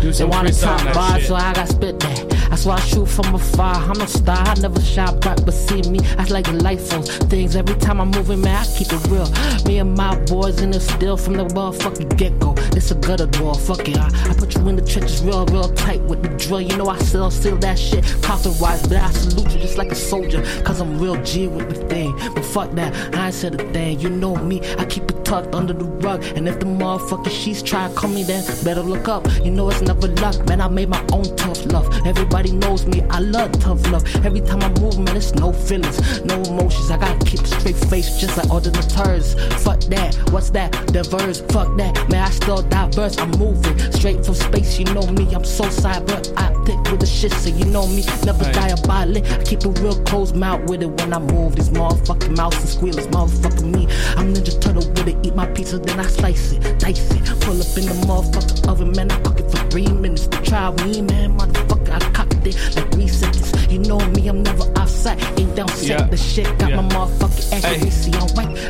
[0.00, 1.28] do They some wanna freestyle top on that shit.
[1.28, 2.33] so I got spit that.
[2.54, 3.74] That's why I shoot from afar.
[3.74, 6.78] I'm a star, I never shot bright, but see me, I like the light.
[6.78, 9.28] Things every time I'm moving, man, I keep it real.
[9.64, 12.52] Me and my boys in the still from the motherfucking get go.
[12.70, 13.98] This a gutter door, fuck it.
[13.98, 16.60] I, I put you in the trenches real, real tight with the drill.
[16.60, 18.04] You know I still seal that shit.
[18.22, 20.40] Profit wise, but I salute you just like a soldier.
[20.62, 22.16] Cause I'm real G with the thing.
[22.36, 23.98] But fuck that, I ain't said a thing.
[23.98, 26.22] You know me, I keep it tucked under the rug.
[26.36, 29.26] And if the motherfucking sheets try to come me, then better look up.
[29.44, 30.60] You know it's never luck, man.
[30.60, 31.86] I made my own tough love.
[32.06, 34.04] Everybody knows me, I love tough love.
[34.24, 36.90] Every time I move, man, it's no feelings, no emotions.
[36.90, 39.34] I gotta keep a straight face, just like all the turds.
[39.64, 40.70] Fuck that, what's that?
[40.92, 42.22] Diverse, fuck that, man.
[42.28, 43.18] I still diverse.
[43.18, 44.78] I'm moving straight from space.
[44.78, 46.18] You know me, I'm so cyber.
[46.36, 48.04] I thick with the shit, so you know me.
[48.24, 48.52] Never Hey.
[48.52, 49.24] diabolic.
[49.32, 51.56] I keep a real closed mouth with it when I move.
[51.56, 53.88] These motherfucking mouths and squealers, motherfucking me.
[54.16, 55.23] I'm Ninja Turtle with it.
[55.24, 57.24] Eat my pizza, then I slice it, dice it.
[57.40, 59.10] Pull up in the motherfucking oven, man.
[59.10, 61.38] I cook it for three minutes to try me, man.
[61.38, 63.53] Motherfucker, I cocked it like three seconds.
[63.74, 65.20] You know me, I'm never outside.
[65.36, 65.88] Ain't down set.
[65.88, 66.06] Yeah.
[66.06, 66.80] The shit got Yeah.
[66.80, 68.04] my motherfucking ass.
[68.04, 68.12] Hey.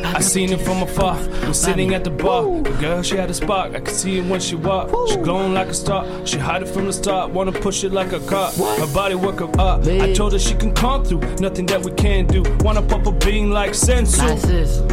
[0.03, 0.15] I'm.
[0.15, 1.15] I seen it from afar.
[1.43, 2.41] We're sitting at the bar.
[2.63, 3.75] The girl, she had a spark.
[3.75, 5.11] I could see it when she walked.
[5.11, 6.07] She glowing like a star.
[6.25, 7.29] She hide it from the start.
[7.29, 8.51] Wanna push it like a car.
[8.79, 9.59] Her body work up.
[9.59, 9.85] up.
[9.85, 11.19] I told her she can come through.
[11.39, 12.41] Nothing that we can't do.
[12.61, 14.25] Wanna pop a bean like senzu.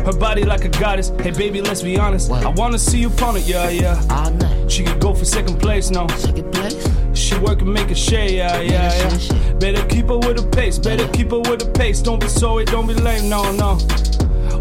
[0.05, 1.11] Her body like a goddess.
[1.23, 2.31] Hey baby, let's be honest.
[2.31, 3.45] I wanna see you pawn it.
[3.45, 4.69] Yeah, yeah.
[4.69, 6.07] She could go for second place now.
[6.09, 6.87] Second place.
[7.23, 8.29] She work and make a share.
[8.29, 9.53] Yeah, yeah, yeah.
[9.55, 10.77] Better keep her with the pace.
[10.77, 12.03] Better keep her with the pace.
[12.03, 12.65] Don't be sorry.
[12.65, 13.29] Don't be lame.
[13.29, 13.79] No, no.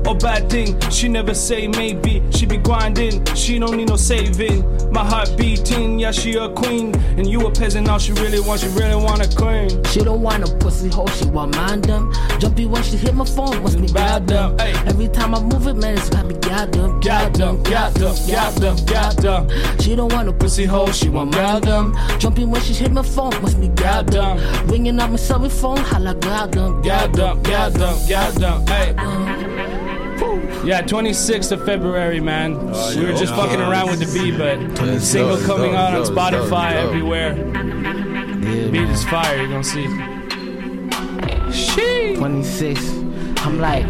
[0.06, 2.24] Or bad thing, she never say maybe.
[2.32, 4.92] She be grinding, she don't need no saving.
[4.92, 6.96] My heart beating, yeah, she a queen.
[7.18, 9.84] And you a peasant, all she really wants, she really want a queen.
[9.86, 12.12] She don't want a pussy hole, she want mind them.
[12.40, 14.60] Jumpy when she hit my phone, must be goddamn.
[14.88, 17.00] Every time I move it, man, it's gotta be goddamn.
[17.00, 19.80] Goddamn, goddamn, goddamn, goddamn.
[19.80, 21.96] She don't want a pussy hole, she want goddamn.
[22.20, 24.68] Jumpy when she hit my phone, must be goddamn.
[24.68, 26.82] Ringing out my cell phone, holla goddamn.
[26.82, 28.94] Goddamn, goddamn, goddamn, hey.
[28.98, 29.71] Uh-huh.
[30.66, 32.58] Yeah, 26th of February, man.
[32.58, 33.36] we were just yeah.
[33.36, 34.60] fucking around with the beat, but
[35.00, 36.90] single dope, coming dope, out on Spotify dope, dope.
[36.90, 37.34] everywhere.
[38.72, 39.88] beat is fire, you're gonna see.
[41.52, 43.01] She 26.
[43.44, 43.86] I'm like,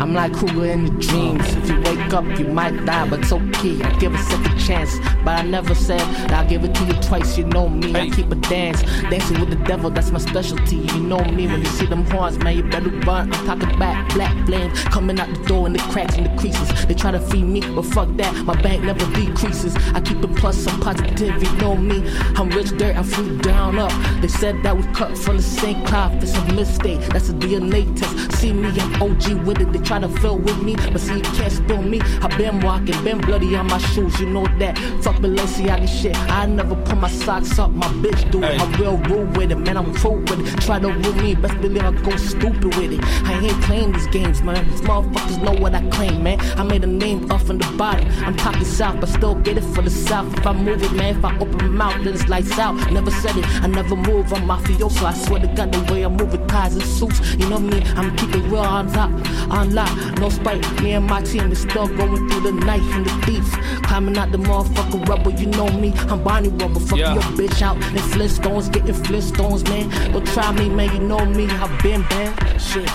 [0.00, 1.42] I'm like Krueger in the dreams.
[1.56, 3.82] If you wake up, you might die, but it's okay.
[3.82, 7.38] I give a second chance, but I never said I'll give it to you twice.
[7.38, 9.88] You know me, I keep a dance, dancing with the devil.
[9.88, 10.76] That's my specialty.
[10.76, 12.58] You know me when you see them horns, man.
[12.58, 13.32] You better run.
[13.32, 16.86] I'm talking back, black flames coming out the door in the cracks and the creases.
[16.86, 18.34] They try to feed me, but fuck that.
[18.44, 19.74] My bank never decreases.
[19.94, 21.42] I keep it plus some positive.
[21.42, 22.96] You know me, I'm rich dirt.
[22.96, 23.92] I'm flew down up.
[24.20, 26.22] They said that we cut from the same cloth.
[26.22, 27.00] It's a mistake.
[27.08, 28.32] That's a DNA test.
[28.38, 29.72] See me, I'm OG with it.
[29.72, 32.00] They try to fill with me, but see you can't spill me.
[32.22, 34.18] I been walking, been bloody on my shoes.
[34.20, 34.78] You know that.
[35.02, 36.16] Fuck Balenciaga shit.
[36.30, 37.70] I never put my socks up.
[37.70, 38.60] My bitch do it.
[38.60, 39.76] I'm real rude with it, man.
[39.76, 40.60] I'm cool with it.
[40.62, 43.04] Try to rule me, best believe I go stupid with it.
[43.24, 44.68] I ain't playing these games, man.
[44.70, 46.40] These motherfuckers know what I claim, man.
[46.58, 48.06] I made a name off in the bottom.
[48.24, 50.36] I'm talking south, but still get it for the south.
[50.36, 52.74] If I move it, man, if I open my mouth, then it's lights out.
[52.92, 54.32] Never said it, I never move.
[54.32, 55.02] I'm mafioso.
[55.02, 57.34] I swear to God, the way I move it, ties and suits.
[57.34, 59.10] You know me, I'm keeping real on top,
[59.50, 59.90] on lock.
[60.18, 60.62] No spite.
[60.82, 63.44] Me and my team is still going through the night and the thief.
[63.84, 65.92] Climbing out the motherfucking rubber, you know me.
[66.08, 66.80] I'm Bonnie Rubber.
[66.80, 67.14] Fuck Yeah.
[67.14, 70.12] your bitch out in Flintstones, getting Flintstones, man.
[70.12, 70.94] Don't try me, man.
[70.94, 71.48] You know me.
[71.48, 72.60] I've been bad.
[72.60, 72.88] Shit.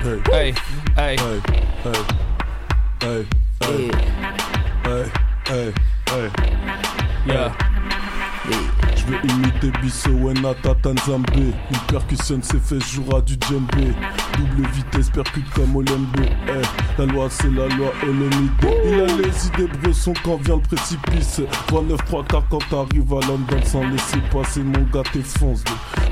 [0.00, 0.54] Hey,
[0.96, 1.16] hey, hey,
[1.82, 2.04] hey,
[3.00, 3.26] hey,
[3.60, 3.90] hey, hey,
[4.84, 5.10] hey,
[5.46, 5.72] hey,
[6.08, 6.30] hey.
[7.26, 7.69] Yeah.
[9.00, 13.92] Je vais imiter Bisso Wenata Tanzambé Une percussionne ses fesses jouera du djembé
[14.36, 16.26] Double vitesse percute comme Olembe.
[16.48, 18.50] Eh, La loi c'est la loi Olomide
[18.86, 21.40] Il a les idées bressons quand vient le précipice.
[21.72, 25.64] 29 3 quarts quand t'arrives à London sans laisser passer mon gars t'es fonce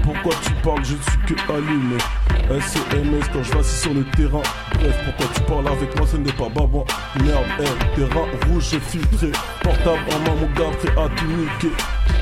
[0.03, 0.85] Pourquoi tu parles?
[0.85, 1.99] Je ne suis que allumé.
[2.61, 4.43] SCMS quand je vacille sur le terrain.
[4.75, 6.07] Bref pourquoi tu parles avec moi?
[6.07, 6.85] Ce n'est pas babon
[7.23, 7.45] Merde.
[7.61, 9.31] Eh, terrain rouge filtré.
[9.63, 11.75] Portable en main mon gars prêt à tout niquer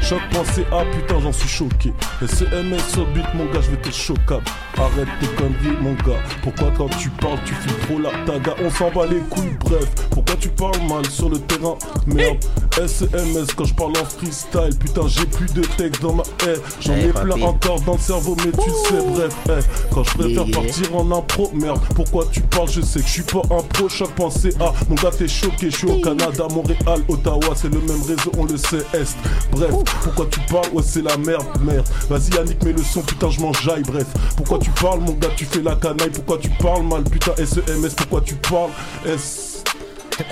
[0.08, 1.92] Choc pensée ah putain j'en suis choqué.
[2.24, 4.38] SCMS sur beat mon gars je vais te choquer.
[4.78, 6.20] Arrête tes conneries mon gars.
[6.44, 8.54] Pourquoi quand tu parles tu fais trop la taga?
[8.64, 9.86] On s'en bat les couilles bref.
[10.10, 11.74] Pourquoi tu parles mal sur le terrain?
[12.06, 12.36] Merde.
[12.76, 16.60] SCMS quand je parle en freestyle Putain j'ai plus de texte dans ma haie.
[16.80, 20.44] J'en ai plein encore dans le cerveau mais tu sais bref eh, Quand je préfère
[20.52, 21.80] partir en impro Merde.
[21.96, 22.68] Pourquoi tu parles?
[22.70, 25.70] Je sais que je suis pas un pro Choc pensée ah mon gars t'es choqué.
[25.70, 29.16] Je suis au Canada Montréal Ottawa c'est le même réseau on le sait Est.
[29.50, 30.68] Bref pourquoi tu parles?
[30.72, 31.86] Ouais, c'est la merde, merde.
[32.08, 34.06] Vas-y, Yannick, mets le son, putain, je m'en jaille bref.
[34.36, 36.10] Pourquoi tu parles, mon gars, tu fais la canaille.
[36.10, 38.70] Pourquoi tu parles mal, putain, SEMS, pourquoi tu parles?
[39.06, 39.64] S.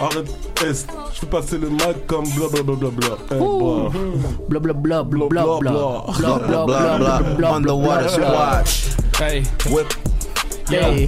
[0.00, 0.26] Arrête,
[0.66, 0.86] S.
[1.12, 3.18] Je fais passer le mic comme blablabla.
[4.48, 5.02] Blablabla.
[5.02, 5.02] Blablabla.
[6.18, 7.52] Blablabla.
[7.52, 8.66] On the water squad.
[9.20, 9.42] Hey.
[9.70, 9.92] Whip.
[10.70, 11.06] Yeah.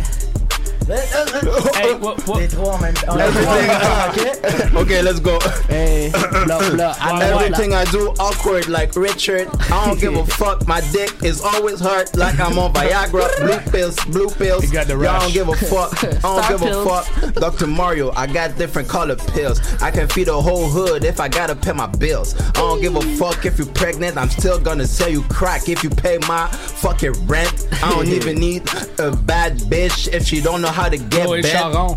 [0.86, 2.38] Hey, what, what?
[2.38, 3.18] Les trois en même temps.
[3.18, 4.76] Everything.
[4.76, 5.38] okay, let's go.
[5.68, 6.10] Hey,
[6.44, 6.94] blah blah.
[7.00, 9.48] I know Everything I do awkward like Richard.
[9.70, 10.66] I don't give a fuck.
[10.68, 13.28] My dick is always hurt like I'm on Viagra.
[13.40, 14.62] Blue pills, blue pills.
[14.64, 15.92] He got the Y'all don't give a fuck.
[16.04, 16.86] I don't give pills.
[16.86, 17.34] a fuck.
[17.34, 17.66] Dr.
[17.66, 19.60] Mario, I got different color pills.
[19.82, 22.40] I can feed a whole hood if I gotta pay my bills.
[22.40, 24.16] I don't give a fuck if you're pregnant.
[24.16, 27.66] I'm still gonna sell you crack if you pay my fucking rent.
[27.82, 28.62] I don't even need
[29.00, 31.54] a bad bitch if she don't know how to get Chloe bent.
[31.54, 31.96] Charon.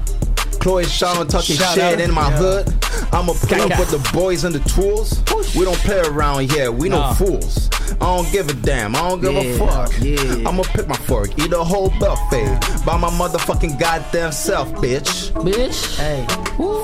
[0.60, 2.00] Chloe Sharon talking Shout shit out.
[2.00, 2.38] in my Yeah.
[2.38, 2.68] hood.
[3.12, 5.22] I'ma pull up with the boys and the tools.
[5.56, 6.72] We don't play around here.
[6.72, 7.70] We no fools.
[8.02, 8.96] I don't give a damn.
[8.96, 9.92] I don't give a Yeah, fuck.
[10.02, 10.48] yeah.
[10.48, 15.32] I'ma pick my fork, eat a whole buffet by my motherfucking goddamn self, bitch.
[15.34, 15.98] Bitch.
[15.98, 16.26] Hey.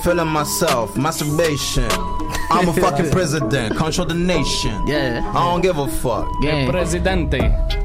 [0.02, 1.88] Feeling myself, masturbation.
[2.50, 3.76] I'm a fucking president.
[3.76, 4.88] Control the nation.
[4.88, 5.22] Yeah.
[5.36, 6.28] I don't give a fuck.
[6.42, 6.70] Yeah.
[6.70, 7.40] Presidente.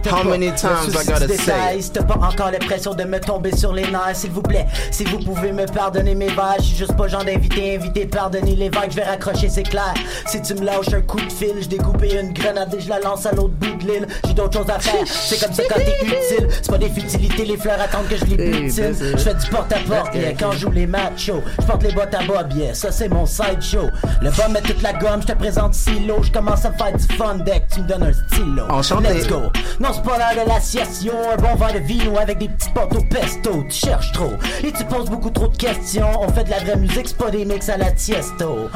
[0.07, 1.81] How many times I gotta say?
[1.93, 4.67] T'as pas encore l'impression de me tomber sur les nerfs, s'il vous plaît.
[4.91, 8.55] Si vous pouvez me pardonner mes vers, je suis juste pas genre d'invité, invité, pardonner
[8.55, 9.95] les vagues, je vais raccrocher, c'est clair.
[10.27, 13.01] Si tu me lâches un coup de fil, je découpe une grenade et je la
[13.01, 14.07] lance à l'autre bout de l'île.
[14.27, 16.47] J'ai d'autres choses à faire, c'est comme ça quand t'es utile.
[16.51, 18.91] C'est pas des futilités, les fleurs attendent que je les Hey, butine.
[18.91, 18.97] it.
[19.01, 21.41] Je fais du porte-à-porte, yeah, quand je joue les machos.
[21.61, 23.89] Je porte les bottes à bob, yeah, ça c'est mon side show.
[24.21, 26.23] Le bum met toute la gomme, je te présente silo.
[26.23, 28.65] Je commence à faire du fun deck, tu me donnes un stylo.
[28.69, 29.15] Enchanté.
[29.15, 29.41] Let's go.
[29.81, 31.13] Non, c'est pas l'heure de la sieste, yo.
[31.33, 33.65] Un bon verre de vino avec des petites potes au pesto.
[33.71, 34.33] Tu cherches trop
[34.63, 36.07] et tu poses beaucoup trop de questions.
[36.21, 38.69] On fait de la vraie musique, c'est pas des mix à la Tiësto.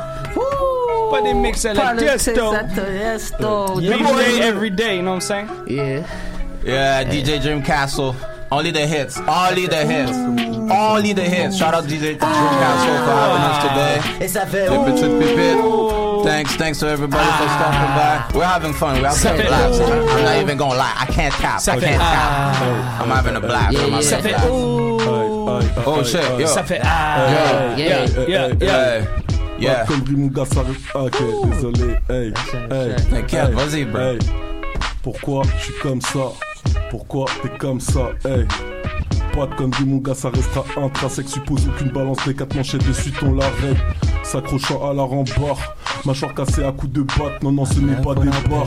[1.10, 2.54] Pas des mix à la Politics Tiësto.
[2.54, 2.80] at the
[3.82, 5.48] Every day, every day, you know what I'm saying?
[5.66, 6.06] Yeah.
[6.64, 8.14] Yeah, DJ Dream Castle.
[8.52, 9.18] Only the hits.
[9.18, 10.12] Only the hits.
[10.70, 11.56] Only the hits.
[11.56, 14.24] Shout out DJ Dream Castle for having us today.
[14.24, 16.24] Et ça fait Pip it, pip it.
[16.24, 18.38] Thanks, thanks to everybody for stopping by.
[18.38, 19.02] We're having fun.
[19.02, 19.82] We're having a blast.
[19.82, 20.94] I'm not even gonna lie.
[20.96, 21.60] I can't cap.
[21.68, 23.00] I can't cap.
[23.00, 23.76] I'm having a blast.
[23.76, 24.46] I'm having Ça a blast.
[25.86, 26.46] Oh shit, yo.
[26.46, 27.74] Ça fait ah.
[27.76, 29.04] Yeah, Yeah, yeah,
[29.58, 29.84] yeah.
[29.86, 30.62] Comme mon gars, ça
[30.94, 31.96] ok, désolé.
[32.08, 32.32] Hey,
[32.70, 32.96] hey.
[33.10, 34.00] T'inquiète, hey, vas-y, bro.
[34.00, 34.18] hey.
[35.02, 36.32] Pourquoi je suis comme ça?
[36.90, 38.10] Pourquoi t'es comme ça?
[38.24, 38.46] Hey.
[39.34, 41.28] De conneries, mon gars, ça restera intrinsèque.
[41.28, 43.76] Suppose aucune balance, les quatre manchettes dessus, on l'arrête.
[44.22, 45.74] S'accrochant à la rembarre.
[46.06, 47.42] Mâchoire cassée à coups de batte.
[47.42, 48.66] Non, non, ce n'est pas des barres.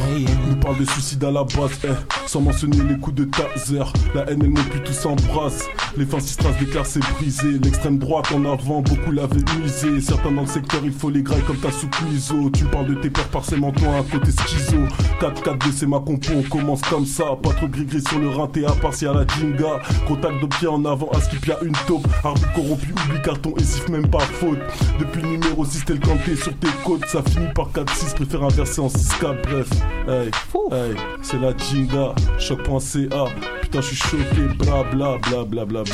[0.50, 1.88] Nous parle de suicide à la base, eh.
[2.26, 3.80] Sans mentionner les coups de taser.
[4.14, 5.66] La haine et le mot puis tout s'embrasse.
[5.96, 7.60] Les fins strass déclarent c'est brisé.
[7.64, 10.02] L'extrême droite en avant, beaucoup l'avaient misé.
[10.02, 12.50] Certains dans le secteur, il faut les grailles comme ta soupe miso.
[12.52, 14.78] Tu parles de tes pères par toi un côté schizo.
[15.22, 17.24] 4-4-2, c'est ma compo, on commence comme ça.
[17.42, 19.80] Pas trop gris-gris sur le rein, t'es à part si à la jinga.
[20.08, 22.08] Contact de pied en avant, à skip y'a une taupe.
[22.24, 24.60] Arbitre corrompu, oublie carton et siffle même pas faute.
[25.00, 27.06] Depuis le numéro 6, t'es le canté sur tes côtes.
[27.08, 29.42] Ça finit par 4-6, préfère inverser en 6-4.
[29.44, 29.70] Bref,
[30.08, 30.32] hey,
[30.72, 32.14] hey, c'est la jinga.
[32.40, 33.26] Choc.ca.
[33.62, 35.94] Putain, je suis choqué, bla bla bla bla bla bla.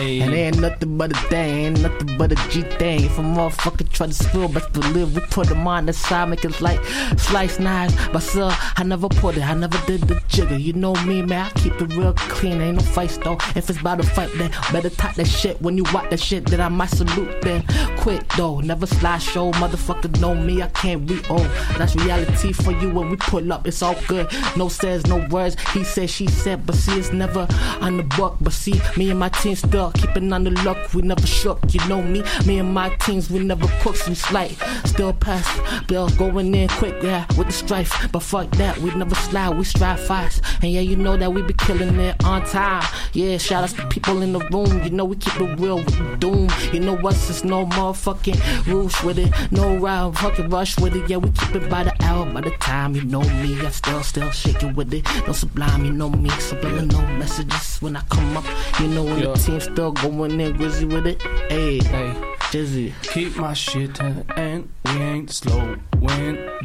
[0.00, 0.22] Hey.
[0.22, 3.04] And ain't nothing but a thing, ain't nothing but a G thing.
[3.04, 6.44] If a motherfucker try to spill, best believe we put them on the side, make
[6.44, 6.80] it like
[7.18, 7.94] slice knives.
[8.12, 10.56] But sir, I never put it, I never did the jigger.
[10.56, 13.36] You know me, man, I keep it real clean, ain't no fights though.
[13.54, 15.60] If it's about to fight, then better talk that shit.
[15.60, 17.64] When you watch that shit, then I might salute then.
[17.98, 21.74] Quick though, never slide show, motherfucker know me, I can't re oh.
[21.78, 24.28] That's reality for you when we pull up, it's all good.
[24.56, 27.46] No says, no words, he said, she said, but see, it's never
[27.80, 28.36] on the buck.
[28.40, 31.58] But see, me and my team still keeping on the luck, we never shook.
[31.72, 34.56] You know me, me and my teams, we never cooked some slight.
[34.84, 35.46] Still pass,
[35.86, 38.08] bill going in quick, yeah, with the strife.
[38.10, 40.42] But fuck that, we never slide, we strive fast.
[40.62, 42.84] And yeah, you know that we be killing it on time.
[43.12, 46.20] Yeah, shout out to people in the room, you know we keep it real with
[46.20, 46.48] doom.
[46.72, 51.08] You know what's there's no motherfucking rules with it, no round fucking rush with it.
[51.08, 52.94] Yeah, we keep it by the hour, by the time.
[52.94, 55.04] You know me, I still, still shaking with it.
[55.26, 58.44] No sublime, you know me, subliminal so no messages when I come up.
[58.80, 59.32] You know when Yeah.
[59.32, 61.22] the team still going in grizzly with it.
[61.48, 62.41] Hey, Hey.
[62.52, 62.92] Jizzy.
[63.14, 64.68] Keep my shit to the end.
[64.84, 65.82] We ain't slowing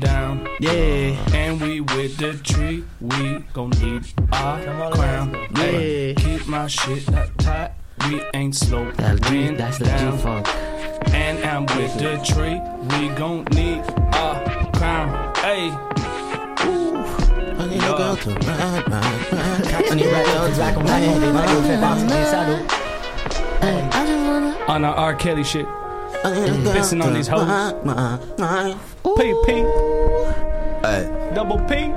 [0.02, 0.46] down.
[0.60, 1.16] Yeah.
[1.34, 2.84] And we with the tree.
[3.00, 4.04] We gon' need
[4.34, 5.34] our crown.
[5.56, 7.72] Hey, keep my shit that tight.
[8.06, 10.18] We ain't slowing That's G, that's the down.
[10.18, 10.48] G-Funk.
[11.14, 12.60] And I'm with the tree.
[13.00, 13.80] We gon' need
[14.14, 15.34] our crown.
[15.38, 15.72] Hey.
[24.68, 25.16] On our R.
[25.16, 25.66] Kelly shit.
[25.66, 26.68] Mm-hmm.
[26.68, 27.48] Pissing on these hoes.
[29.18, 29.52] P P.
[30.86, 31.32] Hey.
[31.34, 31.92] Double P.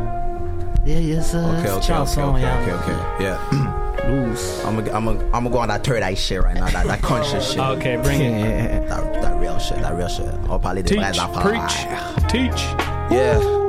[0.88, 1.38] Yeah, yes, sir.
[1.38, 3.38] Okay, okay, okay, okay, okay, okay, yeah.
[4.08, 4.64] Loose.
[4.64, 6.86] I'm gonna, I'm gonna, I'm gonna go on that third eye shit right now, that,
[6.86, 7.60] that conscious shit.
[7.60, 8.88] Okay, bring it.
[8.88, 10.26] That, that real shit, that real shit.
[10.26, 11.74] On va parler des Teach, vraies affaires.
[12.26, 12.62] preach, teach.
[13.10, 13.59] Yeah.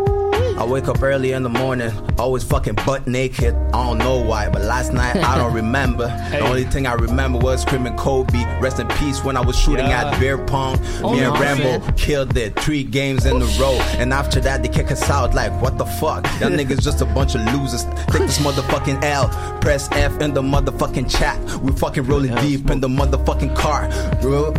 [0.62, 3.56] I wake up early in the morning, always fucking butt naked.
[3.74, 6.06] I don't know why, but last night I don't remember.
[6.30, 9.88] The only thing I remember was screaming Kobe, rest in peace when I was shooting
[9.88, 10.12] Yeah.
[10.12, 10.78] at beer pong.
[11.04, 11.94] Oh, Me and Rambo man.
[11.96, 13.74] killed it three games in a row.
[13.98, 16.26] And after that, they kick us out like, what the fuck?
[16.40, 17.84] Y'all niggas just a bunch of losers.
[18.12, 19.30] Take this motherfucking L,
[19.62, 21.40] press F in the motherfucking chat.
[21.62, 23.90] We fucking rolling deep in the motherfucking car.
[24.22, 24.54] Bro.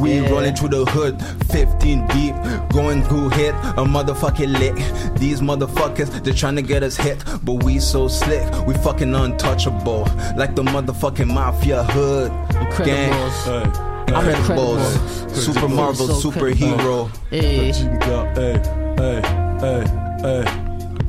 [0.00, 2.34] We rolling through the hood, 15 deep,
[2.70, 4.74] going who hit a motherfucking lick.
[5.18, 10.04] These motherfuckers, they're trying to get us hit, but we so slick, we fucking untouchable,
[10.36, 12.30] like the motherfucking mafia hood
[12.84, 13.12] gang.
[13.12, 13.94] Incredibles.
[14.06, 15.36] Incredibles, Incredibles.
[15.36, 17.10] Super Marvel, So superhero.
[17.30, 17.70] Hey.
[17.70, 18.60] Ginga, hey,
[18.98, 20.63] hey, hey, hey.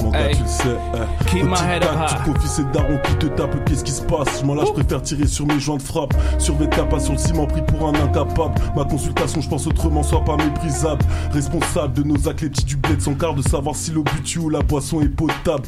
[0.06, 0.36] Mon gars, Hey.
[0.36, 0.70] tu le sais.
[0.70, 2.08] Au tic-tac.
[2.26, 4.44] Tu confies ces darons qui te tapent, qu'est-ce qui se passe?
[4.44, 6.14] Moi là, je préfère tirer sur mes joints de frappe.
[6.38, 8.54] Sur mes pas sur le ciment, pris pour un incapable.
[8.76, 11.04] Ma consultation, je pense autrement, soit pas méprisable.
[11.32, 14.40] Responsable de nos actes, les petits du bled, sans quart de savoir si l'eau butue
[14.40, 15.68] ou la boisson est potable.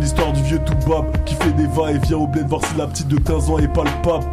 [0.00, 3.08] L'histoire du vieux tout bab qui fait des va-et-vient au bled, voir si la petite
[3.08, 4.24] de 15 ans est palpable.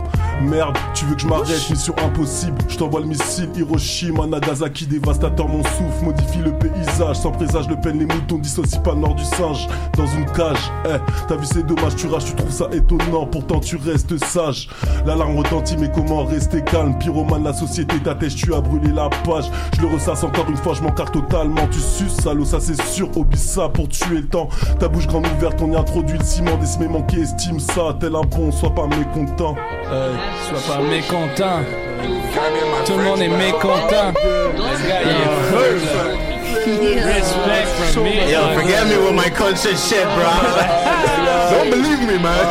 [0.41, 2.57] Merde, tu veux que je m'arrête, mission impossible.
[2.67, 7.17] Je t'envoie le missile, Hiroshima, Nagasaki, dévastateur, mon souffle, modifie le paysage.
[7.17, 9.67] Sans présage, le peine, les moutons, dissocie pas le nord du singe.
[9.97, 10.97] Dans une cage, eh,
[11.27, 14.69] t'as vu, c'est dommage, tu rages, tu trouves ça étonnant, pourtant tu restes sage.
[15.05, 16.97] L'alarme retentit, mais comment rester calme?
[16.97, 19.45] Pyromane, la société t'attèche, tu as brûlé la page.
[19.75, 21.67] Je le ressasse encore une fois, je m'encarre totalement.
[21.69, 24.47] Tu suces, salaud, ça c'est sûr, obisse ça pour tuer le temps.
[24.79, 28.15] Ta bouche grande ouverte, on y introduit le ciment, des semés manqués, estime ça, tel
[28.15, 29.55] un bon, sois pas mécontent.
[30.47, 31.61] Sois pas mécontent.
[32.85, 34.13] Tout le monde est mécontent.
[34.23, 35.51] Le gars, il est ah.
[35.51, 35.79] feu.
[36.69, 38.29] Respect from me.
[38.31, 40.29] Yo, forget me with my conscious shit, bro.
[41.51, 42.37] Don't believe me, man.
[42.37, 42.45] Oh,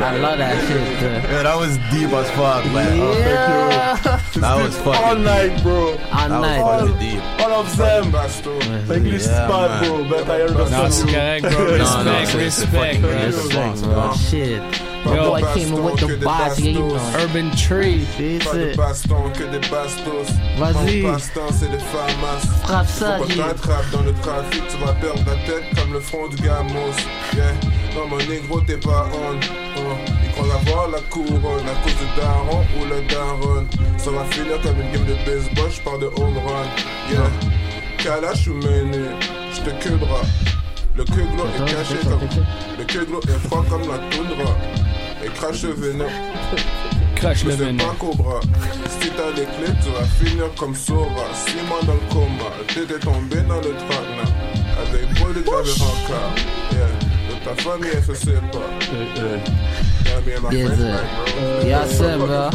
[0.00, 0.98] I love that shit.
[1.00, 1.10] bro.
[1.10, 2.96] Yeah, that was deep as fuck, man.
[2.98, 4.20] Yeah.
[4.36, 5.90] That was fucking All night, bro.
[5.90, 6.62] All That was night.
[6.62, 7.22] fucking deep.
[7.40, 8.04] All of them.
[8.96, 9.90] English Yeah, spot, man.
[9.90, 10.04] bro.
[10.08, 10.82] But I understand.
[10.82, 11.50] Non, c'est correct, bro.
[11.52, 13.10] No, no, Respect, c'est- c'est respect, fucking bro.
[13.10, 14.12] respect, Oh, bro.
[14.14, 14.62] shit.
[15.04, 15.30] My Yo.
[15.30, 16.96] boy came in with the bars, yeah, you know.
[17.18, 18.06] Urban Tree.
[18.16, 18.76] C'est Pas de it.
[18.76, 20.30] baston, que des bastos.
[20.58, 21.02] Vas-y.
[21.02, 22.42] Passe-temps, c'est des famas.
[22.62, 23.36] Frappe ça, G.
[23.36, 26.94] t'attraper dans le trafic, tu vas perdre ta tête comme le front du gamos.
[27.34, 27.52] Yeah.
[27.96, 29.36] Non, mon négro, t'es pas on.
[29.76, 29.80] Oh.
[30.24, 33.66] Ils croient avoir la couronne à cause du daron ou le daron.
[33.98, 36.68] Ça va finir comme une game de baseball, j'pars de home run.
[37.10, 37.30] Yeah.
[37.98, 39.08] Kalash ou mené,
[39.52, 40.20] j'te quebra.
[40.94, 42.20] Le queglo est caché comme.
[42.78, 44.54] Le queglo est froid comme la toundra.
[45.24, 46.06] Et crache le venin.
[47.14, 47.84] Crache le venin.
[47.84, 48.40] pas Cobra.
[49.00, 51.26] Si t'as les clés, tu vas finir comme Sora.
[51.46, 52.50] Six mois dans le coma.
[52.68, 54.32] T'étais tombé dans le traquenard.
[54.80, 56.34] Avec de t'avais en car.
[56.72, 56.88] Yeah.
[57.28, 58.62] De ta famille, elle se sépare.
[60.04, 61.66] Yeah, me and my Yes, sir.
[61.66, 62.50] Yeah, sir, bro.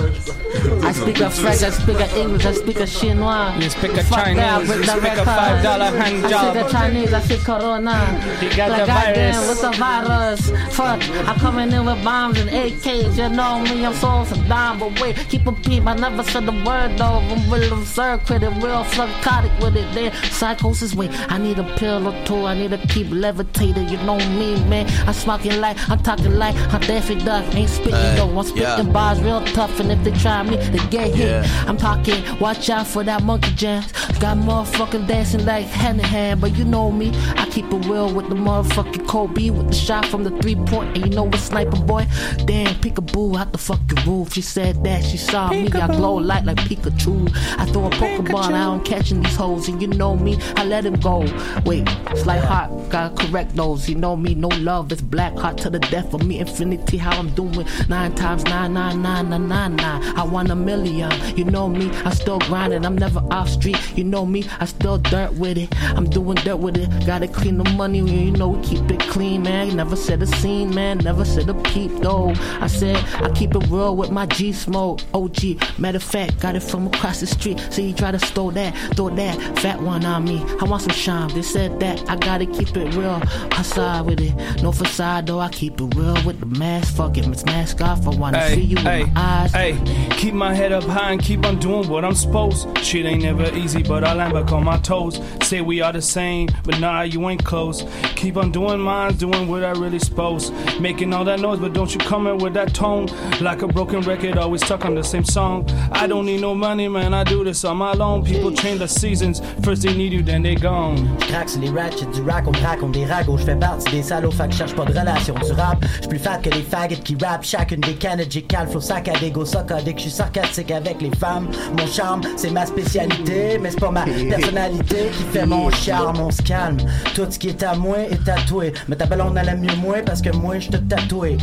[0.84, 3.61] I speak a French, I speak a English, I speak a Chinois.
[3.61, 6.56] You speak a Chinese, you speak a five dollar hand job.
[6.56, 8.06] I speak a Chinese, I speak Corona.
[8.40, 9.48] He got like, the goddamn, virus.
[9.48, 10.76] what's the virus?
[10.76, 13.18] Fuck, I'm coming in with bombs and AKs.
[13.18, 15.86] You know me, I'm so Saddam, but wait, keep a peep.
[15.86, 17.19] I never said the word though.
[17.19, 19.94] I'm real absurd, credit real psychotic with it.
[19.94, 20.94] There, psychosis.
[20.95, 22.45] Wait, I need a pill or two.
[22.45, 23.90] I need to keep levitated.
[23.90, 24.88] You know me, man.
[25.07, 27.55] I'm smoking like, I'm talking like, I'm Daffy Duck.
[27.55, 28.38] Ain't spitting Hey, though.
[28.38, 28.91] I'm spitting yeah.
[28.91, 31.27] bars real tough, and if they try me, they get hit.
[31.27, 31.65] Yeah.
[31.68, 33.91] I'm talking, watch out for that monkey jams.
[34.19, 38.14] Got motherfucking dancing like hand in hand, but you know me, I keep it real
[38.14, 41.39] with the motherfucking Kobe with the shot from the three point, and you know what,
[41.39, 42.07] sniper boy?
[42.45, 44.34] Damn, peekaboo out the fucking roof.
[44.34, 47.30] She said that she saw me, I glow light like Pikachu.
[47.57, 50.85] I throw a Pokeball, now I'm catching these hoes, and you know me, I let
[50.85, 51.19] him go.
[51.65, 53.89] Wait, it's like hot, gotta correct those.
[53.89, 56.97] You know me, no love, it's black hot to the death of me, infinity.
[56.97, 60.18] How I'm doing nine times nine, nine, nine, nine, nine, nine.
[60.18, 61.12] I want a million.
[61.38, 62.86] You know me, I'm still grinding.
[62.86, 63.78] I'm never off street.
[63.98, 65.70] You know me, I still dirt with it.
[65.82, 67.06] I'm doing dirt with it.
[67.06, 67.99] Gotta clean the money.
[67.99, 69.76] You know we keep it clean, man.
[69.76, 70.99] Never said a scene, man.
[70.99, 72.34] Never said a peep though.
[72.62, 75.02] I said I keep it real with my G smoke.
[75.14, 75.80] OG.
[75.80, 77.60] Matter of fact, got it from across the street.
[77.70, 80.44] So you try to stole that, throw that fat one on me.
[80.62, 81.34] I want some shine.
[81.34, 83.22] They said that I gotta keep it real.
[83.52, 84.62] I Hustle with it.
[84.62, 85.40] No facade though.
[85.40, 86.95] I keep it real with the mask.
[86.95, 88.07] Fuck it, it's mask off.
[88.07, 89.52] I wanna see you hey, with my eyes.
[89.52, 92.77] hey, keep my head up high and keep on doing what I'm supposed.
[92.80, 95.19] Shit ain't never easy, but I land back on my toes.
[95.41, 97.84] Say we are the same, but nah, you ain't close.
[98.15, 100.53] Keep on doing mine, doing what I really supposed.
[100.80, 103.07] Making all that noise, but don't you come in with that tone.
[103.41, 105.69] Like a broken record, always stuck on the same song.
[105.91, 108.23] I don't need no money, man, I do this on my own.
[108.23, 111.18] People change the seasons, first they need you, then they gone.
[111.19, 113.38] Crack sur les ratchets du rack, on me raconte des ragots.
[113.38, 115.88] J'fais partie des salauds, fait que cherche pas de relation durable.
[115.98, 117.44] J'suis plus fat que les faggots qui rappent.
[117.44, 119.98] Chacune des canettes, j'ai flow sac à dégo, socodique.
[119.98, 121.48] J'suis sarcastique avec les femmes.
[121.78, 126.20] Mon charme, c'est ma spécialité, mais c'est pas ma personnalité qui fait mon charme.
[126.20, 126.78] On se calme.
[127.16, 128.74] Tout ce qui est à moi est tatoué.
[128.90, 131.38] Mais ta belle, on a la mieux moins parce que moi, j'te tatoué.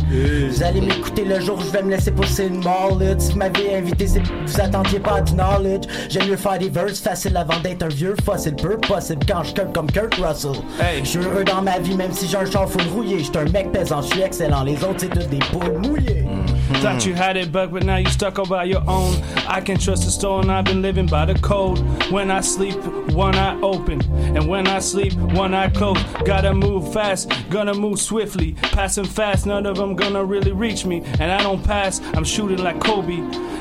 [0.49, 3.15] Vous allez m'écouter le jour où je vais me laisser pousser une mullet.
[3.17, 5.87] Si vous m'avez invité, c'est que vous attendiez pas à du knowledge.
[6.09, 8.55] J'aime mieux faire des verses faciles avant d'être un vieux fossile.
[8.55, 10.61] Peu possible quand je cut comme Kurt Russell.
[11.03, 13.19] Je suis heureux dans ma vie, même si j'ai un char full rouillé.
[13.19, 14.63] J'suis un mec pesant, je suis excellent.
[14.63, 15.87] Les autres, c'est tous des poules.
[15.87, 16.73] Mm-hmm.
[16.75, 19.15] Thought you had it, but but now you stuck all by your own.
[19.47, 21.79] I can trust the store, and I've been living by the code.
[22.11, 22.75] When I sleep,
[23.13, 24.01] one eye open,
[24.35, 26.03] and when I sleep, one eye closed.
[26.25, 28.53] Gotta move fast, gonna move swiftly.
[28.73, 31.03] Passing fast, none of them gonna really reach me.
[31.19, 33.17] And I don't pass, I'm shooting like Kobe.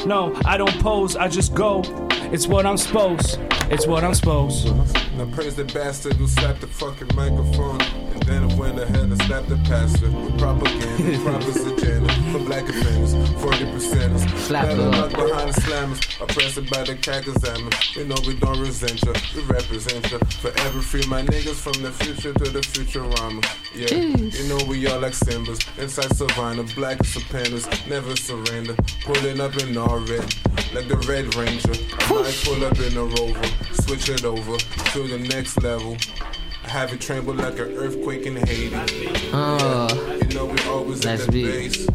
[0.06, 1.82] No, I don't pose, I just go.
[2.32, 3.38] It's what I'm supposed.
[3.70, 4.66] It's what I'm supposed.
[4.66, 5.03] Mm-hmm.
[5.16, 7.80] No I praise the bastard who slapped the fucking microphone.
[7.80, 10.10] And then I went ahead and slapped the pastor.
[10.10, 14.38] With propaganda, propaganda for black offenders, 40 percenters.
[14.38, 16.20] Slap Better it luck behind the slammers.
[16.20, 17.70] Oppressed by the Kakazama.
[17.96, 20.18] You know we don't resent ya, we represent ya.
[20.42, 23.42] Forever free my niggas from the future to the Futurama.
[23.74, 24.42] Yeah, Jeez.
[24.42, 25.60] you know we all like Simbas.
[25.78, 28.74] Inside Savannah, black as Sopranos, never surrender.
[29.04, 30.26] Pulling up in all red,
[30.74, 31.74] like the Red Ranger.
[31.98, 35.96] I might pull up in a rover, switch it over to the next level.
[36.64, 38.70] I Have it tremble like an earthquake in Haiti.
[38.70, 41.86] Yeah, you know we always at the be- base.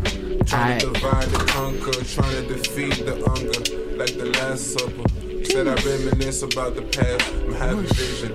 [0.46, 5.04] Trying to divide and conquer, trying to defeat the hunger, like the Last Supper.
[5.46, 8.34] Said I reminisce about the past, I'm having vision.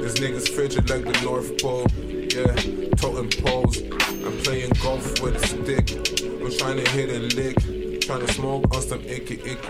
[0.00, 2.54] This niggas frigid like the North Pole, yeah,
[2.96, 3.78] toting poles.
[4.24, 5.90] I'm playing golf with a stick.
[6.22, 9.68] I'm trying to hit a lick, trying to smoke on some icky icky.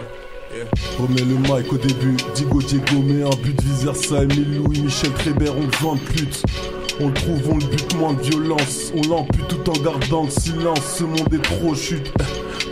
[0.98, 5.12] Remets le mic au début, Digo Diego met un but viseur ça Emile Louis, Michel
[5.12, 6.42] Trébert, on le vend de pute.
[7.00, 8.92] On le trouve, on le bute, moins de violence.
[8.94, 10.96] On l'ampute tout en gardant le silence.
[10.98, 12.12] Ce monde est trop chute.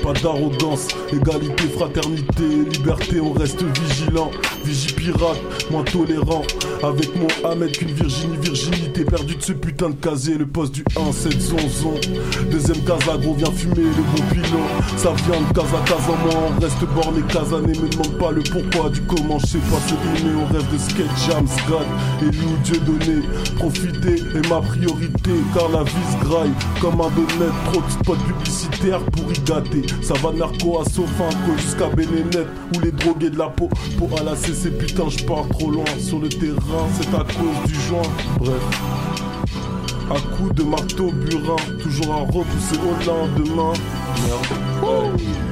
[0.06, 4.30] Pas d'arrogance, égalité, fraternité, liberté, on reste vigilant.
[4.64, 6.42] Vigie pirate, moins tolérant.
[6.84, 10.38] Avec mon Ahmed qu'une Virginie, virginité perdue de ce putain de casier.
[10.38, 11.94] Le poste du 1, 7 zonzon.
[12.52, 14.62] Deuxième casa, gros, viens fumer le bon pilon.
[14.96, 17.72] Ça vient de casa, casa, moi on reste borné, casané.
[17.72, 20.34] Me demande pas le pourquoi du comment, je sais pas se aimer.
[20.40, 21.86] On rêve de skate, jam, scrad,
[22.22, 23.22] et nous, Dieu donné.
[23.56, 27.50] Profiter est ma priorité, car la vie se graille comme un donnet.
[27.72, 29.95] Trop de spots publicitaires pour y gâter.
[30.02, 33.68] Ça va narco à Sofinco jusqu'à Bénénette, où les drogués de la peau.
[33.98, 35.84] Pour à la CC, putain, je pars trop loin.
[35.98, 38.02] Sur le terrain, c'est à cause du joint.
[38.38, 38.62] Bref.
[40.08, 43.72] À coup de marteau burin, toujours à repousser au lendemain.
[44.24, 45.45] Merde.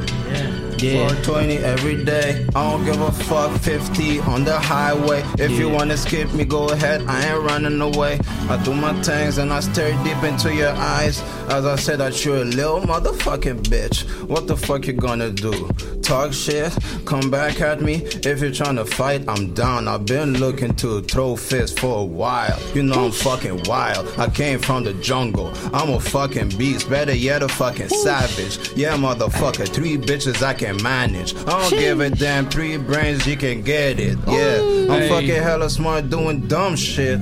[0.85, 1.09] Yeah.
[1.09, 2.47] 420 every day.
[2.55, 3.59] I don't give a fuck.
[3.61, 5.23] 50 on the highway.
[5.39, 7.03] If you wanna skip me, go ahead.
[7.09, 8.21] I ain't running away.
[8.51, 11.23] I do my things and I stare deep into your eyes.
[11.49, 14.05] As I said, that you're a little motherfucking bitch.
[14.29, 15.69] What the fuck you gonna do?
[16.03, 16.77] Talk shit?
[17.07, 18.03] Come back at me?
[18.05, 19.89] If you're trying to fight, I'm down.
[19.89, 22.59] I've been looking to throw fists for a while.
[22.75, 24.07] You know I'm fucking wild.
[24.19, 25.53] I came from the jungle.
[25.73, 26.91] I'm a fucking beast.
[26.91, 28.59] Better yet, a fucking savage.
[28.77, 29.67] Yeah, motherfucker.
[29.67, 31.35] Three bitches I can manage.
[31.47, 32.49] I don't give a damn.
[32.49, 34.19] Three brains, you can get it.
[34.27, 34.59] Yeah,
[34.93, 35.09] I'm Hey.
[35.09, 37.19] fucking hella smart doing dumb shit.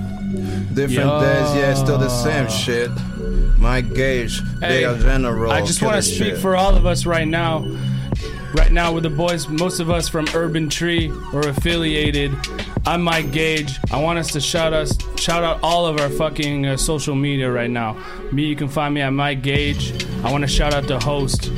[0.74, 1.20] Different Yo.
[1.20, 2.90] days, yeah, still the same shit.
[3.58, 5.52] My gauge, Hey, they are general.
[5.52, 6.38] I just want to speak shit.
[6.38, 7.64] for all of us right now.
[8.54, 12.32] Right now, with the boys, most of us from Urban Tree or affiliated.
[12.84, 13.78] I'm Mike Gage.
[13.90, 17.50] I want us to shout us, shout out all of our fucking uh, social media
[17.50, 17.96] right now.
[18.32, 20.04] Me, you can find me at Mike Gage.
[20.24, 21.50] I want to shout out the host.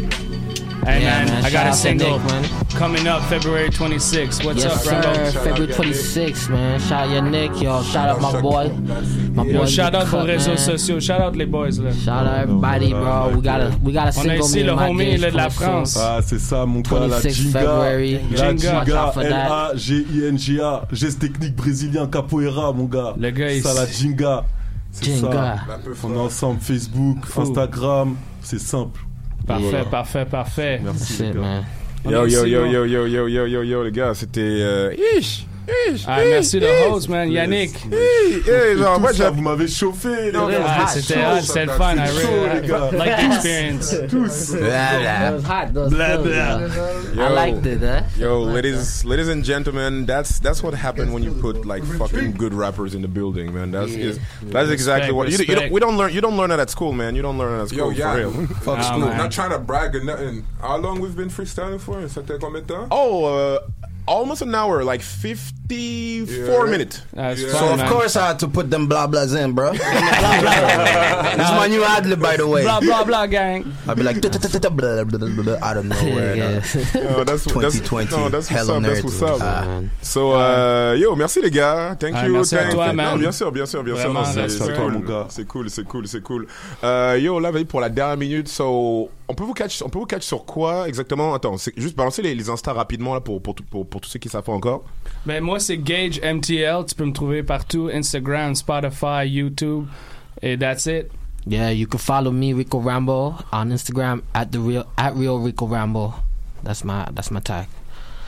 [0.84, 1.44] Hey Yeah, man, man.
[1.44, 2.44] I got Shout a single Nick, man.
[2.76, 4.44] coming up February 26th.
[4.44, 5.40] What's yes, up, sir.
[5.40, 6.80] February 26th, man.
[6.80, 7.82] Shout out your Nick, yo.
[7.82, 8.68] Shout out my boy.
[9.32, 9.66] My Yo, boy.
[9.66, 11.00] shout out aux réseaux sociaux.
[11.00, 11.90] Shout out les boys là.
[11.92, 13.30] Shout out everybody, bro.
[13.34, 15.48] We got a we got a On a single ici le homie de la.
[15.50, 15.96] France.
[16.00, 17.62] Ah, c'est ça, mon gars, la 26 Jinga.
[18.36, 19.12] La Jinga.
[19.22, 20.82] L-A-G-I-N-G-A.
[20.92, 23.14] Geste technique brésilien, capoeira, mon gars.
[23.18, 24.44] Le gars, il ça, la Jinga.
[24.90, 25.56] C'est Jinga.
[25.68, 25.78] ça.
[26.04, 28.16] On est ensemble, Facebook, Instagram.
[28.42, 29.00] C'est simple.
[29.46, 29.84] Parfait, Voilà.
[29.84, 30.80] parfait, parfait.
[30.82, 31.24] Merci.
[32.04, 34.40] Yo, yo, yo, yo, yo, yo, yo, yo, yo, les gars, c'était.
[34.40, 34.94] Euh,
[36.06, 36.86] Ah, ish, merci le ish.
[36.88, 37.30] host, man.
[37.30, 37.74] Yannick.
[37.86, 40.48] Ish, ish, genre, moi, Tout ça, j'ai- vous m'avez chauffé, les Non.
[40.88, 41.96] C'était hot, c'était le fun.
[41.96, 42.90] I really les gars.
[42.92, 43.94] I like the experience.
[44.10, 44.52] Tous.
[44.60, 45.72] That was hot.
[45.72, 45.88] Blah,
[46.18, 46.58] blah.
[47.16, 47.34] I Yo.
[47.34, 48.02] liked it, huh?
[48.18, 52.52] Yo, ladies, ladies and gentlemen, that's that's what happened when you put like fucking good
[52.54, 53.70] rappers in the building, man.
[53.70, 54.06] That's Yeah.
[54.10, 56.12] is, that's exactly what you, you don't, we don't learn.
[56.12, 57.14] You don't learn that at school, man.
[57.16, 58.12] You don't learn that at Yo, school yeah.
[58.12, 58.30] for real.
[58.62, 58.98] Fuck school.
[59.00, 60.44] Not trying to brag or nothing.
[60.60, 61.96] How long we've been freestyling for?
[62.08, 62.86] C'était combien de temps?
[62.90, 63.58] Oh, uh,
[64.06, 66.70] almost an hour, like fifty-four Yeah.
[66.70, 67.02] minutes.
[67.12, 69.72] That's So of course I had to put them blah blahs in, bro.
[71.36, 72.62] This is my new ad lib, by the way.
[72.62, 73.64] Blah blah blah, gang.
[73.88, 76.34] I'll be like blah blah blah blah blah out of nowhere.
[76.36, 76.60] Yeah.
[76.94, 78.10] No, that's 2020.
[78.10, 78.82] That's, no, that's what's up.
[78.82, 79.38] That's what's up.
[79.42, 79.80] Ah.
[80.02, 81.96] So, uh, yo, merci les gars.
[81.98, 82.32] Thank Ah, you.
[82.32, 82.92] merci à thank toi, you.
[82.94, 83.10] man.
[83.12, 84.04] Non, bien sûr, bien sûr, bien sûr.
[84.12, 84.92] Vraiment, Non, c'est- à toi, cool.
[84.92, 85.26] mon gars.
[85.28, 86.46] C'est cool, c'est cool, c'est cool.
[86.82, 88.48] Euh, yo, là, vas-y pour la dernière minute.
[88.48, 91.34] So, on peut vous catch, on peut vous catch sur quoi exactement?
[91.34, 94.10] Attends, c'est juste balancer les, les Insta rapidement là pour pour, tout- pour pour tous
[94.10, 94.82] ceux qui savent pas encore.
[95.24, 96.84] Ben moi c'est Gage MTL.
[96.84, 99.86] Tu peux me trouver partout Instagram, Spotify, YouTube.
[100.42, 101.12] Et that's it.
[101.46, 105.68] Yeah, you can follow me, Rico Rambo, on Instagram at the real at real Rico
[105.68, 106.12] Rambo.
[106.64, 107.68] That's my that's my tag.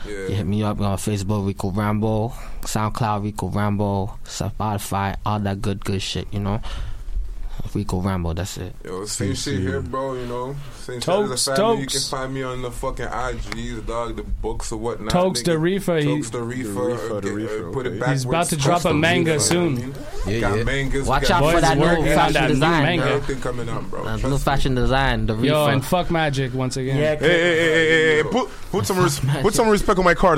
[0.05, 2.31] You hit me up on Facebook, Rico Rambo,
[2.61, 6.61] SoundCloud, Rico Rambo, Spotify, all that good good shit, you know.
[7.73, 8.33] Rico Rambo.
[8.33, 8.73] That's it.
[8.83, 10.13] Yo, same shit here, bro.
[10.15, 11.81] You know, same Tokes, shit as a family.
[11.81, 15.11] You can find me on the fucking IGs, dog, the books or whatnot.
[15.11, 16.67] Tokes the Reefer, he- Tokes the reefer.
[16.71, 18.09] The Reefer, uh, the get- uh, Reefer, Put it back.
[18.09, 19.93] He's about to drop a manga soon.
[20.25, 20.63] Yeah, got yeah.
[20.63, 21.07] mangas.
[21.07, 22.83] Watch got out for that new working on fashion that new design.
[22.83, 23.05] manga.
[23.05, 24.03] Everything coming up, bro.
[24.03, 25.25] That Trust new fashion design.
[25.27, 26.97] The Yo, and fuck magic once again.
[26.97, 30.13] Yeah, Hey, hey, hey, hey, hey, put, put some res- put some respect on my
[30.13, 30.27] card.